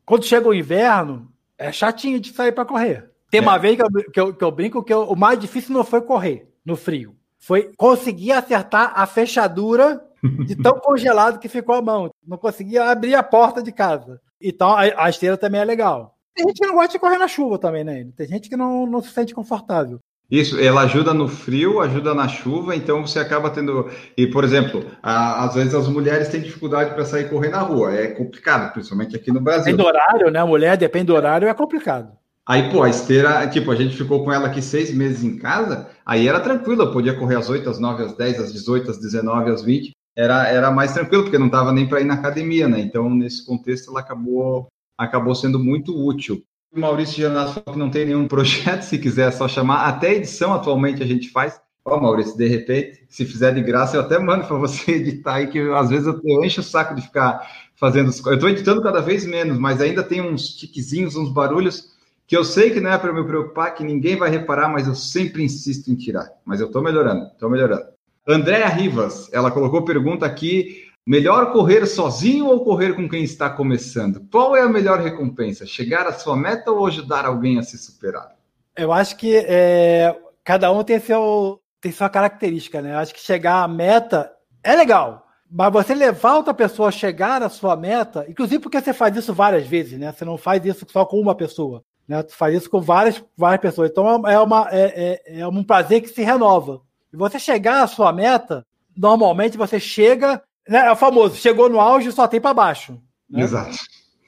quando 0.05 0.27
chega 0.27 0.49
o 0.49 0.53
inverno, 0.53 1.31
é 1.57 1.71
chatinho 1.71 2.19
de 2.19 2.33
sair 2.33 2.51
para 2.51 2.65
correr. 2.65 3.09
Tem 3.31 3.39
é. 3.39 3.43
uma 3.43 3.57
vez 3.57 3.77
que 3.77 3.83
eu, 3.83 4.11
que 4.11 4.21
eu, 4.21 4.35
que 4.35 4.45
eu 4.45 4.51
brinco 4.51 4.83
que 4.83 4.93
eu, 4.93 5.05
o 5.05 5.17
mais 5.17 5.39
difícil 5.39 5.73
não 5.73 5.85
foi 5.85 6.03
correr 6.03 6.53
no 6.67 6.77
frio, 6.77 7.17
foi 7.39 7.73
conseguir 7.77 8.33
acertar 8.33 8.93
a 8.95 9.07
fechadura 9.07 10.05
de 10.45 10.57
tão 10.57 10.75
congelado 10.81 11.39
que 11.39 11.49
ficou 11.49 11.77
a 11.77 11.83
mão. 11.83 12.11
Não 12.27 12.37
conseguia 12.37 12.91
abrir 12.91 13.15
a 13.15 13.23
porta 13.23 13.63
de 13.63 13.71
casa. 13.73 14.21
Então 14.41 14.73
a, 14.73 15.05
a 15.05 15.09
esteira 15.09 15.39
também 15.39 15.61
é 15.61 15.65
legal. 15.65 16.19
Tem 16.35 16.47
gente 16.47 16.61
que 16.61 16.67
não 16.67 16.75
gosta 16.75 16.93
de 16.93 16.99
correr 16.99 17.19
na 17.19 17.29
chuva 17.29 17.59
também, 17.59 17.85
né? 17.85 18.07
Tem 18.17 18.27
gente 18.27 18.49
que 18.49 18.57
não, 18.57 18.87
não 18.87 19.01
se 19.01 19.11
sente 19.11 19.35
confortável. 19.35 20.01
Isso, 20.33 20.59
ela 20.59 20.81
ajuda 20.85 21.13
no 21.13 21.29
frio, 21.29 21.79
ajuda 21.79 22.15
na 22.15 22.27
chuva, 22.27 22.75
então 22.75 23.07
você 23.07 23.19
acaba 23.19 23.51
tendo. 23.51 23.91
E, 24.17 24.27
por 24.27 24.45
exemplo, 24.45 24.83
a, 25.03 25.45
às 25.45 25.55
vezes 25.55 25.75
as 25.75 25.87
mulheres 25.87 26.29
têm 26.31 26.41
dificuldade 26.41 26.95
para 26.95 27.05
sair 27.05 27.29
correr 27.29 27.51
na 27.51 27.61
rua. 27.61 27.95
É 27.95 28.07
complicado, 28.07 28.73
principalmente 28.73 29.15
aqui 29.15 29.31
no 29.31 29.43
Brasil. 29.43 29.77
Depende 29.77 29.83
do 29.83 29.87
horário, 29.87 30.31
né? 30.31 30.41
A 30.41 30.47
mulher 30.47 30.79
depende 30.79 31.05
do 31.05 31.15
horário, 31.15 31.47
é 31.47 31.53
complicado. 31.53 32.13
Aí, 32.49 32.71
pô, 32.71 32.83
a 32.83 32.89
esteira, 32.89 33.47
tipo, 33.47 33.71
a 33.71 33.75
gente 33.75 33.95
ficou 33.95 34.25
com 34.25 34.33
ela 34.33 34.47
aqui 34.47 34.63
seis 34.63 34.91
meses 34.93 35.23
em 35.23 35.37
casa, 35.37 35.91
aí 36.05 36.27
era 36.27 36.41
tranquilo, 36.41 36.85
eu 36.85 36.93
podia 36.93 37.15
correr 37.15 37.37
às 37.37 37.51
8, 37.51 37.69
às 37.69 37.79
9, 37.79 38.03
às 38.03 38.17
10, 38.17 38.41
às 38.41 38.53
18, 38.55 38.91
às 38.91 38.99
19, 38.99 39.51
às 39.51 39.63
20. 39.63 39.93
Era, 40.17 40.49
era 40.49 40.71
mais 40.71 40.95
tranquilo, 40.95 41.25
porque 41.25 41.39
não 41.39 41.47
estava 41.47 41.73
nem 41.73 41.87
para 41.87 42.01
ir 42.01 42.05
na 42.05 42.15
academia, 42.15 42.67
né? 42.67 42.81
Então, 42.81 43.11
nesse 43.11 43.45
contexto, 43.45 43.91
ela 43.91 44.01
acabou, 44.01 44.67
acabou 44.99 45.35
sendo 45.35 45.59
muito 45.59 45.95
útil. 45.95 46.43
O 46.75 46.81
Maurício 46.81 47.17
Gianato 47.17 47.53
falou 47.53 47.75
que 47.75 47.79
não 47.79 47.91
tem 47.91 48.07
nenhum 48.07 48.27
projeto, 48.27 48.81
se 48.83 48.99
quiser 48.99 49.29
é 49.29 49.31
só 49.31 49.47
chamar. 49.47 49.87
Até 49.87 50.15
edição 50.15 50.55
atualmente 50.55 51.03
a 51.03 51.07
gente 51.07 51.29
faz. 51.29 51.61
Ó, 51.85 51.97
oh, 51.97 52.01
Maurício, 52.01 52.37
de 52.37 52.49
repente, 52.49 53.05
se 53.09 53.27
fizer 53.27 53.53
de 53.53 53.61
graça, 53.61 53.97
eu 53.97 54.01
até 54.01 54.19
mando 54.19 54.47
para 54.47 54.57
você 54.57 54.93
editar 54.97 55.35
aí, 55.35 55.49
que 55.49 55.59
às 55.73 55.91
vezes 55.91 56.07
eu, 56.07 56.19
eu, 56.25 56.45
encho 56.45 56.61
o 56.61 56.65
saco 56.65 56.95
de 56.95 57.03
ficar 57.03 57.47
fazendo. 57.75 58.11
Eu 58.25 58.35
estou 58.35 58.49
editando 58.49 58.83
cada 58.83 59.03
vez 59.03 59.27
menos, 59.27 59.59
mas 59.59 59.83
ainda 59.83 60.03
tem 60.03 60.23
uns 60.23 60.49
tiquezinhos, 60.49 61.15
uns 61.15 61.31
barulhos 61.31 61.93
que 62.27 62.37
eu 62.37 62.45
sei 62.45 62.71
que 62.71 62.81
não 62.81 62.91
é 62.91 62.97
para 62.97 63.13
me 63.13 63.23
preocupar, 63.25 63.75
que 63.75 63.85
ninguém 63.85 64.17
vai 64.17 64.31
reparar, 64.31 64.69
mas 64.69 64.87
eu 64.87 64.95
sempre 64.95 65.43
insisto 65.43 65.91
em 65.91 65.95
tirar. 65.95 66.31
Mas 66.47 66.61
eu 66.61 66.69
estou 66.69 66.83
melhorando, 66.83 67.27
estou 67.27 67.51
melhorando. 67.51 67.85
Andréa 68.27 68.69
Rivas, 68.69 69.29
ela 69.33 69.51
colocou 69.51 69.85
pergunta 69.85 70.25
aqui 70.25 70.87
Melhor 71.07 71.53
correr 71.53 71.85
sozinho 71.87 72.47
ou 72.47 72.65
correr 72.65 72.95
com 72.95 73.09
quem 73.09 73.25
está 73.25 73.51
começando? 73.51 74.25
Qual 74.31 74.55
é 74.55 74.63
a 74.63 74.69
melhor 74.69 75.01
recompensa? 75.01 75.67
Chegar 75.67 76.07
à 76.07 76.13
sua 76.13 76.37
meta 76.37 76.71
ou 76.71 76.87
ajudar 76.87 77.27
alguém 77.27 77.59
a 77.59 77.63
se 77.63 77.77
superar? 77.77 78.37
Eu 78.77 78.93
acho 78.93 79.17
que 79.17 79.37
é, 79.37 80.17
cada 80.45 80.71
um 80.71 80.85
tem 80.85 81.01
seu, 81.01 81.61
tem 81.81 81.91
sua 81.91 82.09
característica, 82.09 82.81
né? 82.81 82.95
Acho 82.95 83.13
que 83.13 83.21
chegar 83.21 83.65
à 83.65 83.69
meta 83.69 84.33
é 84.63 84.77
legal. 84.77 85.27
Mas 85.51 85.73
você 85.73 85.95
levar 85.95 86.37
outra 86.37 86.55
pessoa 86.55 86.89
a 86.89 86.93
chegar 86.93 87.43
à 87.43 87.49
sua 87.49 87.77
meta, 87.77 88.25
inclusive 88.29 88.63
porque 88.63 88.81
você 88.81 88.95
faz 88.95 89.15
isso 89.17 89.35
várias 89.35 89.67
vezes, 89.67 89.99
né? 89.99 90.13
Você 90.13 90.25
não 90.25 90.39
faz 90.39 90.65
isso 90.65 90.87
só 90.89 91.05
com 91.05 91.21
uma 91.21 91.35
pessoa. 91.35 91.85
Né? 92.07 92.23
Tu 92.23 92.35
faz 92.35 92.55
isso 92.55 92.71
com 92.71 92.81
várias, 92.81 93.23
várias 93.37 93.61
pessoas. 93.61 93.91
Então 93.91 94.27
é, 94.27 94.39
uma, 94.39 94.69
é, 94.71 95.21
é, 95.27 95.41
é 95.41 95.47
um 95.47 95.65
prazer 95.65 96.01
que 96.01 96.09
se 96.09 96.23
renova. 96.23 96.81
E 97.13 97.17
você 97.17 97.39
chegar 97.39 97.83
à 97.83 97.87
sua 97.87 98.13
meta, 98.13 98.65
normalmente 98.97 99.59
você 99.59 99.79
chega. 99.79 100.43
Né? 100.69 100.87
É 100.87 100.91
o 100.93 100.97
famoso, 100.97 101.37
chegou 101.37 101.69
no 101.69 101.81
auge 101.81 102.13
só 102.13 102.27
tem 102.29 102.41
para 102.41 102.55
baixo. 102.55 103.01
Né? 103.29 103.43
Exato. 103.43 103.77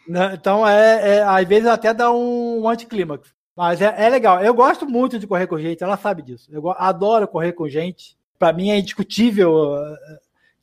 Né? 0.08 0.32
Então, 0.34 0.66
é, 0.66 1.16
é, 1.16 1.22
às 1.22 1.46
vezes 1.46 1.66
até 1.66 1.94
dá 1.94 2.12
um, 2.12 2.62
um 2.62 2.68
anticlímax. 2.68 3.32
Mas 3.56 3.80
é, 3.80 3.94
é, 3.96 4.08
legal. 4.08 4.42
Eu 4.42 4.52
gosto 4.52 4.86
muito 4.86 5.18
de 5.18 5.26
correr 5.26 5.46
com 5.46 5.58
gente, 5.58 5.82
ela 5.82 5.96
sabe 5.96 6.22
disso. 6.22 6.48
Eu 6.52 6.70
adoro 6.70 7.28
correr 7.28 7.52
com 7.52 7.68
gente. 7.68 8.16
Para 8.38 8.52
mim 8.52 8.70
é 8.70 8.78
indiscutível 8.78 9.78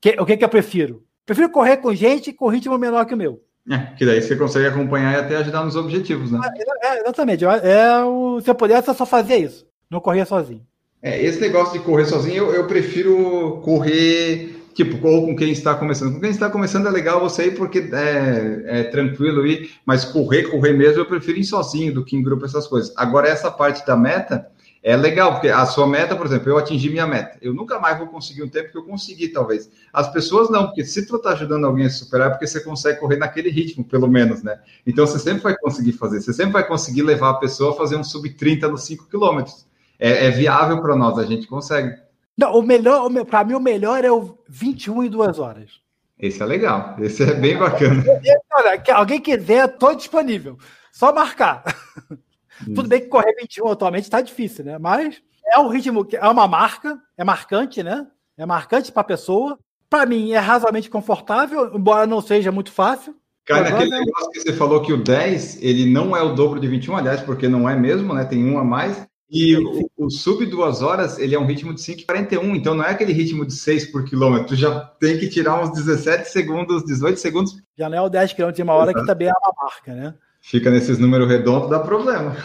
que, 0.01 0.19
o 0.19 0.26
que, 0.26 0.36
que 0.36 0.43
eu 0.43 0.49
prefiro? 0.49 1.03
Prefiro 1.26 1.49
correr 1.51 1.78
com 1.78 1.93
gente 1.93 2.34
com 2.34 2.49
ritmo 2.49 2.78
menor 2.78 3.05
que 3.05 3.13
o 3.13 3.17
meu. 3.17 3.41
É, 3.69 3.78
que 3.95 4.03
daí 4.03 4.19
você 4.19 4.36
consegue 4.36 4.65
acompanhar 4.65 5.13
e 5.13 5.15
até 5.17 5.36
ajudar 5.38 5.63
nos 5.63 5.76
objetivos, 5.76 6.32
né? 6.32 6.39
É, 6.82 6.88
é 6.88 7.01
exatamente. 7.01 7.45
É, 7.45 8.03
o, 8.03 8.41
se 8.41 8.49
eu 8.49 8.55
pudesse, 8.55 8.89
eu 8.89 8.95
só 8.95 9.05
fazia 9.05 9.38
isso. 9.38 9.67
Não 9.88 9.99
corria 9.99 10.26
sozinho. 10.26 10.65
É, 11.01 11.24
esse 11.24 11.39
negócio 11.39 11.78
de 11.78 11.86
correr 11.86 12.05
sozinho, 12.05 12.45
eu, 12.45 12.53
eu 12.53 12.67
prefiro 12.67 13.61
correr, 13.63 14.61
tipo, 14.74 15.05
ou 15.07 15.26
com 15.26 15.36
quem 15.36 15.51
está 15.51 15.76
começando. 15.76 16.13
Com 16.13 16.19
quem 16.19 16.30
está 16.30 16.49
começando 16.49 16.88
é 16.88 16.91
legal 16.91 17.19
você 17.19 17.47
ir 17.47 17.55
porque 17.55 17.89
é, 17.91 18.63
é 18.65 18.84
tranquilo 18.86 19.45
ir, 19.45 19.72
mas 19.86 20.05
correr, 20.05 20.43
correr 20.43 20.74
mesmo, 20.74 20.99
eu 20.99 21.05
prefiro 21.05 21.39
ir 21.39 21.43
sozinho 21.43 21.93
do 21.93 22.05
que 22.05 22.15
em 22.15 22.24
grupo, 22.24 22.45
essas 22.45 22.67
coisas. 22.67 22.93
Agora, 22.97 23.28
essa 23.28 23.51
parte 23.51 23.86
da 23.86 23.95
meta, 23.95 24.47
é 24.84 24.97
legal, 24.97 25.34
porque 25.34 25.47
a 25.47 25.63
sua 25.67 25.86
meta, 25.86 26.15
por 26.15 26.26
exemplo, 26.26 26.49
eu 26.49 26.57
atingi 26.57 26.89
minha 26.89 27.05
meta. 27.05 27.38
Eu 27.39 27.53
nunca 27.53 27.80
mais 27.80 27.99
vou 27.99 28.07
conseguir 28.07 28.41
um 28.41 28.49
tempo 28.49 28.72
que 28.72 28.78
eu 28.78 28.84
consegui, 28.84 29.28
talvez. 29.28 29.69
As 29.93 30.11
pessoas 30.11 30.49
não, 30.49 30.65
porque 30.65 30.84
se 30.84 31.05
tu 31.05 31.19
tá 31.19 31.32
ajudando 31.32 31.65
alguém 31.65 31.86
a 31.86 31.89
superar, 31.89 32.28
é 32.28 32.30
porque 32.32 32.47
você 32.47 32.61
consegue 32.61 32.99
correr 32.99 33.17
naquele 33.17 33.49
ritmo, 33.51 33.84
pelo 33.84 34.07
menos, 34.07 34.41
né? 34.41 34.59
Então 34.86 35.05
você 35.05 35.19
sempre 35.19 35.43
vai 35.43 35.55
conseguir 35.55 35.91
fazer, 35.91 36.19
você 36.19 36.34
sempre 36.34 36.53
vai 36.53 36.67
conseguir 36.67 37.03
levar 37.03 37.30
a 37.30 37.34
pessoa 37.36 37.74
a 37.74 37.78
fazer 37.78 37.95
um 37.95 38.03
sub 38.03 38.28
30 38.32 38.67
nos 38.69 38.84
5 38.86 39.07
quilômetros. 39.07 39.67
É, 39.99 40.26
é, 40.26 40.32
viável 40.32 40.82
para 40.82 40.95
nós, 40.95 41.19
a 41.19 41.26
gente 41.26 41.45
consegue. 41.45 41.95
Não, 42.38 42.57
o 42.57 42.61
melhor, 42.61 43.09
para 43.25 43.43
mim, 43.43 43.53
o 43.53 43.59
melhor 43.59 44.03
é 44.03 44.11
o 44.11 44.38
21 44.47 45.03
em 45.03 45.09
duas 45.09 45.39
horas. 45.39 45.82
Esse 46.17 46.41
é 46.41 46.45
legal, 46.45 46.95
esse 46.99 47.23
é 47.23 47.34
bem 47.34 47.57
bacana. 47.57 48.03
Olha, 48.53 48.82
alguém 48.93 49.19
quiser, 49.19 49.67
estou 49.67 49.95
disponível. 49.95 50.57
Só 50.91 51.13
marcar. 51.13 51.63
Tudo 52.75 52.88
bem 52.88 53.01
que 53.01 53.07
correr 53.07 53.34
21 53.39 53.69
atualmente 53.69 54.03
está 54.03 54.21
difícil, 54.21 54.63
né? 54.63 54.77
Mas 54.77 55.21
é 55.51 55.57
um 55.57 55.67
ritmo 55.67 56.05
que 56.05 56.15
é 56.15 56.27
uma 56.27 56.47
marca, 56.47 56.99
é 57.17 57.23
marcante, 57.23 57.82
né? 57.82 58.05
É 58.38 58.45
marcante 58.45 58.91
para 58.91 59.01
a 59.01 59.05
pessoa. 59.05 59.57
Para 59.89 60.05
mim 60.05 60.32
é 60.32 60.38
razoavelmente 60.38 60.89
confortável, 60.89 61.75
embora 61.75 62.05
não 62.05 62.21
seja 62.21 62.51
muito 62.51 62.71
fácil. 62.71 63.15
Cara, 63.45 63.69
aquele 63.69 63.89
negócio 63.89 64.29
que 64.32 64.41
você 64.41 64.53
falou 64.53 64.82
que 64.82 64.93
o 64.93 65.03
10, 65.03 65.61
ele 65.61 65.91
não 65.91 66.15
é 66.15 66.21
o 66.21 66.36
dobro 66.36 66.59
de 66.59 66.67
21, 66.67 66.95
aliás, 66.95 67.21
porque 67.21 67.47
não 67.47 67.67
é 67.67 67.75
mesmo, 67.75 68.13
né? 68.13 68.23
Tem 68.23 68.45
um 68.45 68.59
a 68.59 68.63
mais. 68.63 69.05
E 69.32 69.55
o, 69.55 69.89
o, 69.97 70.09
sub 70.09 70.45
duas 70.45 70.82
horas, 70.82 71.17
ele 71.17 71.34
é 71.34 71.39
um 71.39 71.45
ritmo 71.45 71.73
de 71.73 71.79
5,41, 71.79 72.55
então 72.55 72.75
não 72.75 72.84
é 72.84 72.89
aquele 72.89 73.13
ritmo 73.13 73.45
de 73.45 73.53
6 73.53 73.86
por 73.86 74.03
quilômetro, 74.03 74.55
já 74.57 74.79
tem 74.99 75.17
que 75.17 75.29
tirar 75.29 75.63
uns 75.63 75.71
17 75.71 76.29
segundos, 76.29 76.84
18 76.84 77.17
segundos. 77.17 77.55
Já 77.77 77.88
não 77.88 77.97
é 77.97 78.01
o 78.01 78.09
10 78.09 78.34
quilômetros 78.34 78.59
em 78.59 78.63
uma 78.63 78.73
hora, 78.73 78.93
que 78.93 79.05
também 79.05 79.29
é 79.29 79.32
uma 79.32 79.53
marca, 79.63 79.93
né? 79.93 80.13
fica 80.41 80.71
nesses 80.71 80.97
números 80.97 81.29
redondos, 81.29 81.69
dá 81.69 81.79
problema. 81.79 82.36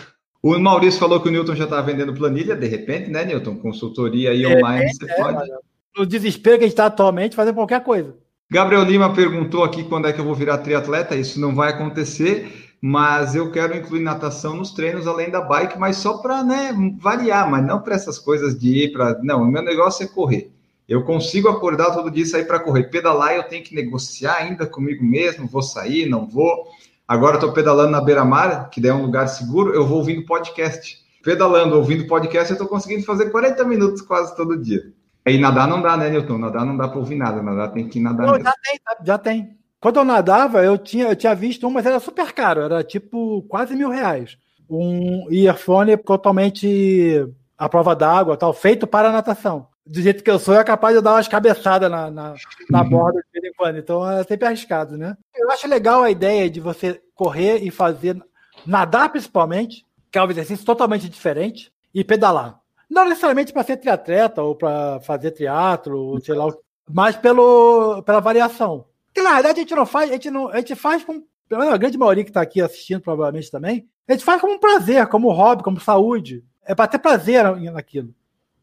O 0.43 0.57
Maurício 0.59 1.01
falou 1.01 1.21
que 1.21 1.29
o 1.29 1.33
Newton 1.33 1.57
já 1.57 1.65
está 1.65 1.81
vendendo 1.81 2.15
planilha, 2.15 2.55
de 2.55 2.67
repente, 2.67 3.11
né, 3.11 3.25
Newton? 3.25 3.57
Consultoria 3.57 4.31
aí 4.31 4.47
online, 4.47 4.85
é, 4.85 4.89
você 4.89 5.11
é, 5.11 5.15
pode. 5.17 5.51
No 5.97 6.07
desespero 6.07 6.59
que 6.59 6.65
a 6.65 6.67
gente 6.67 6.75
está 6.75 6.87
atualmente, 6.87 7.35
fazer 7.35 7.53
qualquer 7.53 7.83
coisa. 7.83 8.15
Gabriel 8.49 8.85
Lima 8.85 9.13
perguntou 9.13 9.65
aqui 9.65 9.83
quando 9.83 10.07
é 10.07 10.13
que 10.13 10.21
eu 10.21 10.25
vou 10.25 10.35
virar 10.35 10.59
triatleta. 10.59 11.17
Isso 11.17 11.41
não 11.41 11.55
vai 11.55 11.71
acontecer, 11.73 12.66
mas 12.81 13.35
eu 13.35 13.51
quero 13.51 13.77
incluir 13.77 14.01
natação 14.01 14.57
nos 14.57 14.73
treinos 14.73 15.07
além 15.07 15.31
da 15.31 15.41
bike, 15.41 15.79
mas 15.79 15.97
só 15.97 16.19
para 16.19 16.43
né, 16.43 16.75
variar, 17.01 17.51
mas 17.51 17.65
não 17.65 17.81
para 17.81 17.95
essas 17.95 18.19
coisas 18.19 18.59
de 18.59 18.85
ir 18.85 18.93
para. 18.93 19.19
Não, 19.23 19.43
o 19.43 19.47
meu 19.47 19.63
negócio 19.63 20.05
é 20.05 20.09
correr. 20.09 20.53
Eu 20.89 21.03
consigo 21.03 21.49
acordar 21.49 21.93
todo 21.93 22.11
dia 22.11 22.23
e 22.23 22.27
sair 22.27 22.45
para 22.45 22.61
correr. 22.61 22.85
Pedalar, 22.85 23.35
eu 23.35 23.43
tenho 23.43 23.65
que 23.65 23.75
negociar 23.75 24.37
ainda 24.37 24.67
comigo 24.67 25.05
mesmo. 25.05 25.49
Vou 25.49 25.63
sair, 25.63 26.07
não 26.07 26.27
vou. 26.27 26.69
Agora 27.09 27.37
estou 27.37 27.53
pedalando 27.53 27.91
na 27.91 28.01
beira-mar, 28.01 28.69
que 28.71 28.81
daí 28.81 28.91
é 28.91 28.95
um 28.95 29.03
lugar 29.03 29.27
seguro, 29.29 29.75
eu 29.75 29.87
vou 29.87 29.99
ouvindo 29.99 30.25
podcast. 30.25 31.05
Pedalando, 31.23 31.77
ouvindo 31.77 32.07
podcast, 32.07 32.51
eu 32.51 32.55
estou 32.55 32.69
conseguindo 32.69 33.05
fazer 33.05 33.31
40 33.31 33.65
minutos 33.65 34.03
quase 34.03 34.37
todo 34.37 34.57
dia. 34.57 34.93
E 35.27 35.39
nadar 35.39 35.67
não 35.67 35.83
dá, 35.83 35.97
né, 35.97 36.09
Newton? 36.09 36.39
Nadar 36.39 36.65
não 36.65 36.77
dá 36.77 36.87
para 36.87 36.99
ouvir 36.99 37.17
nada, 37.17 37.43
nadar 37.43 37.73
tem 37.73 37.89
que 37.89 37.99
nadar. 37.99 38.27
Não, 38.27 38.41
já 38.41 38.55
tem, 38.63 38.81
já 39.05 39.19
tem. 39.19 39.56
Quando 39.81 39.99
eu 39.99 40.05
nadava, 40.05 40.65
eu 40.65 40.79
tinha, 40.79 41.09
eu 41.09 41.17
tinha 41.17 41.35
visto 41.35 41.67
um, 41.67 41.71
mas 41.71 41.87
era 41.87 42.01
super 42.01 42.33
caro, 42.33 42.63
era 42.63 42.83
tipo 42.83 43.43
quase 43.43 43.75
mil 43.75 43.91
reais. 43.91 44.37
Um 44.69 45.31
earphone 45.31 45.97
totalmente 45.97 47.29
à 47.57 47.69
prova 47.69 47.95
d'água, 47.95 48.37
tal, 48.37 48.53
feito 48.53 48.87
para 48.87 49.13
natação 49.13 49.69
do 49.87 50.03
jeito 50.03 50.25
que 50.25 50.31
eu 50.31 50.39
sou, 50.39 50.55
é 50.55 50.65
capaz 50.65 50.97
de 50.97 51.01
dar 51.01 51.13
umas 51.13 51.29
cabeçadas 51.29 51.89
na, 51.89 52.11
na, 52.11 52.35
na 52.69 52.83
uhum. 52.83 52.89
borda 52.89 53.21
de 53.33 53.41
vez 53.41 53.53
em 53.53 53.57
quando. 53.57 53.79
Então 53.79 54.11
é 54.11 54.25
sempre 54.25 54.47
arriscado, 54.47 54.99
né? 54.99 55.17
Eu 55.35 55.51
acho 55.51 55.69
legal 55.69 56.03
a 56.03 56.11
ideia 56.11 56.51
de 56.51 56.59
você 56.59 57.01
correr 57.15 57.59
e 57.63 57.71
fazer, 57.71 58.21
nadar 58.67 59.11
principalmente, 59.11 59.87
que 60.11 60.19
é 60.19 60.23
um 60.23 60.31
exercício 60.31 60.67
totalmente 60.67 61.09
diferente, 61.09 61.73
e 61.95 62.03
pedalar. 62.03 62.59
Não 62.91 63.09
necessariamente 63.09 63.53
para 63.53 63.63
ser 63.63 63.77
triatleta 63.77 64.43
ou 64.43 64.55
para 64.55 65.01
fazer 65.01 65.31
teatro, 65.31 65.99
ou 65.99 66.21
sei 66.21 66.35
lá, 66.35 66.53
mas 66.91 67.17
pelo, 67.17 68.03
pela 68.03 68.21
variação. 68.21 68.85
Porque 69.17 69.27
na 69.27 69.33
verdade 69.33 69.61
a 69.61 69.63
gente 69.63 69.75
não 69.75 69.87
faz, 69.87 70.11
a 70.11 70.13
gente, 70.13 70.31
não, 70.31 70.49
a 70.49 70.59
gente 70.59 70.75
faz 70.75 71.03
com. 71.03 71.25
A 71.51 71.77
grande 71.79 71.97
maioria 71.97 72.23
que 72.23 72.29
está 72.29 72.43
aqui 72.43 72.61
assistindo, 72.61 73.01
provavelmente 73.01 73.51
também, 73.51 73.89
a 74.07 74.13
gente 74.13 74.23
faz 74.23 74.39
como 74.43 74.53
um 74.53 74.59
prazer, 74.59 75.07
como 75.07 75.33
hobby, 75.33 75.63
como 75.63 75.81
saúde. 75.81 76.45
É 76.67 76.75
para 76.75 76.87
ter 76.87 76.99
prazer 76.99 77.43
naquilo. 77.73 78.15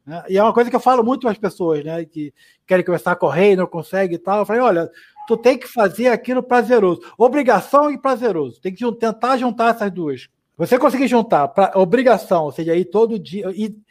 Né? 0.06 0.24
E 0.30 0.38
é 0.38 0.43
uma 0.43 0.54
coisa 0.54 0.70
que 0.70 0.76
eu 0.76 0.80
falo 0.82 1.04
muito 1.04 1.22
para 1.22 1.32
as 1.32 1.38
pessoas, 1.39 1.84
né? 1.84 2.06
Que 2.06 2.32
querem 2.68 2.86
começar 2.86 3.14
a 3.14 3.16
correr 3.16 3.54
e 3.54 3.56
não 3.56 3.66
conseguem 3.66 4.16
e 4.16 4.20
tal. 4.20 4.39
Eu 4.39 4.45
falei, 4.45 4.62
olha, 4.62 4.91
tu 5.28 5.36
tem 5.36 5.58
que 5.58 5.66
fazer 5.66 6.10
aquilo 6.10 6.43
prazeroso. 6.43 7.01
Obrigação 7.18 7.89
e 7.89 7.97
prazeroso. 7.97 8.62
Tem 8.62 8.76
que 8.76 8.91
tentar 8.97 9.38
juntar 9.38 9.74
essas 9.74 9.89
duas. 9.89 10.28
Você 10.56 10.78
conseguir 10.78 11.08
juntar 11.08 11.47
pra, 11.47 11.72
obrigação, 11.76 12.43
ou 12.43 12.51
seja, 12.51 12.76
ir 12.76 12.86
todo 12.86 13.18
dia, 13.18 13.47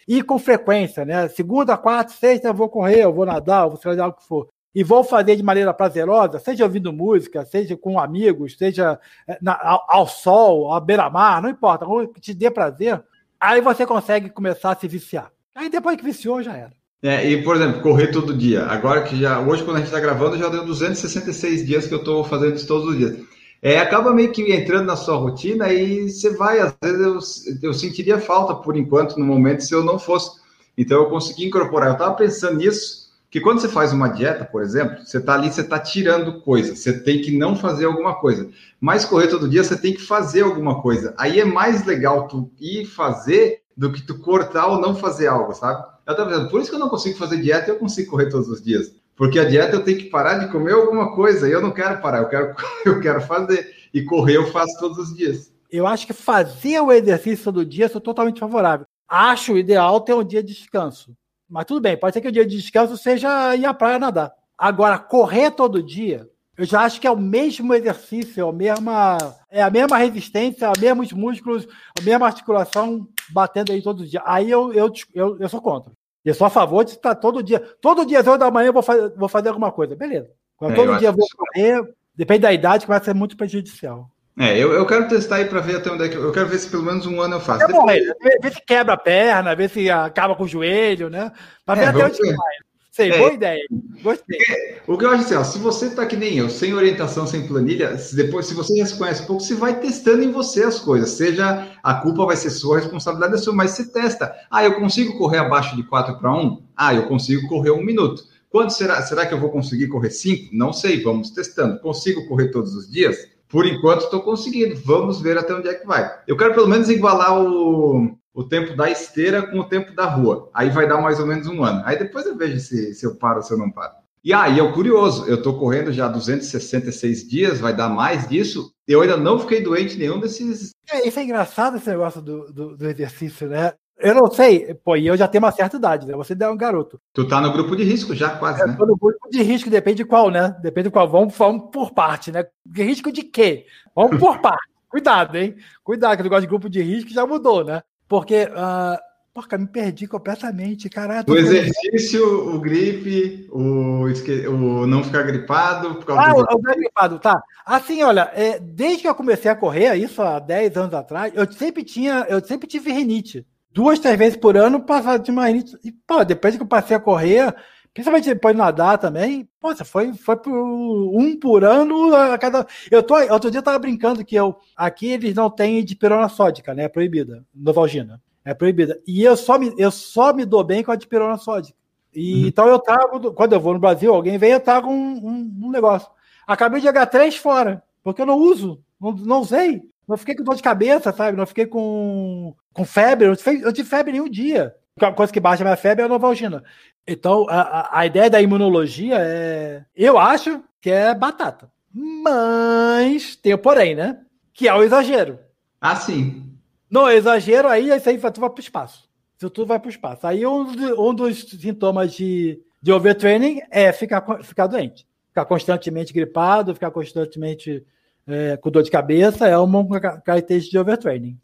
ir, 0.07 0.23
com 0.23 0.39
frequência, 0.39 1.05
né? 1.05 1.27
Segunda, 1.29 1.77
quarta, 1.77 2.13
sexta 2.13 2.47
eu 2.47 2.55
vou 2.55 2.69
correr, 2.69 3.03
eu 3.03 3.13
vou 3.13 3.27
nadar, 3.27 3.65
eu 3.65 3.71
vou 3.71 3.81
fazer 3.81 4.01
o 4.01 4.13
que 4.13 4.25
for. 4.25 4.49
E 4.75 4.83
vou 4.83 5.05
fazer 5.05 5.37
de 5.37 5.43
maneira 5.43 5.75
prazerosa, 5.75 6.39
seja 6.39 6.65
ouvindo 6.65 6.93
música, 6.93 7.45
seja 7.45 7.77
com 7.77 7.99
amigos, 7.99 8.57
seja 8.57 8.99
eh, 9.29 9.39
na, 9.43 9.53
ao, 9.61 9.85
ao, 9.87 10.09
sol, 10.09 10.73
à 10.73 10.81
beira-mar, 10.81 11.43
não 11.43 11.51
importa, 11.51 11.87
que 12.15 12.21
te 12.21 12.33
dê 12.33 12.51
prazer, 12.51 13.03
aí 13.39 13.61
você 13.61 13.85
consegue 13.85 14.31
começar 14.31 14.73
a 14.73 14.77
se 14.77 14.89
viciar. 14.89 15.31
Aí 15.55 15.69
depois 15.69 15.97
que 15.97 16.05
viciou, 16.05 16.43
já 16.43 16.57
era. 16.57 16.73
É, 17.03 17.29
e, 17.29 17.43
por 17.43 17.57
exemplo, 17.57 17.83
correr 17.83 18.13
todo 18.13 18.37
dia. 18.37 18.65
Agora 18.67 19.03
que 19.03 19.17
já. 19.17 19.41
Hoje, 19.41 19.65
quando 19.65 19.77
a 19.77 19.79
gente 19.81 19.89
está 19.89 19.99
gravando, 19.99 20.39
já 20.39 20.49
deu 20.49 20.65
266 20.65 21.67
dias 21.67 21.87
que 21.87 21.95
eu 21.95 21.99
estou 21.99 22.23
fazendo 22.23 22.55
isso 22.55 22.67
todos 22.67 22.87
os 22.87 22.97
dias. 22.97 23.19
É, 23.61 23.79
acaba 23.79 24.15
meio 24.15 24.31
que 24.31 24.53
entrando 24.53 24.87
na 24.87 24.97
sua 24.97 25.17
rotina 25.17 25.73
e 25.73 26.09
você 26.09 26.31
vai. 26.37 26.61
Às 26.61 26.75
vezes 26.81 27.01
eu, 27.01 27.71
eu 27.71 27.75
sentiria 27.75 28.21
falta, 28.21 28.55
por 28.55 28.77
enquanto, 28.77 29.19
no 29.19 29.27
momento, 29.27 29.65
se 29.65 29.75
eu 29.75 29.83
não 29.83 29.99
fosse. 29.99 30.41
Então 30.79 31.03
eu 31.03 31.11
consegui 31.11 31.47
incorporar. 31.47 31.89
Eu 31.89 31.95
estava 31.95 32.15
pensando 32.15 32.59
nisso, 32.59 33.02
que 33.33 33.41
quando 33.41 33.63
você 33.63 33.69
faz 33.69 33.95
uma 33.95 34.09
dieta, 34.09 34.45
por 34.45 34.61
exemplo, 34.61 34.99
você 35.03 35.17
está 35.17 35.33
ali, 35.33 35.51
você 35.51 35.63
está 35.63 35.79
tirando 35.79 36.43
coisa. 36.43 36.77
Você 36.77 37.01
tem 37.01 37.23
que 37.23 37.35
não 37.35 37.57
fazer 37.57 37.87
alguma 37.87 38.17
coisa. 38.17 38.51
Mas 38.79 39.07
correr 39.07 39.29
todo 39.29 39.49
dia, 39.49 39.65
você 39.65 39.75
tem 39.75 39.95
que 39.95 40.03
fazer 40.03 40.43
alguma 40.43 40.83
coisa. 40.83 41.15
Aí 41.17 41.41
é 41.41 41.45
mais 41.45 41.87
legal 41.87 42.29
tu 42.29 42.53
ir 42.61 42.85
fazer 42.85 43.63
do 43.75 43.91
que 43.91 44.03
tu 44.03 44.19
cortar 44.19 44.67
ou 44.67 44.79
não 44.79 44.95
fazer 44.95 45.29
algo, 45.29 45.55
sabe? 45.55 45.83
Eu 46.07 46.15
tava 46.15 46.29
dizendo, 46.29 46.51
por 46.51 46.61
isso 46.61 46.69
que 46.69 46.77
eu 46.77 46.81
não 46.81 46.91
consigo 46.91 47.17
fazer 47.17 47.41
dieta 47.41 47.71
eu 47.71 47.79
consigo 47.79 48.11
correr 48.11 48.29
todos 48.29 48.51
os 48.51 48.63
dias. 48.63 48.95
Porque 49.17 49.39
a 49.39 49.49
dieta 49.49 49.77
eu 49.77 49.83
tenho 49.83 49.97
que 49.97 50.11
parar 50.11 50.37
de 50.37 50.53
comer 50.53 50.75
alguma 50.75 51.15
coisa 51.15 51.49
e 51.49 51.53
eu 51.53 51.63
não 51.63 51.71
quero 51.71 52.03
parar, 52.03 52.19
eu 52.19 52.29
quero, 52.29 52.55
eu 52.85 53.01
quero 53.01 53.23
fazer. 53.23 53.67
E 53.95 54.03
correr 54.03 54.37
eu 54.37 54.53
faço 54.53 54.79
todos 54.79 54.99
os 54.99 55.17
dias. 55.17 55.51
Eu 55.71 55.87
acho 55.87 56.07
que 56.07 56.13
fazer 56.13 56.79
o 56.81 56.93
exercício 56.93 57.47
todo 57.47 57.65
dia 57.65 57.89
sou 57.89 57.99
totalmente 57.99 58.41
favorável. 58.41 58.85
Acho 59.09 59.57
ideal 59.57 60.03
ter 60.03 60.13
um 60.13 60.23
dia 60.23 60.43
de 60.43 60.53
descanso. 60.53 61.17
Mas 61.53 61.67
tudo 61.67 61.83
bem, 61.83 61.99
pode 61.99 62.15
ser 62.15 62.23
que 62.23 62.29
o 62.29 62.33
dia 62.33 62.47
de 62.47 62.57
descanso 62.57 62.97
seja 62.97 63.55
ir 63.55 63.67
à 63.67 63.75
praia 63.75 63.99
nadar. 63.99 64.33
Agora, 64.57 64.99
correr 64.99 65.51
todo 65.51 65.83
dia, 65.83 66.27
eu 66.57 66.65
já 66.65 66.81
acho 66.81 66.99
que 66.99 67.07
é 67.07 67.11
o 67.11 67.17
mesmo 67.17 67.75
exercício, 67.75 68.43
é 68.43 68.49
a 68.49 68.53
mesma, 68.53 69.19
é 69.51 69.63
a 69.63 69.69
mesma 69.69 69.99
resistência, 69.99 70.71
os 70.71 70.81
mesmos 70.81 71.13
músculos, 71.13 71.69
a 71.99 72.03
mesma 72.03 72.25
articulação 72.25 73.07
batendo 73.29 73.71
aí 73.71 73.83
todo 73.83 74.07
dia. 74.07 74.23
Aí 74.25 74.51
eu, 74.51 74.73
eu, 74.73 74.91
eu, 75.13 75.39
eu 75.41 75.49
sou 75.51 75.61
contra. 75.61 75.93
Eu 76.25 76.33
sou 76.33 76.47
a 76.47 76.51
favor 76.51 76.87
de 76.87 76.93
estar 76.93 77.15
todo 77.17 77.43
dia. 77.43 77.61
Todo 77.83 78.07
dia, 78.07 78.21
às 78.21 78.27
8 78.27 78.41
da 78.41 78.51
manhã, 78.51 78.69
eu 78.69 78.73
vou 78.73 78.83
fazer, 78.83 79.13
vou 79.15 79.29
fazer 79.29 79.49
alguma 79.49 79.71
coisa. 79.71 79.95
Beleza. 79.95 80.31
Quando 80.57 80.73
é, 80.73 80.77
todo 80.77 80.99
dia 80.99 81.09
eu 81.09 81.13
vou 81.13 81.27
correr, 81.37 81.95
depende 82.15 82.41
da 82.41 82.53
idade, 82.53 82.87
que 82.87 82.91
vai 82.91 83.05
ser 83.05 83.15
muito 83.15 83.37
prejudicial. 83.37 84.09
É, 84.39 84.59
eu, 84.59 84.73
eu 84.73 84.87
quero 84.87 85.09
testar 85.09 85.37
aí 85.37 85.45
para 85.45 85.61
ver 85.61 85.77
até 85.77 85.91
onde 85.91 86.05
é 86.05 86.09
que. 86.09 86.17
Eu 86.17 86.33
quero 86.33 86.49
ver 86.49 86.59
se 86.59 86.69
pelo 86.69 86.83
menos 86.83 87.07
um 87.07 87.21
ano 87.21 87.37
eu 87.37 87.41
faço. 87.41 87.65
É 87.65 87.69
bom, 87.69 87.85
Depois... 87.85 88.03
ver 88.43 88.53
se 88.53 88.63
quebra 88.67 88.95
a 88.95 88.97
perna, 88.97 89.55
ver 89.55 89.69
se 89.69 89.91
acaba 89.91 90.35
com 90.35 90.45
o 90.45 90.49
joelho, 90.49 91.11
né? 91.11 91.31
Para 91.67 91.81
ver 91.81 91.87
é, 91.87 91.89
até 91.89 92.05
onde 92.07 92.19
ver. 92.19 92.37
vai. 92.37 92.55
Sei, 92.93 93.11
é, 93.11 93.19
boa 93.19 93.33
ideia. 93.33 93.63
Gostei. 94.03 94.39
o 94.87 94.99
que 94.99 95.05
eu 95.07 95.11
acho 95.11 95.25
assim, 95.25 95.35
ó, 95.35 95.43
se 95.43 95.59
você 95.59 95.89
tá 95.95 96.05
que 96.05 96.15
nem 96.15 96.37
eu, 96.37 96.51
sem 96.51 96.75
orientação, 96.75 97.27
sem 97.27 97.47
planilha, 97.47 97.97
se 97.97 98.15
depois, 98.15 98.45
se 98.45 98.53
você 98.53 98.77
já 98.77 98.85
se 98.85 98.99
conhece 98.99 99.23
um 99.23 99.27
pouco, 99.27 99.43
você 99.43 99.55
vai 99.55 99.81
testando 99.81 100.23
em 100.23 100.31
você 100.31 100.63
as 100.63 100.79
coisas. 100.79 101.11
Seja 101.11 101.69
a 101.83 101.95
culpa 101.95 102.27
vai 102.27 102.37
ser 102.37 102.51
sua, 102.51 102.77
a 102.77 102.81
responsabilidade 102.81 103.35
é 103.35 103.39
sua, 103.39 103.55
mas 103.55 103.71
você 103.71 103.91
testa. 103.91 104.35
Ah, 104.51 104.63
eu 104.63 104.75
consigo 104.75 105.17
correr 105.17 105.39
abaixo 105.39 105.75
de 105.75 105.83
4 105.85 106.19
para 106.19 106.35
1? 106.35 106.63
Ah, 106.77 106.95
eu 106.95 107.07
consigo 107.09 107.49
correr 107.49 107.71
um 107.71 107.83
minuto. 107.83 108.25
Quanto 108.51 108.75
será? 108.75 109.01
Será 109.01 109.25
que 109.25 109.33
eu 109.33 109.41
vou 109.41 109.49
conseguir 109.49 109.89
correr 109.89 110.11
5? 110.11 110.51
Não 110.53 110.71
sei, 110.71 111.03
vamos 111.03 111.31
testando. 111.31 111.81
Consigo 111.81 112.29
correr 112.29 112.49
todos 112.49 112.75
os 112.75 112.91
dias? 112.91 113.17
Por 113.53 113.67
enquanto 113.67 114.05
estou 114.05 114.23
conseguindo. 114.23 114.75
Vamos 114.83 115.21
ver 115.21 115.37
até 115.37 115.55
onde 115.55 115.69
é 115.69 115.75
que 115.75 115.87
vai. 115.87 116.11
Eu 116.27 116.39
quero 116.39 116.55
pelo 116.55 116.67
menos 116.67 116.89
igualar 116.89 117.39
o, 117.39 118.17
o 118.33 118.45
tempo 118.45 118.75
da 118.75 118.91
esteira 118.91 119.43
com 119.43 119.61
o 119.61 119.69
tempo 119.69 119.95
da 119.95 120.07
rua. 120.07 120.49
Aí 120.55 120.71
vai 120.71 120.89
dar 120.89 121.03
mais 121.03 121.21
ou 121.21 121.27
menos 121.27 121.47
um 121.47 121.63
ano. 121.63 121.83
Aí 121.85 121.99
depois 121.99 122.25
eu 122.25 122.35
vejo 122.35 122.59
se, 122.59 122.95
se 122.95 123.05
eu 123.05 123.15
paro 123.15 123.37
ou 123.37 123.43
se 123.43 123.53
eu 123.53 123.59
não 123.59 123.71
paro. 123.71 123.93
E 124.25 124.33
aí, 124.33 124.61
ah, 124.61 124.65
é 124.65 124.73
curioso, 124.73 125.27
eu 125.27 125.35
estou 125.35 125.59
correndo 125.59 125.93
já 125.93 126.07
266 126.07 127.29
dias, 127.29 127.59
vai 127.59 127.75
dar 127.75 127.89
mais 127.89 128.29
disso. 128.29 128.73
Eu 128.87 129.01
ainda 129.01 129.17
não 129.17 129.41
fiquei 129.41 129.61
doente 129.61 129.99
nenhum 129.99 130.21
desses. 130.21 130.71
É, 130.89 131.07
isso 131.07 131.19
é 131.19 131.25
engraçado 131.25 131.77
esse 131.77 131.91
negócio 131.91 132.23
do, 132.23 132.53
do, 132.53 132.77
do 132.77 132.89
exercício, 132.89 133.49
né? 133.49 133.73
Eu 134.03 134.15
não 134.15 134.29
sei, 134.29 134.75
pô, 134.75 134.97
e 134.97 135.07
eu 135.07 135.17
já 135.17 135.29
tenho 135.29 135.45
uma 135.45 135.53
certa 135.53 135.77
idade, 135.77 136.07
né? 136.07 136.15
Você 136.17 136.37
é 136.39 136.49
um 136.49 136.57
garoto. 136.57 137.01
Tu 137.13 137.27
tá 137.29 137.41
no 137.41 137.53
grupo 137.53 137.77
de 137.77 137.85
risco 137.85 138.15
já, 138.15 138.31
quase, 138.31 138.61
eu 138.61 138.67
né? 138.67 138.75
Tô 138.77 138.85
no 138.85 138.97
grupo 138.97 139.31
de 139.31 139.43
risco, 139.43 139.71
depende 139.71 139.99
de 139.99 140.05
qual, 140.05 140.29
né? 140.29 140.57
Depende 140.61 140.89
de 140.89 140.93
qual. 140.93 141.09
Vamos, 141.09 141.37
vamos 141.37 141.71
por 141.71 141.93
parte, 141.93 142.33
né? 142.33 142.45
Risco 142.75 143.13
de 143.13 143.23
quê? 143.23 143.65
Vamos 143.95 144.19
por 144.19 144.39
parte. 144.43 144.73
Cuidado, 144.89 145.39
hein? 145.39 145.55
Cuidado, 145.85 146.17
que 146.17 146.21
o 146.21 146.25
negócio 146.25 146.43
de 146.43 146.49
grupo 146.49 146.69
de 146.69 146.83
risco 146.83 147.11
já 147.11 147.25
mudou, 147.25 147.65
né? 147.65 147.81
Porque, 148.09 148.43
uh, 148.45 148.99
porca, 149.33 149.57
me 149.57 149.69
perdi 149.69 150.09
completamente, 150.09 150.91
caralho. 150.91 151.25
O 151.29 151.37
exercício, 151.37 152.55
o 152.55 152.61
gripe, 152.61 153.49
o, 153.53 154.03
o 154.51 154.87
não 154.87 155.05
ficar 155.05 155.23
gripado. 155.23 155.95
Por 155.95 156.07
causa 156.07 156.23
ah, 156.23 156.33
do... 156.33 156.41
o 156.41 156.61
não 156.61 156.75
gripado, 156.75 157.19
tá. 157.21 157.41
Assim, 157.65 158.03
olha, 158.03 158.31
é, 158.35 158.59
desde 158.59 159.03
que 159.03 159.09
eu 159.09 159.15
comecei 159.15 159.51
a 159.51 159.57
correr, 159.57 159.95
isso 159.95 160.21
há 160.21 160.41
10 160.41 160.77
anos 160.77 160.95
atrás, 160.95 161.33
eu 161.37 161.51
sempre 161.53 161.85
tinha, 161.85 162.27
eu 162.29 162.45
sempre 162.45 162.67
tive 162.67 162.93
rinite. 162.93 163.47
Duas, 163.73 163.99
três 163.99 164.19
vezes 164.19 164.37
por 164.37 164.57
ano, 164.57 164.81
passava 164.81 165.19
de 165.19 165.31
uma 165.31 165.47
rinite. 165.47 165.77
E, 165.83 165.91
pô, 165.91 166.25
depois 166.25 166.57
que 166.57 166.63
eu 166.63 166.67
passei 166.67 166.97
a 166.97 167.01
correr, 167.01 167.55
principalmente 167.95 168.29
depois 168.29 168.55
de 168.55 168.59
nadar 168.59 168.99
também, 168.99 169.49
poxa, 169.61 169.85
foi, 169.85 170.13
foi 170.13 170.37
por 170.37 170.53
um 170.53 171.39
por 171.39 171.65
ano 171.65 172.15
a 172.15 172.37
cada. 172.37 172.67
Eu 172.91 173.03
tô, 173.03 173.15
outro 173.33 173.51
dia 173.51 173.59
eu 173.59 173.63
tava 173.65 173.79
brincando 173.79 174.25
que 174.25 174.35
eu 174.35 174.57
aqui 174.77 175.09
eles 175.09 175.35
não 175.35 175.51
têm 175.51 175.85
dipirona 175.85 176.29
sódica, 176.29 176.75
né? 176.75 176.85
É 176.85 176.89
proibida, 176.89 177.45
Novalgina. 177.55 178.21
É 178.45 178.53
proibida. 178.53 179.01
E 179.07 179.23
eu 179.23 179.37
só 179.37 179.59
me, 179.59 179.73
eu 179.79 179.91
só 179.91 180.33
me 180.33 180.45
dou 180.45 180.65
bem 180.65 180.83
com 180.83 180.91
a 180.91 180.97
dipirona 180.97 181.39
sódica. 181.39 181.79
E, 182.15 182.43
uhum. 182.43 182.49
Então 182.49 182.69
eu 182.69 182.79
trago, 182.79 183.33
quando 183.33 183.53
eu 183.55 183.61
vou 183.61 183.73
no 183.73 183.81
Brasil, 183.81 184.13
alguém 184.13 184.37
vem, 184.37 184.53
eu 184.53 184.61
trago 184.61 184.91
um, 184.91 185.15
um, 185.17 185.67
um 185.67 185.71
negócio. 185.71 186.11
Acabei 186.47 186.81
de 186.81 186.89
H3 186.89 187.39
fora, 187.39 187.83
porque 188.03 188.21
eu 188.21 188.27
não 188.27 188.37
uso, 188.37 188.83
não, 189.01 189.13
não 189.13 189.41
usei. 189.41 189.83
Não 190.07 190.17
fiquei 190.17 190.35
com 190.35 190.43
dor 190.43 190.57
de 190.57 190.63
cabeça, 190.63 191.13
sabe? 191.13 191.37
Não 191.37 191.47
fiquei 191.47 191.65
com, 191.65 192.55
com 192.73 192.85
febre, 192.85 193.27
eu 193.27 193.73
tive 193.73 193.89
febre 193.89 194.13
nenhum 194.13 194.29
dia. 194.29 194.75
A 195.01 195.13
coisa 195.13 195.33
que 195.33 195.41
baixa 195.41 195.63
a 195.63 195.67
minha 195.67 195.77
febre 195.77 196.03
é 196.03 196.05
a 196.05 196.09
Novalgina. 196.09 196.63
Então, 197.07 197.47
a, 197.49 197.99
a 197.99 198.07
ideia 198.07 198.31
da 198.31 198.41
imunologia 198.41 199.17
é. 199.19 199.85
Eu 199.97 200.19
acho 200.19 200.63
que 200.81 200.91
é 200.91 201.15
batata. 201.15 201.71
Mas 201.93 203.37
tem 203.37 203.55
o 203.55 203.59
porém, 203.59 203.95
né? 203.95 204.21
Que 204.53 204.69
é 204.69 204.75
o 204.75 204.83
exagero. 204.83 205.39
Ah, 205.81 205.97
sim. 205.97 206.53
No 206.91 207.11
exagero, 207.11 207.69
aí 207.69 207.91
isso 207.91 208.09
aí 208.09 208.19
tu 208.19 208.41
vai 208.41 208.51
para 208.51 208.59
o 208.59 208.61
espaço. 208.61 209.09
Isso 209.37 209.51
tudo 209.51 209.69
vai 209.69 209.79
para 209.79 209.89
o 209.89 209.91
espaço. 209.91 210.27
Aí 210.27 210.47
um, 210.47 210.67
um 210.99 211.15
dos 211.15 211.41
sintomas 211.41 212.13
de, 212.13 212.61
de 212.81 212.93
overtraining 212.93 213.61
é 213.71 213.93
ficar, 213.93 214.23
ficar 214.43 214.67
doente. 214.67 215.07
Ficar 215.29 215.45
constantemente 215.47 216.13
gripado, 216.13 216.75
ficar 216.75 216.91
constantemente 216.91 217.85
é, 218.27 218.57
com 218.57 218.71
dor 218.71 218.83
de 218.83 218.91
cabeça, 218.91 219.49
é 219.49 219.57
uma 219.57 220.01
característica 220.01 220.73
de 220.73 220.79
overtraining. 220.79 221.39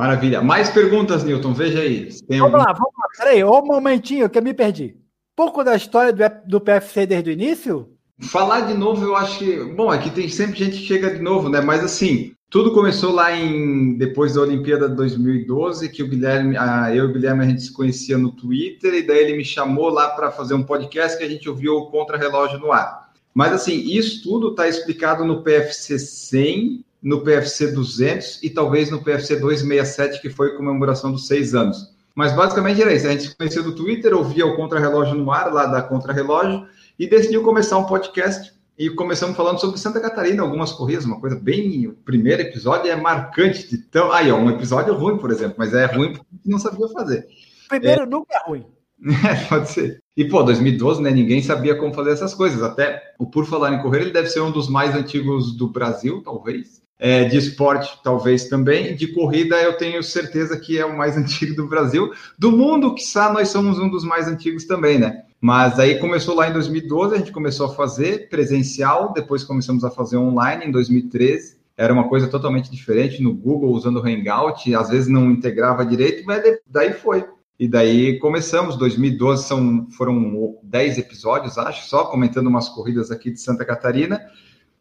Maravilha. 0.00 0.40
Mais 0.40 0.70
perguntas, 0.70 1.22
Newton? 1.22 1.52
Veja 1.52 1.80
aí. 1.80 2.08
vamos 2.26 2.42
algum... 2.44 2.56
lá, 2.56 2.72
vamos 2.72 2.94
lá. 2.98 3.06
Peraí, 3.18 3.44
um 3.44 3.62
momentinho 3.62 4.30
que 4.30 4.38
eu 4.38 4.42
me 4.42 4.54
perdi. 4.54 4.96
Pouco 5.36 5.62
da 5.62 5.76
história 5.76 6.10
do, 6.10 6.24
do 6.46 6.58
PFC 6.58 7.04
desde 7.04 7.28
o 7.28 7.32
início? 7.34 7.86
Falar 8.18 8.62
de 8.62 8.72
novo, 8.72 9.04
eu 9.04 9.14
acho 9.14 9.38
que. 9.38 9.62
Bom, 9.62 9.90
aqui 9.90 10.08
tem 10.08 10.26
sempre 10.26 10.58
gente 10.58 10.78
que 10.78 10.86
chega 10.86 11.10
de 11.10 11.20
novo, 11.20 11.50
né? 11.50 11.60
Mas 11.60 11.84
assim, 11.84 12.32
tudo 12.48 12.72
começou 12.72 13.12
lá 13.12 13.36
em 13.36 13.94
depois 13.98 14.32
da 14.32 14.40
Olimpíada 14.40 14.88
de 14.88 14.96
2012, 14.96 15.90
que 15.90 16.02
o 16.02 16.08
Guilherme, 16.08 16.56
a, 16.56 16.94
eu 16.96 17.04
e 17.04 17.08
o 17.10 17.12
Guilherme 17.12 17.44
a 17.44 17.48
gente 17.48 17.60
se 17.60 17.72
conhecia 17.72 18.16
no 18.16 18.32
Twitter, 18.32 18.94
e 18.94 19.06
daí 19.06 19.18
ele 19.18 19.36
me 19.36 19.44
chamou 19.44 19.90
lá 19.90 20.08
para 20.08 20.30
fazer 20.30 20.54
um 20.54 20.62
podcast 20.62 21.18
que 21.18 21.24
a 21.24 21.28
gente 21.28 21.46
ouviu 21.46 21.74
o 21.74 21.90
Contra-Relógio 21.90 22.58
no 22.58 22.72
ar. 22.72 23.10
Mas 23.34 23.52
assim, 23.52 23.74
isso 23.86 24.22
tudo 24.22 24.48
está 24.48 24.66
explicado 24.66 25.26
no 25.26 25.42
PFC 25.42 25.98
100, 25.98 26.84
no 27.02 27.22
PFC 27.22 27.72
200 27.72 28.42
e 28.42 28.50
talvez 28.50 28.90
no 28.90 29.02
PFC 29.02 29.36
267, 29.36 30.20
que 30.20 30.30
foi 30.30 30.48
a 30.48 30.56
comemoração 30.56 31.10
dos 31.12 31.26
seis 31.26 31.54
anos. 31.54 31.94
Mas 32.14 32.34
basicamente 32.34 32.82
era 32.82 32.92
isso. 32.92 33.06
A 33.06 33.10
gente 33.10 33.28
se 33.28 33.36
conheceu 33.36 33.62
do 33.62 33.74
Twitter, 33.74 34.14
ouvia 34.14 34.46
o 34.46 34.56
Contra-Relógio 34.56 35.14
no 35.14 35.30
ar, 35.30 35.52
lá 35.52 35.66
da 35.66 35.82
Contra-Relógio, 35.82 36.66
e 36.98 37.08
decidiu 37.08 37.42
começar 37.42 37.78
um 37.78 37.84
podcast. 37.84 38.52
E 38.78 38.88
começamos 38.88 39.36
falando 39.36 39.60
sobre 39.60 39.78
Santa 39.78 40.00
Catarina, 40.00 40.42
algumas 40.42 40.72
corridas, 40.72 41.04
uma 41.04 41.20
coisa 41.20 41.36
bem. 41.36 41.86
O 41.86 41.92
primeiro 41.92 42.42
episódio 42.42 42.90
é 42.90 42.96
marcante 42.96 43.68
de 43.68 43.78
tão. 43.78 44.10
Aí, 44.10 44.30
ó, 44.30 44.38
um 44.38 44.50
episódio 44.50 44.94
ruim, 44.94 45.18
por 45.18 45.30
exemplo, 45.30 45.56
mas 45.58 45.74
é 45.74 45.84
ruim 45.84 46.14
porque 46.14 46.26
não 46.46 46.58
sabia 46.58 46.88
fazer. 46.88 47.26
Primeiro 47.68 48.02
é... 48.02 48.06
nunca 48.06 48.34
é 48.34 48.48
ruim. 48.48 48.66
É, 49.02 49.46
pode 49.46 49.70
ser. 49.70 50.02
E, 50.14 50.26
pô, 50.26 50.42
2012, 50.42 51.00
né? 51.00 51.10
Ninguém 51.10 51.42
sabia 51.42 51.74
como 51.74 51.94
fazer 51.94 52.10
essas 52.10 52.34
coisas. 52.34 52.62
Até 52.62 53.02
o 53.18 53.24
Por 53.24 53.46
Falar 53.46 53.72
em 53.72 53.80
Correr, 53.80 54.02
ele 54.02 54.10
deve 54.10 54.28
ser 54.28 54.40
um 54.40 54.50
dos 54.50 54.68
mais 54.68 54.94
antigos 54.94 55.56
do 55.56 55.68
Brasil, 55.68 56.20
talvez 56.22 56.79
é, 57.00 57.24
de 57.24 57.38
esporte, 57.38 57.98
talvez 58.04 58.44
também. 58.44 58.94
De 58.94 59.08
corrida, 59.08 59.56
eu 59.56 59.72
tenho 59.78 60.02
certeza 60.02 60.60
que 60.60 60.78
é 60.78 60.84
o 60.84 60.96
mais 60.96 61.16
antigo 61.18 61.56
do 61.56 61.66
Brasil. 61.66 62.12
Do 62.38 62.52
mundo, 62.52 62.94
quiçá, 62.94 63.32
nós 63.32 63.48
somos 63.48 63.78
um 63.78 63.88
dos 63.88 64.04
mais 64.04 64.28
antigos 64.28 64.66
também, 64.66 64.98
né? 64.98 65.22
Mas 65.40 65.78
aí 65.78 65.98
começou 65.98 66.36
lá 66.36 66.50
em 66.50 66.52
2012, 66.52 67.14
a 67.14 67.18
gente 67.18 67.32
começou 67.32 67.66
a 67.66 67.74
fazer 67.74 68.28
presencial, 68.28 69.14
depois 69.14 69.42
começamos 69.42 69.82
a 69.82 69.90
fazer 69.90 70.18
online 70.18 70.66
em 70.66 70.70
2013. 70.70 71.58
Era 71.74 71.94
uma 71.94 72.06
coisa 72.10 72.28
totalmente 72.28 72.70
diferente 72.70 73.22
no 73.22 73.32
Google, 73.32 73.72
usando 73.72 73.96
o 73.96 74.06
Hangout, 74.06 74.74
às 74.74 74.90
vezes 74.90 75.08
não 75.08 75.30
integrava 75.30 75.86
direito, 75.86 76.24
mas 76.26 76.42
daí 76.66 76.92
foi. 76.92 77.24
E 77.58 77.66
daí 77.66 78.18
começamos, 78.18 78.76
2012 78.76 79.44
são, 79.44 79.86
foram 79.90 80.58
10 80.62 80.98
episódios, 80.98 81.56
acho, 81.56 81.88
só 81.88 82.04
comentando 82.04 82.48
umas 82.48 82.68
corridas 82.68 83.10
aqui 83.10 83.30
de 83.30 83.40
Santa 83.40 83.64
Catarina. 83.64 84.20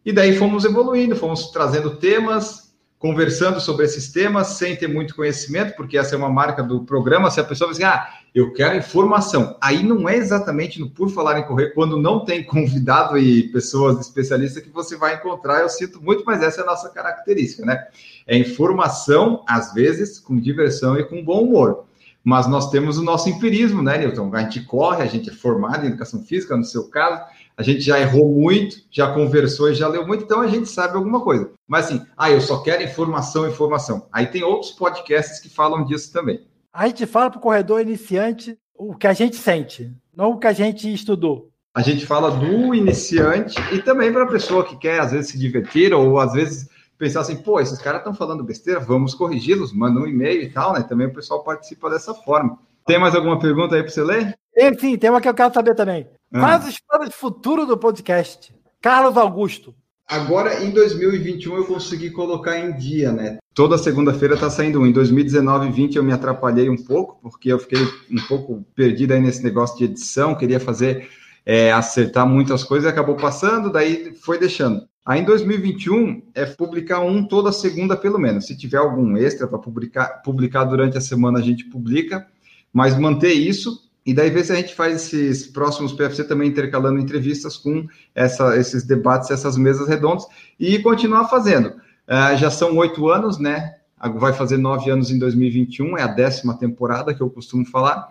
E 0.06 0.14
daí 0.14 0.36
fomos 0.36 0.66
evoluindo, 0.66 1.16
fomos 1.16 1.52
trazendo 1.52 1.98
temas, 1.98 2.70
conversando 3.00 3.62
sobre 3.62 3.86
esses 3.86 4.12
temas, 4.12 4.48
sem 4.48 4.76
ter 4.76 4.88
muito 4.88 5.16
conhecimento, 5.16 5.76
porque 5.76 5.98
essa 5.98 6.16
é 6.16 6.18
uma 6.18 6.30
marca 6.30 6.62
do 6.62 6.84
programa. 6.84 7.32
Se 7.32 7.40
a 7.40 7.44
pessoa 7.46 7.72
diz, 7.72 7.82
ah, 7.82 8.10
eu 8.36 8.52
quero 8.54 8.78
informação, 8.78 9.58
aí 9.62 9.82
não 9.82 10.08
é 10.08 10.18
exatamente 10.18 10.80
no 10.80 10.90
Por 10.90 11.10
Falar 11.10 11.40
em 11.40 11.48
Correr, 11.48 11.74
quando 11.74 11.98
não 11.98 12.26
tem 12.26 12.44
convidado 12.44 13.18
e 13.18 13.50
pessoas 13.52 14.00
especialistas 14.00 14.62
que 14.62 14.70
você 14.70 14.98
vai 14.98 15.16
encontrar. 15.16 15.62
Eu 15.62 15.70
sinto 15.70 16.02
muito, 16.02 16.24
mas 16.26 16.44
essa 16.44 16.60
é 16.60 16.64
a 16.64 16.68
nossa 16.68 16.90
característica, 16.90 17.66
né? 17.66 17.88
É 18.28 18.38
informação, 18.38 19.44
às 19.48 19.74
vezes, 19.74 20.20
com 20.20 20.38
diversão 20.38 21.00
e 21.00 21.04
com 21.06 21.24
bom 21.24 21.44
humor. 21.44 21.86
Mas 22.24 22.48
nós 22.48 22.70
temos 22.70 22.98
o 22.98 23.04
nosso 23.04 23.30
empirismo, 23.30 23.82
né, 23.82 23.98
Nilton? 23.98 24.30
A 24.34 24.42
gente 24.42 24.62
corre, 24.62 25.02
a 25.02 25.06
gente 25.06 25.30
é 25.30 25.34
formado 25.34 25.86
em 25.86 25.90
educação 25.90 26.22
física, 26.22 26.56
no 26.56 26.64
seu 26.64 26.90
caso, 26.90 27.22
a 27.56 27.64
gente 27.64 27.82
já 27.82 28.00
errou 28.00 28.30
muito, 28.30 28.78
já 28.90 29.14
conversou 29.14 29.70
e 29.70 29.76
já 29.76 29.88
leu 29.88 30.06
muito, 30.08 30.24
então 30.24 30.42
a 30.42 30.48
gente 30.48 30.70
sabe 30.70 30.96
alguma 30.96 31.22
coisa. 31.22 31.52
Mas 31.68 31.86
assim, 31.86 32.06
ah, 32.18 32.30
eu 32.30 32.40
só 32.40 32.62
quero 32.62 32.84
informação, 32.84 33.48
informação. 33.48 34.08
Aí 34.12 34.28
tem 34.28 34.44
outros 34.44 34.72
podcasts 34.72 35.40
que 35.40 35.50
falam 35.50 35.84
disso 35.84 36.12
também. 36.12 36.46
A 36.72 36.88
gente 36.88 37.06
fala 37.06 37.30
para 37.30 37.40
o 37.40 37.42
corredor 37.42 37.82
iniciante 37.82 38.58
o 38.78 38.96
que 38.96 39.08
a 39.08 39.14
gente 39.14 39.36
sente, 39.36 39.92
não 40.16 40.32
o 40.32 40.38
que 40.38 40.48
a 40.48 40.54
gente 40.54 40.92
estudou. 40.94 41.50
A 41.76 41.82
gente 41.82 42.06
fala 42.06 42.32
do 42.32 42.74
iniciante 42.74 43.56
e 43.74 43.82
também 43.82 44.12
para 44.12 44.24
a 44.24 44.28
pessoa 44.28 44.66
que 44.66 44.78
quer, 44.78 45.00
às 45.00 45.12
vezes, 45.12 45.32
se 45.32 45.38
divertir 45.38 45.94
ou 45.94 46.20
às 46.20 46.34
vezes 46.34 46.68
pensar 47.00 47.22
assim, 47.22 47.38
pô, 47.38 47.60
esses 47.60 47.82
caras 47.82 48.02
estão 48.02 48.14
falando 48.14 48.44
besteira, 48.44 48.80
vamos 48.80 49.16
corrigi-los, 49.16 49.74
manda 49.74 50.02
um 50.02 50.06
e-mail 50.06 50.44
e 50.44 50.50
tal, 50.50 50.74
né? 50.74 50.84
Também 50.84 51.08
o 51.08 51.14
pessoal 51.14 51.44
participa 51.44 51.90
dessa 51.90 52.14
forma. 52.14 52.60
Tem 52.86 53.00
mais 53.00 53.16
alguma 53.16 53.40
pergunta 53.40 53.76
aí 53.76 53.82
para 53.82 53.92
você 53.92 54.04
ler? 54.04 54.38
Sim, 54.78 54.98
tem 54.98 55.10
uma 55.10 55.22
que 55.22 55.30
eu 55.30 55.34
quero 55.34 55.54
saber 55.54 55.74
também. 55.74 56.08
Ah. 56.34 56.40
Quais 56.40 56.68
os 56.68 56.80
planos 56.80 57.16
futuro 57.16 57.66
do 57.66 57.78
podcast? 57.78 58.54
Carlos 58.82 59.16
Augusto. 59.16 59.74
Agora, 60.06 60.64
em 60.64 60.72
2021, 60.72 61.56
eu 61.56 61.66
consegui 61.66 62.10
colocar 62.10 62.58
em 62.58 62.76
dia, 62.76 63.12
né? 63.12 63.38
Toda 63.54 63.78
segunda-feira 63.78 64.36
tá 64.36 64.50
saindo 64.50 64.82
um. 64.82 64.88
Em 64.88 64.92
2019 64.92 65.68
e 65.68 65.72
20 65.72 65.96
eu 65.98 66.04
me 66.04 66.12
atrapalhei 66.12 66.68
um 66.68 66.76
pouco, 66.76 67.20
porque 67.22 67.54
eu 67.54 67.60
fiquei 67.60 67.80
um 67.80 68.28
pouco 68.28 68.66
perdido 68.76 69.14
aí 69.14 69.22
nesse 69.22 69.44
negócio 69.44 69.78
de 69.78 69.84
edição, 69.86 70.34
queria 70.34 70.60
fazer, 70.60 71.08
é, 71.46 71.72
acertar 71.72 72.28
muitas 72.28 72.64
coisas, 72.64 72.90
acabou 72.90 73.16
passando, 73.16 73.72
daí 73.72 74.16
foi 74.16 74.40
deixando. 74.40 74.89
Aí 75.06 75.22
em 75.22 75.26
2021 75.26 76.22
é 76.36 76.46
publicar 76.46 77.00
um 77.00 77.26
toda 77.26 77.52
segunda 77.52 77.98
pelo 77.98 78.20
menos. 78.20 78.46
Se 78.46 78.58
tiver 78.58 78.78
algum 78.78 79.18
extra 79.18 79.48
para 79.48 79.58
publicar, 79.58 80.22
publicar 80.22 80.66
durante 80.66 80.98
a 80.98 81.02
semana 81.02 81.40
a 81.40 81.42
gente 81.42 81.66
publica, 81.66 82.28
mas 82.72 82.98
manter 82.98 83.34
isso 83.34 83.90
e 84.06 84.14
daí 84.14 84.30
ver 84.30 84.44
se 84.46 84.52
a 84.52 84.56
gente 84.56 84.74
faz 84.74 84.96
esses 84.96 85.48
próximos 85.48 85.94
PFC 85.94 86.24
também 86.24 86.50
intercalando 86.50 87.00
entrevistas 87.00 87.58
com 87.58 87.88
essa, 88.16 88.58
esses 88.58 88.84
debates, 88.84 89.30
essas 89.30 89.58
mesas 89.58 89.88
redondas 89.88 90.26
e 90.60 90.80
continuar 90.80 91.28
fazendo. 91.28 91.70
Uh, 92.08 92.36
já 92.38 92.50
são 92.50 92.76
oito 92.78 93.08
anos, 93.10 93.38
né? 93.38 93.76
Vai 94.16 94.34
fazer 94.34 94.58
nove 94.58 94.90
anos 94.90 95.12
em 95.12 95.20
2021, 95.20 95.98
é 95.98 96.04
a 96.04 96.08
décima 96.08 96.58
temporada 96.58 97.14
que 97.14 97.22
eu 97.22 97.30
costumo 97.30 97.66
falar. 97.66 98.10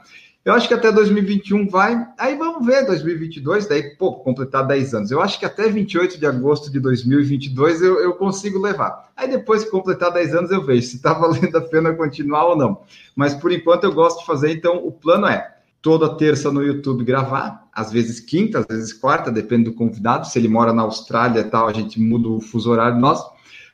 Eu 0.48 0.54
acho 0.54 0.66
que 0.66 0.72
até 0.72 0.90
2021 0.90 1.68
vai. 1.68 2.08
Aí 2.16 2.34
vamos 2.34 2.64
ver 2.64 2.86
2022, 2.86 3.68
daí, 3.68 3.94
pô, 3.96 4.14
completar 4.14 4.66
10 4.66 4.94
anos. 4.94 5.10
Eu 5.10 5.20
acho 5.20 5.38
que 5.38 5.44
até 5.44 5.68
28 5.68 6.18
de 6.18 6.24
agosto 6.24 6.72
de 6.72 6.80
2022 6.80 7.82
eu, 7.82 8.00
eu 8.00 8.14
consigo 8.14 8.58
levar. 8.58 9.10
Aí 9.14 9.28
depois 9.28 9.62
que 9.62 9.70
completar 9.70 10.10
10 10.10 10.34
anos 10.34 10.50
eu 10.50 10.64
vejo 10.64 10.86
se 10.86 10.96
está 10.96 11.12
valendo 11.20 11.54
a 11.54 11.60
pena 11.60 11.92
continuar 11.92 12.46
ou 12.46 12.56
não. 12.56 12.80
Mas 13.14 13.34
por 13.34 13.52
enquanto 13.52 13.84
eu 13.84 13.92
gosto 13.92 14.20
de 14.20 14.24
fazer, 14.24 14.50
então 14.50 14.86
o 14.86 14.90
plano 14.90 15.26
é 15.26 15.54
toda 15.82 16.16
terça 16.16 16.50
no 16.50 16.62
YouTube 16.62 17.04
gravar, 17.04 17.68
às 17.70 17.92
vezes 17.92 18.18
quinta, 18.18 18.60
às 18.60 18.66
vezes 18.66 18.94
quarta, 18.94 19.30
depende 19.30 19.64
do 19.64 19.74
convidado. 19.74 20.26
Se 20.26 20.38
ele 20.38 20.48
mora 20.48 20.72
na 20.72 20.80
Austrália 20.80 21.40
e 21.40 21.44
tal, 21.44 21.68
a 21.68 21.74
gente 21.74 22.00
muda 22.00 22.26
o 22.26 22.40
fuso 22.40 22.70
horário 22.70 22.98
nosso. 22.98 23.30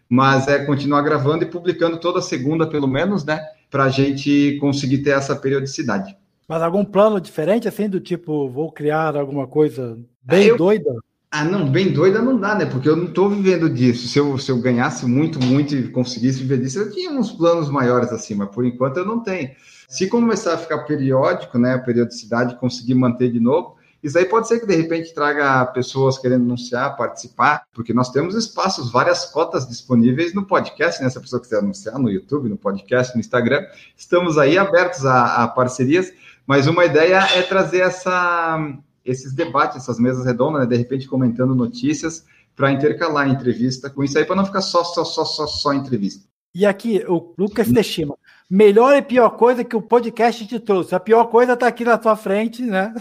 Mas 0.08 0.48
é 0.48 0.64
continuar 0.64 1.02
gravando 1.02 1.44
e 1.44 1.48
publicando 1.48 1.98
toda 1.98 2.20
segunda, 2.20 2.66
pelo 2.66 2.88
menos, 2.88 3.24
né? 3.24 3.40
Para 3.70 3.84
a 3.84 3.90
gente 3.90 4.58
conseguir 4.60 4.98
ter 5.04 5.10
essa 5.10 5.36
periodicidade. 5.36 6.16
Mas 6.46 6.62
algum 6.62 6.84
plano 6.84 7.20
diferente, 7.20 7.66
assim, 7.66 7.88
do 7.88 8.00
tipo, 8.00 8.48
vou 8.48 8.70
criar 8.70 9.16
alguma 9.16 9.46
coisa 9.46 9.98
bem 10.22 10.48
eu... 10.48 10.56
doida? 10.56 10.94
Ah, 11.36 11.44
não, 11.44 11.68
bem 11.68 11.92
doida 11.92 12.22
não 12.22 12.38
dá, 12.38 12.54
né? 12.54 12.64
Porque 12.64 12.88
eu 12.88 12.94
não 12.94 13.06
estou 13.06 13.28
vivendo 13.28 13.68
disso. 13.68 14.06
Se 14.06 14.20
eu, 14.20 14.38
se 14.38 14.52
eu 14.52 14.60
ganhasse 14.60 15.04
muito, 15.04 15.40
muito 15.40 15.74
e 15.74 15.88
conseguisse 15.88 16.38
viver 16.38 16.58
disso, 16.60 16.78
eu 16.78 16.92
tinha 16.92 17.10
uns 17.10 17.32
planos 17.32 17.68
maiores 17.68 18.12
assim, 18.12 18.36
mas 18.36 18.50
por 18.50 18.64
enquanto 18.64 18.98
eu 18.98 19.04
não 19.04 19.18
tenho. 19.18 19.50
Se 19.88 20.06
começar 20.06 20.54
a 20.54 20.58
ficar 20.58 20.84
periódico, 20.84 21.58
né, 21.58 21.74
a 21.74 21.78
periodicidade, 21.80 22.56
conseguir 22.60 22.94
manter 22.94 23.32
de 23.32 23.40
novo, 23.40 23.74
isso 24.04 24.18
aí 24.18 24.26
pode 24.26 24.46
ser 24.46 24.60
que 24.60 24.66
de 24.66 24.76
repente 24.76 25.14
traga 25.14 25.64
pessoas 25.72 26.18
querendo 26.18 26.42
anunciar, 26.42 26.94
participar, 26.94 27.62
porque 27.72 27.94
nós 27.94 28.10
temos 28.10 28.34
espaços, 28.34 28.92
várias 28.92 29.24
cotas 29.24 29.66
disponíveis 29.66 30.34
no 30.34 30.44
podcast, 30.44 31.02
né? 31.02 31.08
Se 31.08 31.16
a 31.16 31.20
pessoa 31.22 31.40
quiser 31.40 31.60
anunciar 31.60 31.98
no 31.98 32.10
YouTube, 32.10 32.50
no 32.50 32.56
podcast, 32.56 33.14
no 33.14 33.20
Instagram, 33.20 33.64
estamos 33.96 34.36
aí 34.36 34.58
abertos 34.58 35.06
a, 35.06 35.42
a 35.42 35.48
parcerias, 35.48 36.12
mas 36.46 36.66
uma 36.66 36.84
ideia 36.84 37.18
é 37.34 37.42
trazer 37.42 37.80
essa, 37.80 38.76
esses 39.04 39.32
debates, 39.32 39.76
essas 39.76 39.98
mesas 39.98 40.24
redondas, 40.24 40.62
né? 40.62 40.66
de 40.66 40.76
repente 40.76 41.08
comentando 41.08 41.54
notícias, 41.54 42.24
para 42.56 42.70
intercalar 42.72 43.26
a 43.26 43.28
entrevista 43.28 43.90
com 43.90 44.04
isso 44.04 44.16
aí, 44.16 44.24
para 44.24 44.36
não 44.36 44.46
ficar 44.46 44.60
só, 44.60 44.84
só, 44.84 45.04
só, 45.04 45.24
só, 45.24 45.46
só 45.46 45.72
entrevista. 45.72 46.24
E 46.54 46.64
aqui, 46.64 47.04
o 47.08 47.34
Lucas 47.36 47.70
Teshima, 47.72 48.16
melhor 48.48 48.96
e 48.96 49.02
pior 49.02 49.30
coisa 49.30 49.64
que 49.64 49.74
o 49.74 49.82
podcast 49.82 50.46
te 50.46 50.60
trouxe. 50.60 50.94
A 50.94 51.00
pior 51.00 51.24
coisa 51.24 51.54
está 51.54 51.66
aqui 51.66 51.84
na 51.84 51.98
tua 51.98 52.14
frente, 52.14 52.62
né? 52.62 52.94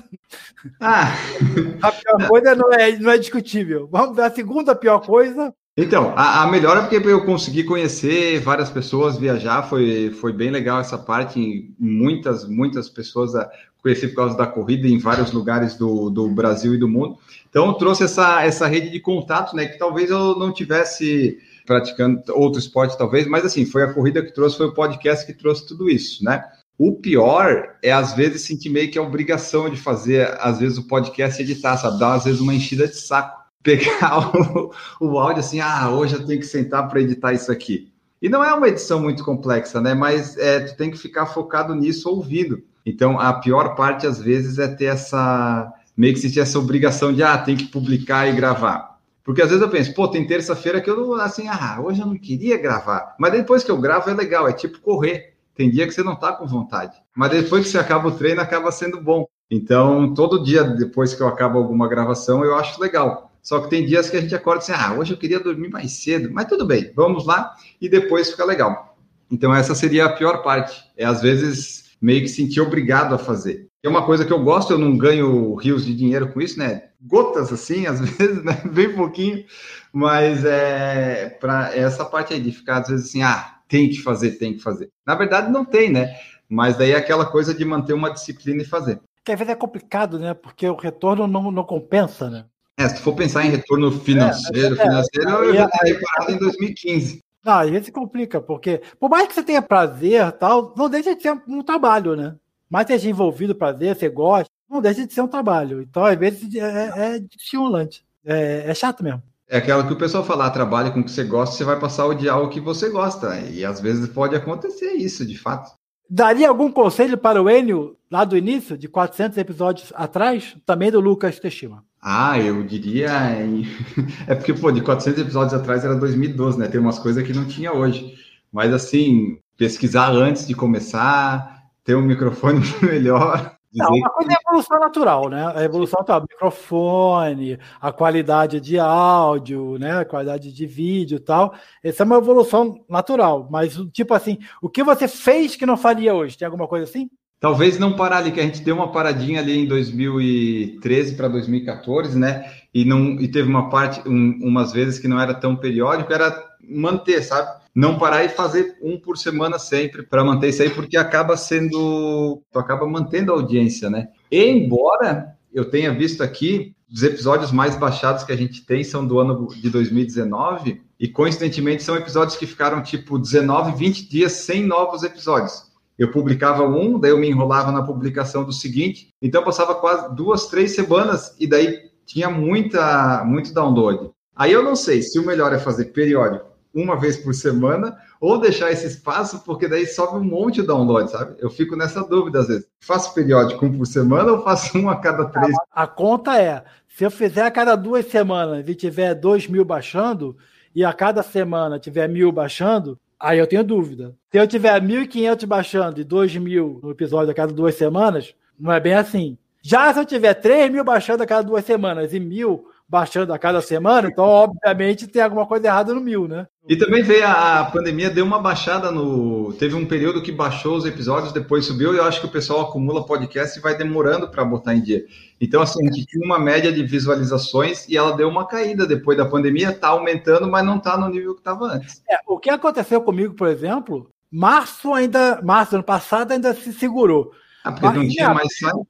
Ah. 0.79 1.11
A 1.83 1.91
pior 1.91 2.27
coisa 2.27 2.55
não 2.55 2.73
é, 2.73 2.97
não 2.97 3.11
é 3.11 3.17
discutível. 3.17 3.87
Vamos 3.91 4.15
ver 4.15 4.23
a 4.23 4.31
segunda 4.31 4.73
pior 4.73 5.05
coisa. 5.05 5.53
Então, 5.75 6.13
a, 6.15 6.43
a 6.43 6.51
melhor 6.51 6.77
é 6.77 6.81
porque 6.81 6.97
eu 6.97 7.25
consegui 7.25 7.63
conhecer 7.63 8.39
várias 8.39 8.69
pessoas, 8.69 9.17
viajar, 9.17 9.63
foi, 9.63 10.11
foi 10.11 10.31
bem 10.31 10.51
legal 10.51 10.79
essa 10.79 10.99
parte. 10.99 11.73
Muitas, 11.79 12.47
muitas 12.47 12.87
pessoas 12.87 13.33
a, 13.33 13.49
conheci 13.81 14.07
por 14.07 14.15
causa 14.15 14.37
da 14.37 14.45
corrida 14.47 14.87
em 14.87 14.99
vários 14.99 15.31
lugares 15.31 15.75
do, 15.75 16.09
do 16.09 16.29
Brasil 16.29 16.75
e 16.75 16.77
do 16.77 16.87
mundo. 16.87 17.17
Então, 17.49 17.73
trouxe 17.73 18.03
essa, 18.03 18.43
essa 18.43 18.67
rede 18.67 18.89
de 18.89 18.99
contato, 18.99 19.55
né? 19.55 19.65
Que 19.65 19.77
talvez 19.77 20.09
eu 20.09 20.37
não 20.37 20.53
tivesse 20.53 21.39
praticando 21.65 22.21
outro 22.33 22.59
esporte, 22.59 22.97
talvez, 22.97 23.25
mas 23.25 23.45
assim, 23.45 23.65
foi 23.65 23.83
a 23.83 23.93
corrida 23.93 24.23
que 24.23 24.33
trouxe, 24.33 24.57
foi 24.57 24.67
o 24.67 24.73
podcast 24.73 25.25
que 25.25 25.33
trouxe 25.33 25.67
tudo 25.67 25.89
isso, 25.89 26.23
né? 26.23 26.43
O 26.77 26.93
pior 26.93 27.77
é, 27.81 27.91
às 27.91 28.13
vezes, 28.13 28.43
sentir 28.43 28.69
meio 28.69 28.91
que 28.91 28.97
a 28.97 29.01
obrigação 29.01 29.69
de 29.69 29.77
fazer, 29.77 30.37
às 30.39 30.59
vezes, 30.59 30.77
o 30.77 30.87
podcast 30.87 31.41
editar, 31.41 31.77
sabe? 31.77 31.99
Dar, 31.99 32.13
às 32.13 32.25
vezes, 32.25 32.39
uma 32.39 32.53
enchida 32.53 32.87
de 32.87 32.95
saco. 32.95 33.42
Pegar 33.63 34.35
o, 34.35 34.71
o 34.99 35.17
áudio 35.17 35.39
assim, 35.39 35.59
ah, 35.59 35.89
hoje 35.89 36.15
eu 36.15 36.25
tenho 36.25 36.39
que 36.39 36.45
sentar 36.45 36.87
para 36.87 37.01
editar 37.01 37.33
isso 37.33 37.51
aqui. 37.51 37.91
E 38.21 38.29
não 38.29 38.43
é 38.43 38.53
uma 38.53 38.67
edição 38.67 39.01
muito 39.01 39.23
complexa, 39.23 39.81
né? 39.81 39.93
Mas 39.93 40.37
é, 40.37 40.61
tu 40.61 40.77
tem 40.77 40.91
que 40.91 40.97
ficar 40.97 41.25
focado 41.25 41.73
nisso 41.73 42.09
ouvindo. 42.09 42.63
Então, 42.85 43.19
a 43.19 43.33
pior 43.33 43.75
parte, 43.75 44.05
às 44.05 44.19
vezes, 44.19 44.59
é 44.59 44.67
ter 44.67 44.85
essa. 44.85 45.71
meio 45.95 46.13
que 46.13 46.19
sentir 46.19 46.39
essa 46.39 46.59
obrigação 46.59 47.13
de, 47.13 47.23
ah, 47.23 47.37
tem 47.37 47.55
que 47.55 47.65
publicar 47.65 48.27
e 48.27 48.33
gravar. 48.33 48.93
Porque 49.23 49.41
às 49.41 49.49
vezes 49.49 49.61
eu 49.61 49.69
penso, 49.69 49.93
pô, 49.93 50.07
tem 50.07 50.27
terça-feira 50.27 50.81
que 50.81 50.89
eu 50.89 50.97
não, 50.97 51.13
assim, 51.15 51.47
ah, 51.47 51.79
hoje 51.81 52.01
eu 52.01 52.05
não 52.05 52.17
queria 52.17 52.57
gravar. 52.57 53.15
Mas 53.17 53.31
depois 53.31 53.63
que 53.63 53.71
eu 53.71 53.79
gravo 53.79 54.09
é 54.09 54.13
legal, 54.13 54.47
é 54.47 54.53
tipo 54.53 54.81
correr. 54.81 55.33
Tem 55.55 55.69
dia 55.69 55.87
que 55.87 55.93
você 55.93 56.03
não 56.03 56.15
tá 56.15 56.33
com 56.33 56.47
vontade. 56.47 56.97
Mas 57.15 57.31
depois 57.31 57.63
que 57.63 57.71
você 57.71 57.77
acaba 57.77 58.09
o 58.09 58.11
treino, 58.11 58.41
acaba 58.41 58.71
sendo 58.71 58.99
bom. 58.99 59.25
Então, 59.49 60.13
todo 60.13 60.43
dia 60.43 60.63
depois 60.63 61.13
que 61.13 61.21
eu 61.21 61.27
acabo 61.27 61.57
alguma 61.57 61.87
gravação, 61.87 62.43
eu 62.43 62.55
acho 62.55 62.81
legal. 62.81 63.32
Só 63.43 63.59
que 63.59 63.69
tem 63.69 63.85
dias 63.85 64.09
que 64.09 64.15
a 64.15 64.21
gente 64.21 64.33
acorda 64.33 64.63
assim, 64.63 64.71
ah, 64.71 64.95
hoje 64.97 65.13
eu 65.13 65.17
queria 65.17 65.39
dormir 65.39 65.69
mais 65.69 65.91
cedo. 66.01 66.29
Mas 66.31 66.47
tudo 66.47 66.65
bem, 66.65 66.93
vamos 66.95 67.25
lá 67.25 67.53
e 67.79 67.89
depois 67.89 68.31
fica 68.31 68.45
legal. 68.45 68.97
Então, 69.29 69.53
essa 69.53 69.75
seria 69.75 70.05
a 70.05 70.13
pior 70.13 70.41
parte. 70.41 70.81
É 70.95 71.03
às 71.03 71.21
vezes 71.21 71.83
meio 72.01 72.21
que 72.21 72.29
sentir 72.29 72.61
obrigado 72.61 73.13
a 73.13 73.17
fazer. 73.17 73.67
É 73.83 73.89
uma 73.89 74.05
coisa 74.05 74.23
que 74.23 74.31
eu 74.31 74.41
gosto, 74.41 74.71
eu 74.71 74.77
não 74.77 74.97
ganho 74.97 75.55
rios 75.55 75.85
de 75.85 75.93
dinheiro 75.93 76.31
com 76.31 76.39
isso, 76.39 76.57
né? 76.57 76.89
Gotas 77.01 77.51
assim, 77.51 77.85
às 77.87 77.99
vezes, 77.99 78.43
né? 78.43 78.61
Bem 78.71 78.95
pouquinho, 78.95 79.43
mas 79.91 80.45
é 80.45 81.29
para 81.41 81.75
essa 81.75 82.05
parte 82.05 82.33
aí 82.33 82.39
de 82.39 82.51
ficar 82.51 82.77
às 82.77 82.87
vezes 82.87 83.09
assim, 83.09 83.23
ah, 83.23 83.57
tem 83.67 83.89
que 83.89 84.01
fazer, 84.01 84.31
tem 84.31 84.53
que 84.53 84.63
fazer. 84.63 84.89
Na 85.05 85.15
verdade, 85.15 85.51
não 85.51 85.65
tem, 85.65 85.91
né? 85.91 86.15
Mas 86.47 86.77
daí 86.77 86.91
é 86.91 86.95
aquela 86.95 87.25
coisa 87.25 87.53
de 87.53 87.65
manter 87.65 87.93
uma 87.93 88.11
disciplina 88.11 88.61
e 88.61 88.65
fazer. 88.65 89.01
Que 89.25 89.31
às 89.31 89.39
vezes 89.39 89.53
é 89.53 89.55
complicado, 89.55 90.19
né? 90.19 90.33
Porque 90.33 90.67
o 90.67 90.75
retorno 90.75 91.27
não, 91.27 91.51
não 91.51 91.63
compensa, 91.63 92.29
né? 92.29 92.45
É, 92.83 92.89
se 92.89 92.95
tu 92.95 93.01
for 93.01 93.15
pensar 93.15 93.45
em 93.45 93.49
retorno 93.49 93.91
financeiro, 93.91 94.75
é, 94.75 94.79
é, 94.79 94.83
financeiro, 94.83 95.29
é, 95.29 95.49
eu 95.49 95.53
já 95.55 95.67
teria 95.69 95.99
parado 95.99 96.31
em 96.31 96.37
2015. 96.37 97.19
Não, 97.45 97.53
às 97.53 97.69
vezes 97.69 97.89
complica, 97.89 98.41
porque 98.41 98.81
por 98.99 99.09
mais 99.09 99.27
que 99.27 99.33
você 99.33 99.43
tenha 99.43 99.61
prazer 99.61 100.31
tal, 100.33 100.73
não 100.77 100.89
deixa 100.89 101.15
de 101.15 101.21
ser 101.21 101.41
um 101.47 101.61
trabalho, 101.61 102.15
né? 102.15 102.35
mas 102.73 102.87
seja 102.87 103.07
envolvido 103.07 103.53
prazer, 103.53 103.95
você 103.95 104.09
gosta, 104.09 104.49
não 104.67 104.81
deixa 104.81 105.05
de 105.05 105.13
ser 105.13 105.21
um 105.21 105.27
trabalho. 105.27 105.79
Então, 105.83 106.03
às 106.03 106.17
vezes, 106.17 106.55
é, 106.55 106.91
é 106.95 107.23
estimulante. 107.37 108.03
É, 108.25 108.63
é, 108.65 108.73
chato 108.73 109.03
mesmo. 109.03 109.21
É 109.47 109.57
aquela 109.57 109.85
que 109.85 109.93
o 109.93 109.97
pessoal 109.97 110.23
fala, 110.23 110.49
trabalhe 110.49 110.89
com 110.89 111.01
o 111.01 111.03
que 111.03 111.11
você 111.11 111.23
gosta, 111.23 111.55
você 111.55 111.63
vai 111.63 111.79
passar 111.79 112.01
a 112.01 112.07
odiar 112.07 112.41
o 112.41 112.49
que 112.49 112.59
você 112.59 112.89
gosta. 112.89 113.39
E 113.41 113.63
às 113.63 113.79
vezes 113.79 114.09
pode 114.09 114.35
acontecer 114.35 114.93
isso, 114.93 115.23
de 115.23 115.37
fato. 115.37 115.71
Daria 116.09 116.49
algum 116.49 116.71
conselho 116.71 117.15
para 117.15 117.39
o 117.39 117.47
Enio, 117.47 117.95
lá 118.09 118.25
do 118.25 118.35
início, 118.35 118.75
de 118.75 118.87
400 118.87 119.37
episódios 119.37 119.93
atrás, 119.95 120.57
também 120.65 120.89
do 120.89 120.99
Lucas 120.99 121.39
Teshima? 121.39 121.85
Ah, 122.05 122.37
eu 122.37 122.63
diria. 122.63 123.09
É 124.27 124.35
porque, 124.35 124.53
pô, 124.53 124.71
de 124.71 124.81
400 124.81 125.21
episódios 125.21 125.53
atrás 125.53 125.85
era 125.85 125.95
2012, 125.95 126.59
né? 126.59 126.67
Tem 126.67 126.79
umas 126.79 126.99
coisas 126.99 127.25
que 127.25 127.33
não 127.33 127.45
tinha 127.45 127.71
hoje. 127.71 128.15
Mas, 128.51 128.73
assim, 128.73 129.39
pesquisar 129.57 130.11
antes 130.11 130.45
de 130.45 130.53
começar, 130.53 131.63
ter 131.83 131.95
um 131.95 132.01
microfone 132.01 132.59
melhor. 132.83 133.55
Não, 133.73 133.89
uma 133.89 134.09
coisa 134.09 134.31
é 134.31 134.35
a 134.35 134.39
evolução 134.49 134.79
natural, 134.79 135.29
né? 135.29 135.51
A 135.55 135.63
evolução 135.63 136.03
tá, 136.03 136.19
microfone, 136.19 137.57
a 137.81 137.91
qualidade 137.91 138.59
de 138.59 138.77
áudio, 138.77 139.77
né? 139.79 139.99
A 139.99 140.05
qualidade 140.05 140.51
de 140.51 140.65
vídeo 140.67 141.15
e 141.15 141.21
tal. 141.21 141.55
Essa 141.81 142.03
é 142.03 142.05
uma 142.05 142.17
evolução 142.17 142.83
natural. 142.89 143.47
Mas, 143.49 143.75
tipo 143.91 144.13
assim, 144.13 144.37
o 144.61 144.69
que 144.69 144.83
você 144.83 145.07
fez 145.07 145.55
que 145.55 145.65
não 145.65 145.77
faria 145.77 146.13
hoje? 146.13 146.37
Tem 146.37 146.45
alguma 146.45 146.67
coisa 146.67 146.83
assim? 146.83 147.09
Talvez 147.43 147.77
não 147.77 147.91
parar 147.91 148.19
ali, 148.19 148.31
que 148.31 148.39
a 148.39 148.43
gente 148.43 148.61
deu 148.61 148.73
uma 148.73 148.89
paradinha 148.89 149.41
ali 149.41 149.59
em 149.59 149.67
2013 149.67 151.15
para 151.15 151.27
2014, 151.27 152.17
né? 152.17 152.49
E, 152.73 152.85
não, 152.85 153.19
e 153.19 153.27
teve 153.27 153.49
uma 153.49 153.69
parte, 153.69 154.01
um, 154.07 154.39
umas 154.41 154.71
vezes 154.71 154.97
que 154.97 155.09
não 155.09 155.19
era 155.19 155.33
tão 155.33 155.53
periódico, 155.53 156.13
era 156.13 156.41
manter, 156.65 157.21
sabe? 157.21 157.61
não 157.75 157.97
parar 157.97 158.23
e 158.23 158.29
fazer 158.29 158.77
um 158.81 158.97
por 158.97 159.17
semana 159.17 159.59
sempre 159.59 160.03
para 160.03 160.23
manter 160.23 160.49
isso 160.49 160.61
aí, 160.61 160.69
porque 160.69 160.95
acaba 160.95 161.35
sendo, 161.35 162.41
tu 162.49 162.59
acaba 162.59 162.87
mantendo 162.87 163.33
a 163.33 163.35
audiência, 163.35 163.89
né? 163.89 164.07
E 164.31 164.45
embora 164.45 165.35
eu 165.53 165.69
tenha 165.69 165.93
visto 165.93 166.23
aqui 166.23 166.73
os 166.89 167.03
episódios 167.03 167.51
mais 167.51 167.75
baixados 167.75 168.23
que 168.23 168.31
a 168.31 168.37
gente 168.37 168.65
tem 168.65 168.85
são 168.85 169.05
do 169.05 169.19
ano 169.19 169.47
de 169.47 169.69
2019 169.69 170.81
e 170.97 171.09
coincidentemente 171.09 171.83
são 171.83 171.97
episódios 171.97 172.37
que 172.37 172.47
ficaram 172.47 172.81
tipo 172.81 173.19
19, 173.19 173.75
20 173.75 174.07
dias 174.07 174.31
sem 174.31 174.65
novos 174.65 175.03
episódios. 175.03 175.72
Eu 175.97 176.11
publicava 176.11 176.63
um, 176.63 176.99
daí 176.99 177.11
eu 177.11 177.19
me 177.19 177.29
enrolava 177.29 177.71
na 177.71 177.83
publicação 177.83 178.43
do 178.43 178.51
seguinte, 178.51 179.09
então 179.21 179.43
passava 179.43 179.75
quase 179.75 180.15
duas, 180.15 180.47
três 180.47 180.73
semanas 180.73 181.35
e 181.39 181.47
daí 181.47 181.91
tinha 182.05 182.29
muita, 182.29 183.23
muito 183.25 183.53
download. 183.53 184.09
Aí 184.35 184.51
eu 184.51 184.63
não 184.63 184.75
sei 184.75 185.01
se 185.01 185.19
o 185.19 185.25
melhor 185.25 185.53
é 185.53 185.59
fazer 185.59 185.85
periódico 185.85 186.53
uma 186.73 186.99
vez 186.99 187.17
por 187.17 187.35
semana, 187.35 187.95
ou 188.19 188.39
deixar 188.39 188.71
esse 188.71 188.87
espaço, 188.87 189.43
porque 189.45 189.67
daí 189.67 189.85
sobe 189.85 190.17
um 190.17 190.23
monte 190.23 190.55
de 190.55 190.67
download, 190.67 191.11
sabe? 191.11 191.35
Eu 191.37 191.49
fico 191.49 191.75
nessa 191.75 192.03
dúvida 192.03 192.39
às 192.39 192.47
vezes. 192.47 192.67
Faço 192.79 193.13
periódico 193.13 193.63
um 193.63 193.77
por 193.77 193.85
semana 193.85 194.31
ou 194.31 194.41
faço 194.41 194.75
um 194.77 194.89
a 194.89 194.95
cada 194.95 195.25
três? 195.25 195.53
A, 195.71 195.83
a 195.83 195.87
conta 195.87 196.41
é, 196.41 196.63
se 196.87 197.03
eu 197.03 197.11
fizer 197.11 197.43
a 197.43 197.51
cada 197.51 197.75
duas 197.75 198.07
semanas 198.07 198.67
e 198.67 198.73
tiver 198.73 199.13
dois 199.13 199.47
mil 199.47 199.63
baixando, 199.63 200.35
e 200.75 200.83
a 200.83 200.91
cada 200.91 201.21
semana 201.21 201.77
tiver 201.77 202.09
mil 202.09 202.31
baixando, 202.31 202.97
aí 203.23 203.39
eu 203.39 203.47
tenho 203.47 203.63
dúvida. 203.63 204.15
Se 204.29 204.37
eu 204.37 204.45
tiver 204.45 204.79
1.500 204.81 205.45
baixando 205.45 206.01
e 206.01 206.05
2.000 206.05 206.81
no 206.83 206.91
episódio 206.91 207.31
a 207.31 207.33
cada 207.33 207.53
duas 207.53 207.73
semanas, 207.75 208.35
não 208.59 208.71
é 208.71 208.79
bem 208.79 208.93
assim. 208.93 209.37
Já 209.61 209.93
se 209.93 209.99
eu 209.99 210.05
tiver 210.05 210.33
3 210.33 210.69
mil 210.69 210.83
baixando 210.83 211.23
a 211.23 211.25
cada 211.25 211.41
duas 211.41 211.63
semanas 211.63 212.13
e 212.13 212.19
mil 212.19 212.67
baixando 212.87 213.33
a 213.33 213.39
cada 213.39 213.61
semana, 213.61 214.07
então, 214.07 214.25
obviamente, 214.25 215.07
tem 215.07 215.21
alguma 215.21 215.45
coisa 215.45 215.67
errada 215.67 215.93
no 215.93 216.01
mil, 216.01 216.27
né? 216.27 216.47
E 216.67 216.77
também 216.77 217.03
veio 217.03 217.25
a, 217.25 217.59
a 217.59 217.65
pandemia, 217.65 218.09
deu 218.09 218.23
uma 218.23 218.39
baixada 218.39 218.89
no. 218.89 219.51
Teve 219.53 219.75
um 219.75 219.85
período 219.85 220.21
que 220.21 220.31
baixou 220.31 220.77
os 220.77 220.85
episódios, 220.85 221.33
depois 221.33 221.65
subiu, 221.65 221.93
e 221.93 221.97
eu 221.97 222.03
acho 222.05 222.21
que 222.21 222.27
o 222.27 222.31
pessoal 222.31 222.61
acumula 222.61 223.05
podcast 223.05 223.57
e 223.57 223.61
vai 223.61 223.77
demorando 223.77 224.29
para 224.29 224.45
botar 224.45 224.73
em 224.73 224.81
dia. 224.81 225.03
Então, 225.41 225.61
assim, 225.61 225.85
a 225.85 225.91
gente 225.91 226.05
tinha 226.05 226.25
uma 226.25 226.39
média 226.39 226.71
de 226.71 226.83
visualizações 226.83 227.87
e 227.89 227.97
ela 227.97 228.15
deu 228.15 228.29
uma 228.29 228.47
caída 228.47 228.87
depois 228.87 229.17
da 229.17 229.25
pandemia, 229.25 229.71
está 229.71 229.89
aumentando, 229.89 230.49
mas 230.49 230.65
não 230.65 230.77
está 230.77 230.97
no 230.97 231.09
nível 231.09 231.33
que 231.33 231.41
estava 231.41 231.65
antes. 231.65 232.01
É, 232.09 232.17
o 232.25 232.39
que 232.39 232.49
aconteceu 232.49 233.01
comigo, 233.01 233.33
por 233.33 233.47
exemplo, 233.49 234.09
março 234.31 234.93
ainda, 234.93 235.41
março 235.43 235.71
do 235.71 235.75
ano 235.75 235.83
passado 235.83 236.31
ainda 236.31 236.53
se 236.53 236.71
segurou. 236.71 237.31
Ah, 237.63 237.71
porque 237.71 237.85
mas, 237.85 237.95
não 237.95 238.07
tinha 238.07 238.33
mais 238.33 238.57
site, 238.57 238.75
né? 238.75 238.83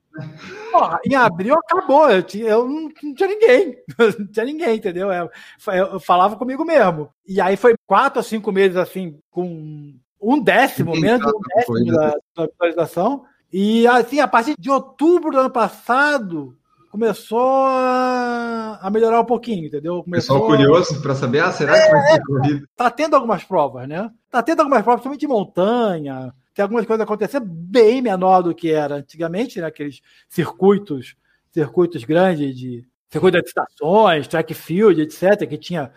Porra, 0.72 1.00
em 1.06 1.16
abril 1.16 1.56
acabou, 1.56 2.10
eu, 2.10 2.22
tinha, 2.24 2.50
eu 2.50 2.68
não, 2.68 2.90
não, 3.04 3.14
tinha 3.14 3.28
ninguém, 3.28 3.78
não 4.20 4.28
tinha 4.28 4.46
ninguém, 4.46 4.76
entendeu? 4.78 5.12
Eu, 5.12 5.30
eu, 5.74 6.00
falava 6.00 6.36
comigo 6.36 6.64
mesmo. 6.64 7.10
E 7.28 7.42
aí 7.42 7.58
foi 7.58 7.76
quatro 7.86 8.20
ou 8.20 8.24
cinco 8.24 8.52
meses 8.52 8.78
assim, 8.78 9.20
com 9.32 9.94
um 10.22 10.40
décimo, 10.40 10.96
menos 11.00 11.26
de 11.26 11.36
um 11.36 11.40
décimo 11.56 11.86
da, 11.86 12.16
da 12.36 12.44
atualização. 12.44 13.26
E 13.52 13.86
assim, 13.88 14.20
a 14.20 14.28
partir 14.28 14.56
de 14.58 14.70
outubro 14.70 15.32
do 15.32 15.40
ano 15.40 15.50
passado, 15.50 16.56
começou 16.92 17.66
a, 17.66 18.80
a 18.82 18.90
melhorar 18.90 19.20
um 19.20 19.26
pouquinho, 19.26 19.66
entendeu? 19.66 20.04
Começou 20.04 20.40
Pessoal 20.40 20.58
curioso 20.58 21.02
para 21.02 21.16
saber, 21.16 21.40
ah, 21.40 21.52
será 21.52 21.76
é, 21.76 21.86
que 21.86 21.92
vai 21.92 22.12
ser 22.12 22.24
corrido? 22.24 22.68
Tá 22.76 22.92
tendo 22.92 23.16
algumas 23.16 23.44
provas, 23.44 23.88
né? 23.88 24.12
Tá 24.30 24.44
tendo 24.44 24.60
algumas 24.60 24.84
provas, 24.84 25.02
principalmente 25.02 25.22
de 25.22 25.28
montanha, 25.28 26.34
tem 26.54 26.64
algumas 26.64 26.86
coisas 26.86 27.04
acontecendo 27.04 27.46
bem 27.46 28.02
menor 28.02 28.42
do 28.42 28.54
que 28.54 28.72
era 28.72 28.96
antigamente, 28.96 29.60
né? 29.60 29.68
aqueles 29.68 30.02
circuitos, 30.30 31.16
circuitos 31.52 32.04
grandes 32.04 32.56
de 32.56 32.88
circuito 33.10 33.40
de 33.40 33.48
estações, 33.48 34.28
track 34.28 34.54
field, 34.54 35.02
etc., 35.02 35.48
que 35.48 35.58
tinha 35.58 35.92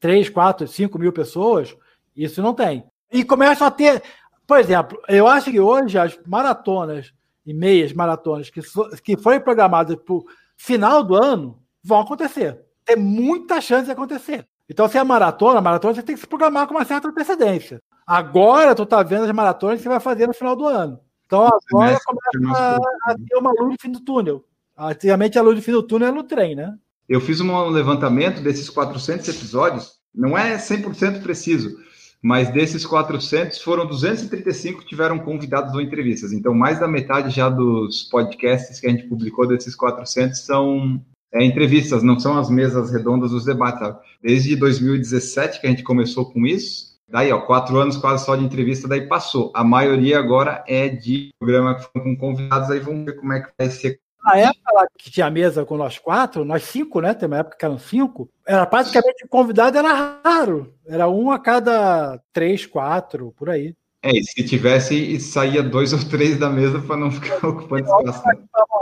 3, 0.00 0.30
4, 0.30 0.66
5 0.66 0.98
mil 0.98 1.12
pessoas, 1.12 1.76
isso 2.16 2.42
não 2.42 2.54
tem. 2.54 2.84
E 3.10 3.22
começam 3.24 3.66
a 3.66 3.70
ter, 3.70 4.02
por 4.46 4.58
exemplo, 4.58 5.00
eu 5.08 5.26
acho 5.26 5.50
que 5.50 5.60
hoje 5.60 5.98
as 5.98 6.18
maratonas 6.26 7.12
e 7.44 7.52
meias 7.52 7.92
maratonas 7.92 8.48
que, 8.48 8.60
que 9.02 9.16
forem 9.16 9.40
programadas 9.40 9.96
para 9.96 10.14
o 10.14 10.24
final 10.56 11.04
do 11.04 11.14
ano 11.14 11.62
vão 11.82 12.00
acontecer. 12.00 12.58
Tem 12.84 12.96
muita 12.96 13.60
chance 13.60 13.84
de 13.84 13.92
acontecer. 13.92 14.46
Então, 14.68 14.88
se 14.88 14.96
é 14.96 15.04
maratona, 15.04 15.60
maratona 15.60 15.94
você 15.94 16.02
tem 16.02 16.14
que 16.14 16.20
se 16.20 16.26
programar 16.26 16.66
com 16.66 16.74
uma 16.74 16.84
certa 16.84 17.08
antecedência. 17.08 17.82
Agora 18.06 18.74
tu 18.74 18.84
tá 18.84 19.02
vendo 19.02 19.24
as 19.24 19.32
maratonas 19.32 19.76
que 19.78 19.82
você 19.82 19.88
vai 19.88 20.00
fazer 20.00 20.26
no 20.26 20.34
final 20.34 20.56
do 20.56 20.66
ano. 20.66 20.98
Então 21.26 21.46
agora 21.46 21.98
começa 22.04 22.78
a, 23.06 23.14
ter 23.14 23.36
uma 23.36 23.52
luz 23.52 23.70
no 23.70 23.76
fim 23.80 23.90
do 23.90 24.00
túnel. 24.00 24.44
Antigamente 24.76 25.38
a 25.38 25.42
luz 25.42 25.56
no 25.56 25.62
fim 25.62 25.72
do 25.72 25.82
túnel 25.82 26.08
era 26.08 26.16
no 26.16 26.24
trem, 26.24 26.54
né? 26.54 26.74
Eu 27.08 27.20
fiz 27.20 27.40
um 27.40 27.68
levantamento 27.68 28.42
desses 28.42 28.68
400 28.70 29.28
episódios, 29.28 29.92
não 30.14 30.36
é 30.36 30.56
100% 30.56 31.22
preciso, 31.22 31.76
mas 32.22 32.50
desses 32.52 32.86
400 32.86 33.60
foram 33.60 33.86
235 33.86 34.80
que 34.80 34.86
tiveram 34.86 35.18
convidados 35.18 35.74
ou 35.74 35.80
entrevistas. 35.80 36.32
Então, 36.32 36.54
mais 36.54 36.78
da 36.78 36.86
metade 36.86 37.34
já 37.34 37.48
dos 37.48 38.04
podcasts 38.04 38.78
que 38.78 38.86
a 38.86 38.90
gente 38.90 39.08
publicou 39.08 39.46
desses 39.46 39.74
400 39.74 40.38
são 40.38 41.02
é, 41.32 41.44
entrevistas, 41.44 42.02
não 42.02 42.18
são 42.18 42.38
as 42.38 42.48
mesas 42.48 42.92
redondas 42.92 43.32
dos 43.32 43.44
debates. 43.44 43.80
Sabe? 43.80 43.98
Desde 44.22 44.54
2017 44.54 45.60
que 45.60 45.66
a 45.66 45.70
gente 45.70 45.82
começou 45.82 46.30
com 46.30 46.46
isso, 46.46 46.91
Daí, 47.12 47.30
ó, 47.30 47.40
quatro 47.42 47.78
anos 47.78 47.98
quase 47.98 48.24
só 48.24 48.34
de 48.34 48.42
entrevista, 48.42 48.88
daí 48.88 49.06
passou. 49.06 49.52
A 49.54 49.62
maioria 49.62 50.18
agora 50.18 50.64
é 50.66 50.88
de 50.88 51.28
programa 51.38 51.78
com 51.92 52.16
convidados, 52.16 52.70
aí 52.70 52.80
vamos 52.80 53.04
ver 53.04 53.16
como 53.16 53.34
é 53.34 53.42
que 53.42 53.50
vai 53.58 53.68
ser. 53.68 54.00
Na 54.24 54.38
época 54.38 54.72
lá 54.72 54.86
que 54.96 55.10
tinha 55.10 55.30
mesa 55.30 55.62
com 55.66 55.76
nós 55.76 55.98
quatro, 55.98 56.42
nós 56.42 56.62
cinco, 56.62 57.02
né? 57.02 57.12
Tem 57.12 57.26
uma 57.26 57.36
época 57.36 57.58
que 57.58 57.64
eram 57.66 57.78
cinco, 57.78 58.30
era 58.46 58.64
praticamente 58.64 59.28
convidado 59.28 59.76
era 59.76 60.20
raro. 60.24 60.72
Era 60.86 61.06
um 61.06 61.30
a 61.30 61.38
cada 61.38 62.18
três, 62.32 62.64
quatro, 62.64 63.34
por 63.36 63.50
aí. 63.50 63.74
É, 64.02 64.10
e 64.10 64.24
se 64.24 64.42
tivesse, 64.42 65.20
saía 65.20 65.62
dois 65.62 65.92
ou 65.92 65.98
três 66.08 66.38
da 66.38 66.48
mesa 66.48 66.80
para 66.80 66.96
não 66.96 67.10
ficar 67.10 67.36
ocupando 67.46 67.84
espaço. 67.84 68.22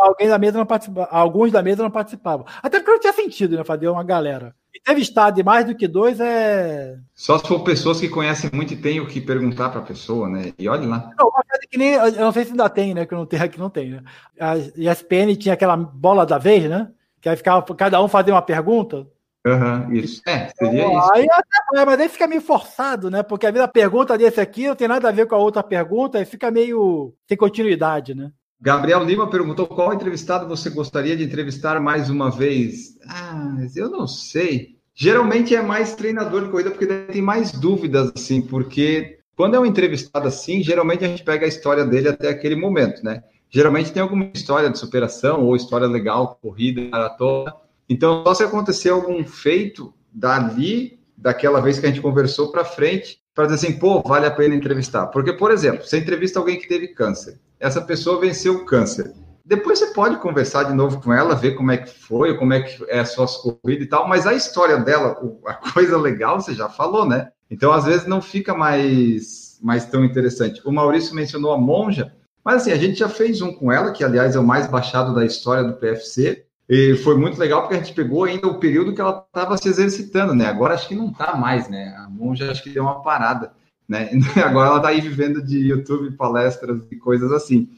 Alguém 0.02 0.28
da 0.28 0.38
mesa 0.38 0.56
não 0.56 0.66
participava, 0.66 1.08
alguns 1.10 1.50
da 1.50 1.62
mesa 1.62 1.82
não 1.82 1.90
participavam. 1.90 2.46
Até 2.62 2.78
porque 2.78 2.92
não 2.92 3.00
tinha 3.00 3.12
sentido, 3.12 3.56
né? 3.56 3.64
Fazer 3.64 3.88
uma 3.88 4.04
galera. 4.04 4.54
Entrevistado 4.74 5.36
de 5.36 5.42
mais 5.42 5.66
do 5.66 5.74
que 5.74 5.88
dois 5.88 6.20
é. 6.20 6.96
Só 7.14 7.38
se 7.38 7.46
for 7.46 7.60
pessoas 7.60 8.00
que 8.00 8.08
conhecem 8.08 8.50
muito 8.52 8.74
e 8.74 8.76
tem 8.76 9.00
o 9.00 9.06
que 9.06 9.20
perguntar 9.20 9.68
para 9.70 9.80
a 9.80 9.84
pessoa, 9.84 10.28
né? 10.28 10.52
E 10.58 10.68
olhe 10.68 10.86
lá. 10.86 11.10
Não, 11.18 11.28
uma 11.28 11.42
coisa 11.42 11.66
que 11.68 11.76
nem. 11.76 11.94
Eu 11.94 12.12
não 12.12 12.32
sei 12.32 12.44
se 12.44 12.50
ainda 12.50 12.68
tem, 12.68 12.94
né? 12.94 13.04
Que 13.04 13.14
não 13.14 13.26
tem 13.26 13.40
aqui, 13.40 13.58
não 13.58 13.70
tem, 13.70 13.90
né? 13.90 14.02
A 14.38 14.56
ESPN 14.56 15.36
tinha 15.36 15.54
aquela 15.54 15.76
bola 15.76 16.24
da 16.24 16.38
vez, 16.38 16.68
né? 16.68 16.90
Que 17.20 17.28
aí 17.28 17.36
ficava 17.36 17.62
cada 17.74 18.02
um 18.02 18.08
fazia 18.08 18.32
uma 18.32 18.42
pergunta. 18.42 19.06
Aham, 19.46 19.86
uhum, 19.86 19.94
isso. 19.94 20.22
É, 20.26 20.48
seria 20.50 20.84
então, 20.84 20.98
isso. 20.98 21.12
Aí 21.14 21.26
até, 21.30 21.84
mas 21.86 22.00
aí 22.00 22.08
fica 22.08 22.26
meio 22.26 22.42
forçado, 22.42 23.10
né? 23.10 23.22
Porque 23.22 23.46
a 23.46 23.50
vida 23.50 23.66
pergunta 23.66 24.16
desse 24.16 24.40
aqui 24.40 24.68
não 24.68 24.76
tem 24.76 24.86
nada 24.86 25.08
a 25.08 25.12
ver 25.12 25.26
com 25.26 25.34
a 25.34 25.38
outra 25.38 25.62
pergunta 25.62 26.20
e 26.20 26.26
fica 26.26 26.50
meio 26.50 27.14
sem 27.26 27.36
continuidade, 27.36 28.14
né? 28.14 28.30
Gabriel 28.60 29.02
Lima 29.02 29.30
perguntou 29.30 29.66
qual 29.66 29.94
entrevistado 29.94 30.46
você 30.46 30.68
gostaria 30.68 31.16
de 31.16 31.24
entrevistar 31.24 31.80
mais 31.80 32.10
uma 32.10 32.30
vez. 32.30 32.98
Ah, 33.08 33.56
eu 33.74 33.88
não 33.88 34.06
sei. 34.06 34.76
Geralmente 34.94 35.54
é 35.54 35.62
mais 35.62 35.94
treinador 35.94 36.44
de 36.44 36.50
corrida, 36.50 36.70
porque 36.70 36.86
tem 36.86 37.22
mais 37.22 37.52
dúvidas, 37.52 38.12
assim, 38.14 38.42
porque 38.42 39.18
quando 39.34 39.54
é 39.54 39.58
um 39.60 39.64
entrevistado 39.64 40.28
assim, 40.28 40.62
geralmente 40.62 41.02
a 41.02 41.08
gente 41.08 41.24
pega 41.24 41.46
a 41.46 41.48
história 41.48 41.86
dele 41.86 42.08
até 42.08 42.28
aquele 42.28 42.54
momento, 42.54 43.02
né? 43.02 43.22
Geralmente 43.48 43.92
tem 43.92 44.02
alguma 44.02 44.30
história 44.34 44.68
de 44.68 44.78
superação 44.78 45.42
ou 45.46 45.56
história 45.56 45.86
legal, 45.86 46.38
corrida, 46.42 46.82
maratona. 46.82 47.54
Então, 47.88 48.22
só 48.24 48.34
se 48.34 48.44
acontecer 48.44 48.90
algum 48.90 49.24
feito 49.24 49.94
dali, 50.12 51.00
daquela 51.16 51.60
vez 51.60 51.78
que 51.78 51.86
a 51.86 51.88
gente 51.88 52.02
conversou 52.02 52.52
para 52.52 52.64
frente, 52.64 53.20
para 53.40 53.54
dizer 53.54 53.66
assim, 53.66 53.78
pô, 53.78 54.02
vale 54.02 54.26
a 54.26 54.30
pena 54.30 54.54
entrevistar. 54.54 55.06
Porque, 55.06 55.32
por 55.32 55.50
exemplo, 55.50 55.86
você 55.86 55.96
entrevista 55.98 56.38
alguém 56.38 56.58
que 56.58 56.68
teve 56.68 56.88
câncer, 56.88 57.38
essa 57.58 57.80
pessoa 57.80 58.20
venceu 58.20 58.54
o 58.56 58.64
câncer. 58.66 59.14
Depois 59.42 59.78
você 59.78 59.86
pode 59.86 60.18
conversar 60.18 60.64
de 60.64 60.74
novo 60.74 61.00
com 61.00 61.12
ela, 61.12 61.34
ver 61.34 61.52
como 61.52 61.72
é 61.72 61.78
que 61.78 61.88
foi, 61.88 62.36
como 62.36 62.52
é 62.52 62.60
que 62.60 62.84
é 62.88 63.00
as 63.00 63.12
suas 63.12 63.36
corridas 63.38 63.86
e 63.86 63.88
tal, 63.88 64.06
mas 64.06 64.26
a 64.26 64.34
história 64.34 64.76
dela, 64.76 65.18
a 65.46 65.54
coisa 65.72 65.96
legal, 65.96 66.38
você 66.38 66.54
já 66.54 66.68
falou, 66.68 67.08
né? 67.08 67.30
Então, 67.50 67.72
às 67.72 67.84
vezes, 67.86 68.06
não 68.06 68.20
fica 68.20 68.54
mais, 68.54 69.58
mais 69.62 69.86
tão 69.86 70.04
interessante. 70.04 70.60
O 70.64 70.70
Maurício 70.70 71.14
mencionou 71.14 71.52
a 71.52 71.58
Monja, 71.58 72.12
mas 72.44 72.56
assim, 72.62 72.72
a 72.72 72.76
gente 72.76 72.98
já 72.98 73.08
fez 73.08 73.40
um 73.40 73.52
com 73.52 73.72
ela, 73.72 73.90
que 73.90 74.04
aliás 74.04 74.36
é 74.36 74.38
o 74.38 74.44
mais 74.44 74.66
baixado 74.66 75.14
da 75.14 75.24
história 75.24 75.64
do 75.64 75.74
PFC, 75.78 76.44
e 76.70 76.94
foi 76.98 77.16
muito 77.16 77.36
legal 77.36 77.62
porque 77.62 77.74
a 77.74 77.78
gente 77.78 77.92
pegou 77.92 78.22
ainda 78.22 78.46
o 78.46 78.60
período 78.60 78.94
que 78.94 79.00
ela 79.00 79.26
estava 79.26 79.56
se 79.56 79.68
exercitando, 79.68 80.36
né? 80.36 80.46
Agora 80.46 80.72
acho 80.72 80.86
que 80.86 80.94
não 80.94 81.10
está 81.10 81.34
mais, 81.34 81.68
né? 81.68 81.96
A 81.98 82.08
monja 82.08 82.48
acho 82.48 82.62
que 82.62 82.70
deu 82.70 82.84
uma 82.84 83.02
parada, 83.02 83.52
né? 83.88 84.08
Agora 84.46 84.68
ela 84.68 84.76
está 84.76 84.90
aí 84.90 85.00
vivendo 85.00 85.42
de 85.42 85.58
YouTube, 85.58 86.12
palestras 86.12 86.80
e 86.88 86.94
coisas 86.94 87.32
assim. 87.32 87.68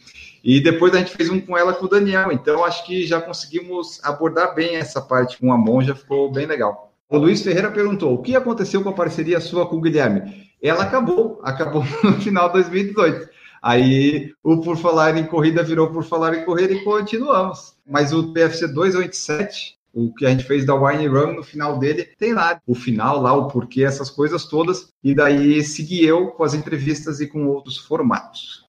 E 0.45 0.61
depois 0.61 0.95
a 0.95 0.99
gente 0.99 1.16
fez 1.16 1.30
um 1.30 1.40
com 1.40 1.57
ela 1.57 1.72
com 1.72 1.86
o 1.86 1.88
Daniel, 1.88 2.30
então 2.32 2.66
acho 2.66 2.84
que 2.84 3.07
já 3.07 3.18
conseguimos 3.18 3.99
abordar 4.05 4.55
bem 4.55 4.76
essa 4.76 5.01
parte 5.01 5.38
com 5.38 5.51
a 5.51 5.57
monja, 5.57 5.95
ficou 5.95 6.30
bem 6.30 6.45
legal. 6.45 6.93
O 7.09 7.16
Luiz 7.16 7.40
Ferreira 7.40 7.70
perguntou: 7.70 8.12
o 8.12 8.20
que 8.20 8.36
aconteceu 8.36 8.82
com 8.82 8.90
a 8.90 8.95
parceria 8.95 9.40
sua 9.40 9.66
com 9.66 9.76
o 9.76 9.80
Guilherme? 9.80 10.51
Ela 10.62 10.82
acabou, 10.82 11.40
acabou 11.43 11.82
no 12.05 12.20
final 12.20 12.49
de 12.49 12.55
2018. 12.55 13.32
Aí 13.63 14.35
o 14.43 14.61
Por 14.61 14.77
Falar 14.77 15.17
em 15.17 15.25
Corrida 15.25 15.63
virou 15.63 15.89
Por 15.89 16.03
Falar 16.03 16.35
em 16.35 16.45
Corrida 16.45 16.73
e 16.73 16.83
continuamos. 16.83 17.75
Mas 17.87 18.13
o 18.13 18.33
PFC 18.33 18.67
287, 18.67 19.77
o 19.95 20.13
que 20.13 20.27
a 20.27 20.31
gente 20.31 20.43
fez 20.43 20.67
da 20.67 20.75
Wine 20.75 21.07
Run, 21.07 21.35
no 21.35 21.45
final 21.45 21.79
dele, 21.79 22.09
tem 22.19 22.33
lá 22.33 22.61
o 22.67 22.75
final, 22.75 23.23
lá 23.23 23.33
o 23.33 23.47
porquê, 23.47 23.85
essas 23.85 24.11
coisas 24.11 24.47
todas. 24.47 24.89
E 25.05 25.15
daí 25.15 25.63
segui 25.63 26.05
eu 26.05 26.33
com 26.33 26.43
as 26.43 26.55
entrevistas 26.55 27.21
e 27.21 27.29
com 27.29 27.47
outros 27.47 27.79
formatos. 27.79 28.67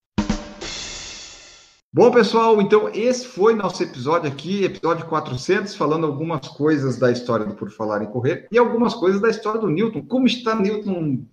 Bom, 1.95 2.09
pessoal, 2.11 2.59
então 2.59 2.89
esse 2.89 3.27
foi 3.27 3.53
nosso 3.53 3.83
episódio 3.83 4.27
aqui, 4.27 4.63
episódio 4.63 5.05
400, 5.05 5.75
falando 5.75 6.07
algumas 6.07 6.47
coisas 6.47 6.97
da 6.97 7.11
história 7.11 7.45
do 7.45 7.53
Por 7.53 7.69
Falar 7.69 8.01
em 8.01 8.07
Correr 8.07 8.47
e 8.51 8.57
algumas 8.57 8.95
coisas 8.95 9.21
da 9.21 9.29
história 9.29 9.61
do 9.61 9.69
Newton. 9.69 10.01
Como 10.01 10.25
está 10.25 10.55
Newton 10.55 11.23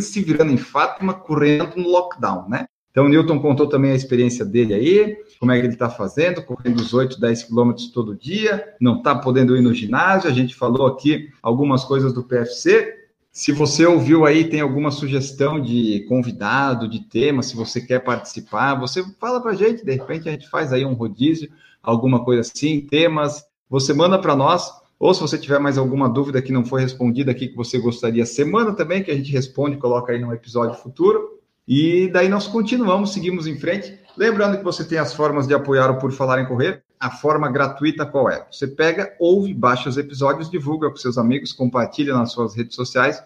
se 0.00 0.20
virando 0.22 0.52
em 0.52 0.56
Fátima, 0.56 1.14
correndo 1.14 1.76
no 1.76 1.88
lockdown, 1.88 2.48
né? 2.48 2.66
Então, 2.92 3.06
o 3.06 3.08
Newton 3.08 3.40
contou 3.40 3.66
também 3.66 3.90
a 3.90 3.96
experiência 3.96 4.44
dele 4.44 4.74
aí, 4.74 5.16
como 5.40 5.50
é 5.50 5.58
que 5.58 5.66
ele 5.66 5.72
está 5.72 5.88
fazendo, 5.88 6.42
correndo 6.42 6.76
os 6.76 6.92
8, 6.92 7.18
10 7.18 7.44
quilômetros 7.44 7.90
todo 7.90 8.14
dia, 8.14 8.74
não 8.78 8.98
está 8.98 9.14
podendo 9.14 9.56
ir 9.56 9.62
no 9.62 9.72
ginásio. 9.72 10.30
A 10.30 10.32
gente 10.32 10.54
falou 10.54 10.86
aqui 10.86 11.30
algumas 11.42 11.84
coisas 11.84 12.12
do 12.12 12.22
PFC. 12.22 12.94
Se 13.32 13.50
você 13.50 13.86
ouviu 13.86 14.26
aí, 14.26 14.44
tem 14.44 14.60
alguma 14.60 14.90
sugestão 14.90 15.58
de 15.58 16.04
convidado, 16.06 16.86
de 16.86 17.00
tema, 17.00 17.42
se 17.42 17.56
você 17.56 17.80
quer 17.80 18.00
participar, 18.00 18.74
você 18.74 19.02
fala 19.18 19.40
para 19.40 19.52
a 19.52 19.56
gente, 19.56 19.82
de 19.82 19.92
repente 19.92 20.28
a 20.28 20.32
gente 20.32 20.50
faz 20.50 20.70
aí 20.70 20.84
um 20.84 20.92
rodízio, 20.92 21.50
alguma 21.82 22.22
coisa 22.22 22.42
assim, 22.42 22.82
temas, 22.82 23.42
você 23.70 23.94
manda 23.94 24.18
para 24.18 24.36
nós, 24.36 24.70
ou 24.98 25.14
se 25.14 25.20
você 25.22 25.38
tiver 25.38 25.58
mais 25.58 25.78
alguma 25.78 26.10
dúvida 26.10 26.42
que 26.42 26.52
não 26.52 26.62
foi 26.62 26.82
respondida 26.82 27.30
aqui, 27.30 27.48
que 27.48 27.56
você 27.56 27.78
gostaria, 27.78 28.26
semana 28.26 28.74
também, 28.74 29.02
que 29.02 29.10
a 29.10 29.16
gente 29.16 29.32
responde, 29.32 29.78
coloca 29.78 30.12
aí 30.12 30.20
no 30.20 30.32
episódio 30.32 30.76
futuro. 30.76 31.41
E 31.66 32.08
daí 32.08 32.28
nós 32.28 32.46
continuamos, 32.46 33.12
seguimos 33.12 33.46
em 33.46 33.56
frente. 33.56 33.98
Lembrando 34.16 34.58
que 34.58 34.64
você 34.64 34.84
tem 34.84 34.98
as 34.98 35.14
formas 35.14 35.46
de 35.46 35.54
apoiar 35.54 35.90
o 35.90 35.98
Por 35.98 36.12
Falar 36.12 36.40
em 36.40 36.46
Correr. 36.46 36.82
A 36.98 37.10
forma 37.10 37.50
gratuita 37.50 38.06
qual 38.06 38.30
é? 38.30 38.46
Você 38.50 38.66
pega, 38.66 39.14
ouve, 39.18 39.52
baixa 39.52 39.88
os 39.88 39.96
episódios, 39.96 40.50
divulga 40.50 40.88
para 40.88 41.00
seus 41.00 41.18
amigos, 41.18 41.52
compartilha 41.52 42.14
nas 42.14 42.32
suas 42.32 42.54
redes 42.54 42.76
sociais 42.76 43.22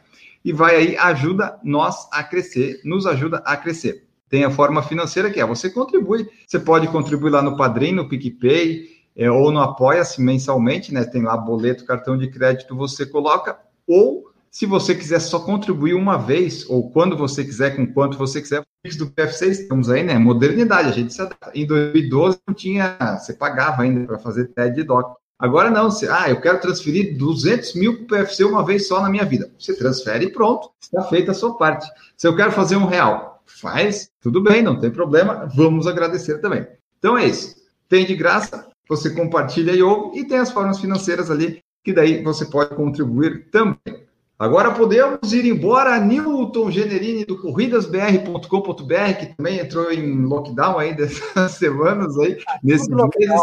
e 0.47 0.53
vai 0.53 0.77
aí, 0.77 0.97
ajuda 0.97 1.59
nós 1.65 2.09
a 2.13 2.23
crescer, 2.23 2.81
nos 2.85 3.05
ajuda 3.05 3.39
a 3.45 3.57
crescer. 3.57 4.07
Tem 4.29 4.45
a 4.45 4.51
forma 4.51 4.81
financeira 4.81 5.29
que 5.29 5.41
é, 5.41 5.45
você 5.45 5.69
contribui, 5.69 6.29
você 6.47 6.61
pode 6.61 6.87
contribuir 6.87 7.31
lá 7.31 7.43
no 7.43 7.57
Padrim, 7.57 7.91
no 7.91 8.09
PicPay, 8.09 8.89
é, 9.17 9.29
ou 9.29 9.51
no 9.51 9.61
Apoia-se 9.61 10.23
mensalmente, 10.23 10.95
né? 10.95 11.05
Tem 11.05 11.23
lá 11.23 11.37
boleto, 11.37 11.85
cartão 11.85 12.17
de 12.17 12.31
crédito, 12.31 12.77
você 12.77 13.05
coloca, 13.05 13.59
ou 13.89 14.31
se 14.57 14.65
você 14.65 14.95
quiser 14.95 15.21
só 15.21 15.39
contribuir 15.39 15.93
uma 15.93 16.17
vez, 16.17 16.65
ou 16.71 16.91
quando 16.91 17.15
você 17.15 17.45
quiser, 17.45 17.77
com 17.77 17.87
quanto 17.93 18.17
você 18.17 18.41
quiser, 18.41 18.65
do 18.97 19.11
PFC 19.11 19.49
estamos 19.49 19.91
aí, 19.91 20.03
né? 20.03 20.19
Modernidade, 20.19 20.89
a 20.89 20.93
gente 20.93 21.13
se 21.13 21.21
adapta. 21.21 21.51
Em 21.55 21.67
2012 21.67 22.39
não 22.49 22.55
tinha, 22.55 22.97
você 23.19 23.35
pagava 23.35 23.83
ainda 23.83 24.07
para 24.07 24.19
fazer 24.19 24.47
TED 24.55 24.83
Doc. 24.85 25.15
Agora 25.39 25.69
não, 25.71 25.91
você, 25.91 26.09
ah, 26.09 26.31
eu 26.31 26.41
quero 26.41 26.59
transferir 26.59 27.19
200 27.19 27.75
mil 27.75 28.07
para 28.07 28.23
o 28.23 28.25
PFC 28.25 28.45
uma 28.45 28.65
vez 28.65 28.89
só 28.89 29.03
na 29.03 29.11
minha 29.11 29.27
vida. 29.27 29.51
Você 29.59 29.77
transfere 29.77 30.25
e 30.25 30.33
pronto, 30.33 30.71
está 30.81 31.03
feita 31.03 31.33
a 31.33 31.35
sua 31.35 31.55
parte. 31.59 31.87
Se 32.17 32.27
eu 32.27 32.35
quero 32.35 32.51
fazer 32.51 32.77
um 32.77 32.87
real, 32.87 33.43
faz, 33.45 34.11
tudo 34.23 34.43
bem, 34.43 34.63
não 34.63 34.81
tem 34.81 34.91
problema, 34.91 35.47
vamos 35.55 35.87
agradecer 35.87 36.39
também. 36.39 36.67
Então 36.99 37.19
é 37.19 37.27
isso. 37.27 37.57
Tem 37.91 38.07
de 38.07 38.17
graça, 38.17 38.67
você 38.89 39.11
compartilha 39.11 39.73
e 39.73 39.83
ouve, 39.83 40.21
e 40.21 40.27
tem 40.27 40.39
as 40.39 40.51
formas 40.51 40.81
financeiras 40.81 41.31
ali, 41.31 41.63
que 41.85 41.93
daí 41.93 42.23
você 42.23 42.47
pode 42.47 42.75
contribuir 42.75 43.51
também. 43.51 44.07
Agora 44.39 44.71
podemos 44.73 45.33
ir 45.33 45.47
embora. 45.47 45.99
Newton 45.99 46.71
Generini 46.71 47.25
do 47.25 47.39
corridasbr.com.br, 47.41 49.19
que 49.19 49.35
também 49.35 49.61
entrou 49.61 49.91
em 49.91 50.25
lockdown 50.25 50.79
aí 50.79 50.95
dessas 50.95 51.53
semanas 51.57 52.19
aí, 52.19 52.39
nesse 52.63 52.91
meses. 52.91 53.41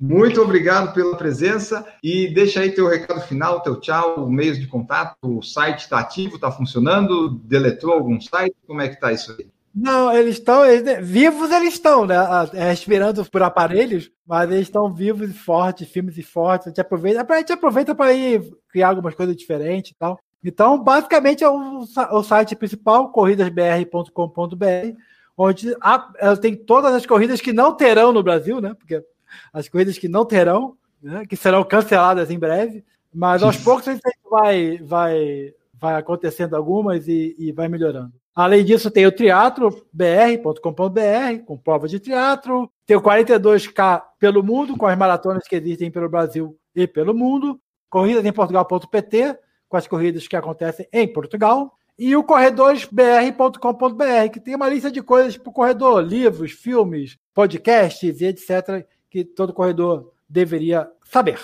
Muito 0.00 0.40
obrigado 0.40 0.94
pela 0.94 1.14
presença 1.14 1.86
e 2.02 2.32
deixa 2.32 2.60
aí 2.60 2.70
teu 2.70 2.88
recado 2.88 3.20
final, 3.20 3.60
teu 3.60 3.78
tchau, 3.78 4.26
meios 4.30 4.58
de 4.58 4.66
contato, 4.66 5.14
o 5.22 5.42
site 5.42 5.80
está 5.80 5.98
ativo, 5.98 6.36
está 6.36 6.50
funcionando, 6.50 7.28
deletou 7.44 7.92
algum 7.92 8.18
site, 8.18 8.56
como 8.66 8.80
é 8.80 8.88
que 8.88 8.94
está 8.94 9.12
isso 9.12 9.36
aí? 9.38 9.46
Não, 9.74 10.10
eles 10.10 10.36
estão 10.36 10.62
vivos, 11.02 11.50
eles 11.50 11.74
estão, 11.74 12.06
né? 12.06 12.16
Respirando 12.54 13.22
por 13.26 13.42
aparelhos, 13.42 14.10
mas 14.26 14.50
eles 14.50 14.62
estão 14.62 14.90
vivos 14.90 15.28
e 15.28 15.34
fortes, 15.34 15.86
firmes 15.86 16.16
e 16.16 16.22
fortes. 16.22 16.66
A 16.66 16.70
gente 16.70 16.80
aproveita, 16.80 17.26
a 17.28 17.36
gente 17.36 17.52
aproveita 17.52 17.94
para 17.94 18.12
ir 18.14 18.50
criar 18.70 18.88
algumas 18.88 19.14
coisas 19.14 19.36
diferentes 19.36 19.92
e 19.92 19.94
tal. 19.94 20.18
Então, 20.42 20.82
basicamente, 20.82 21.44
é 21.44 21.48
o, 21.48 21.84
o 22.12 22.22
site 22.22 22.56
principal, 22.56 23.10
corridasbr.com.br, 23.10 24.96
onde 25.36 25.76
há, 25.80 26.36
tem 26.40 26.56
todas 26.56 26.94
as 26.94 27.04
corridas 27.04 27.40
que 27.40 27.52
não 27.52 27.74
terão 27.74 28.12
no 28.12 28.22
Brasil, 28.22 28.60
né? 28.60 28.74
Porque 28.74 29.04
as 29.52 29.68
corridas 29.68 29.98
que 29.98 30.08
não 30.08 30.24
terão, 30.24 30.76
né? 31.02 31.26
que 31.26 31.36
serão 31.36 31.64
canceladas 31.64 32.30
em 32.30 32.38
breve, 32.38 32.84
mas 33.12 33.42
aos 33.42 33.56
poucos 33.56 33.88
a 33.88 33.92
gente 33.92 34.04
vai, 34.30 34.78
vai, 34.78 35.52
vai 35.74 35.96
acontecendo 35.96 36.54
algumas 36.54 37.08
e, 37.08 37.34
e 37.38 37.52
vai 37.52 37.68
melhorando. 37.68 38.12
Além 38.34 38.64
disso, 38.64 38.90
tem 38.90 39.06
o 39.06 39.12
teatrobr.com.br, 39.12 41.44
com 41.44 41.58
prova 41.58 41.88
de 41.88 41.98
teatro, 41.98 42.70
tem 42.86 42.96
o 42.96 43.02
42K 43.02 44.02
pelo 44.18 44.42
mundo, 44.42 44.76
com 44.76 44.86
as 44.86 44.96
maratonas 44.96 45.46
que 45.46 45.56
existem 45.56 45.90
pelo 45.90 46.08
Brasil 46.08 46.56
e 46.74 46.86
pelo 46.86 47.12
mundo, 47.12 47.60
corridasemportugal.pt, 47.88 49.36
com 49.70 49.76
as 49.76 49.86
corridas 49.86 50.28
que 50.28 50.34
acontecem 50.34 50.86
em 50.92 51.10
Portugal, 51.10 51.72
e 51.96 52.16
o 52.16 52.24
corredoresbr.com.br, 52.24 54.30
que 54.32 54.40
tem 54.40 54.56
uma 54.56 54.68
lista 54.68 54.90
de 54.90 55.00
coisas 55.00 55.36
para 55.36 55.48
o 55.48 55.52
corredor, 55.52 56.02
livros, 56.02 56.50
filmes, 56.50 57.16
podcasts 57.32 58.20
e 58.20 58.24
etc., 58.24 58.84
que 59.08 59.24
todo 59.24 59.54
corredor 59.54 60.10
deveria 60.28 60.88
saber. 61.04 61.38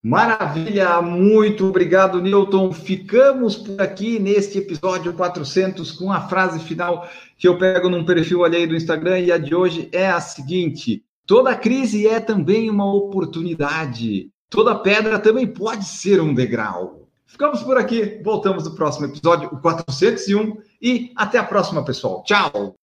Maravilha, 0.00 1.00
muito 1.00 1.66
obrigado, 1.66 2.20
Newton. 2.20 2.72
Ficamos 2.72 3.56
por 3.56 3.80
aqui 3.80 4.18
neste 4.18 4.58
episódio 4.58 5.12
400 5.12 5.92
com 5.92 6.12
a 6.12 6.28
frase 6.28 6.60
final 6.60 7.08
que 7.36 7.48
eu 7.48 7.58
pego 7.58 7.88
num 7.88 8.04
perfil 8.04 8.44
alheio 8.44 8.68
do 8.68 8.76
Instagram 8.76 9.20
e 9.20 9.32
a 9.32 9.38
de 9.38 9.54
hoje 9.54 9.88
é 9.92 10.08
a 10.08 10.20
seguinte: 10.20 11.04
toda 11.26 11.56
crise 11.56 12.06
é 12.06 12.20
também 12.20 12.68
uma 12.68 12.92
oportunidade. 12.92 14.30
Toda 14.50 14.74
pedra 14.74 15.18
também 15.18 15.46
pode 15.46 15.84
ser 15.84 16.20
um 16.20 16.34
degrau. 16.34 17.01
Ficamos 17.32 17.62
por 17.62 17.78
aqui. 17.78 18.20
Voltamos 18.22 18.64
no 18.64 18.74
próximo 18.74 19.06
episódio, 19.06 19.48
o 19.50 19.58
401. 19.58 20.58
E 20.82 21.12
até 21.16 21.38
a 21.38 21.44
próxima, 21.44 21.82
pessoal. 21.82 22.22
Tchau! 22.24 22.76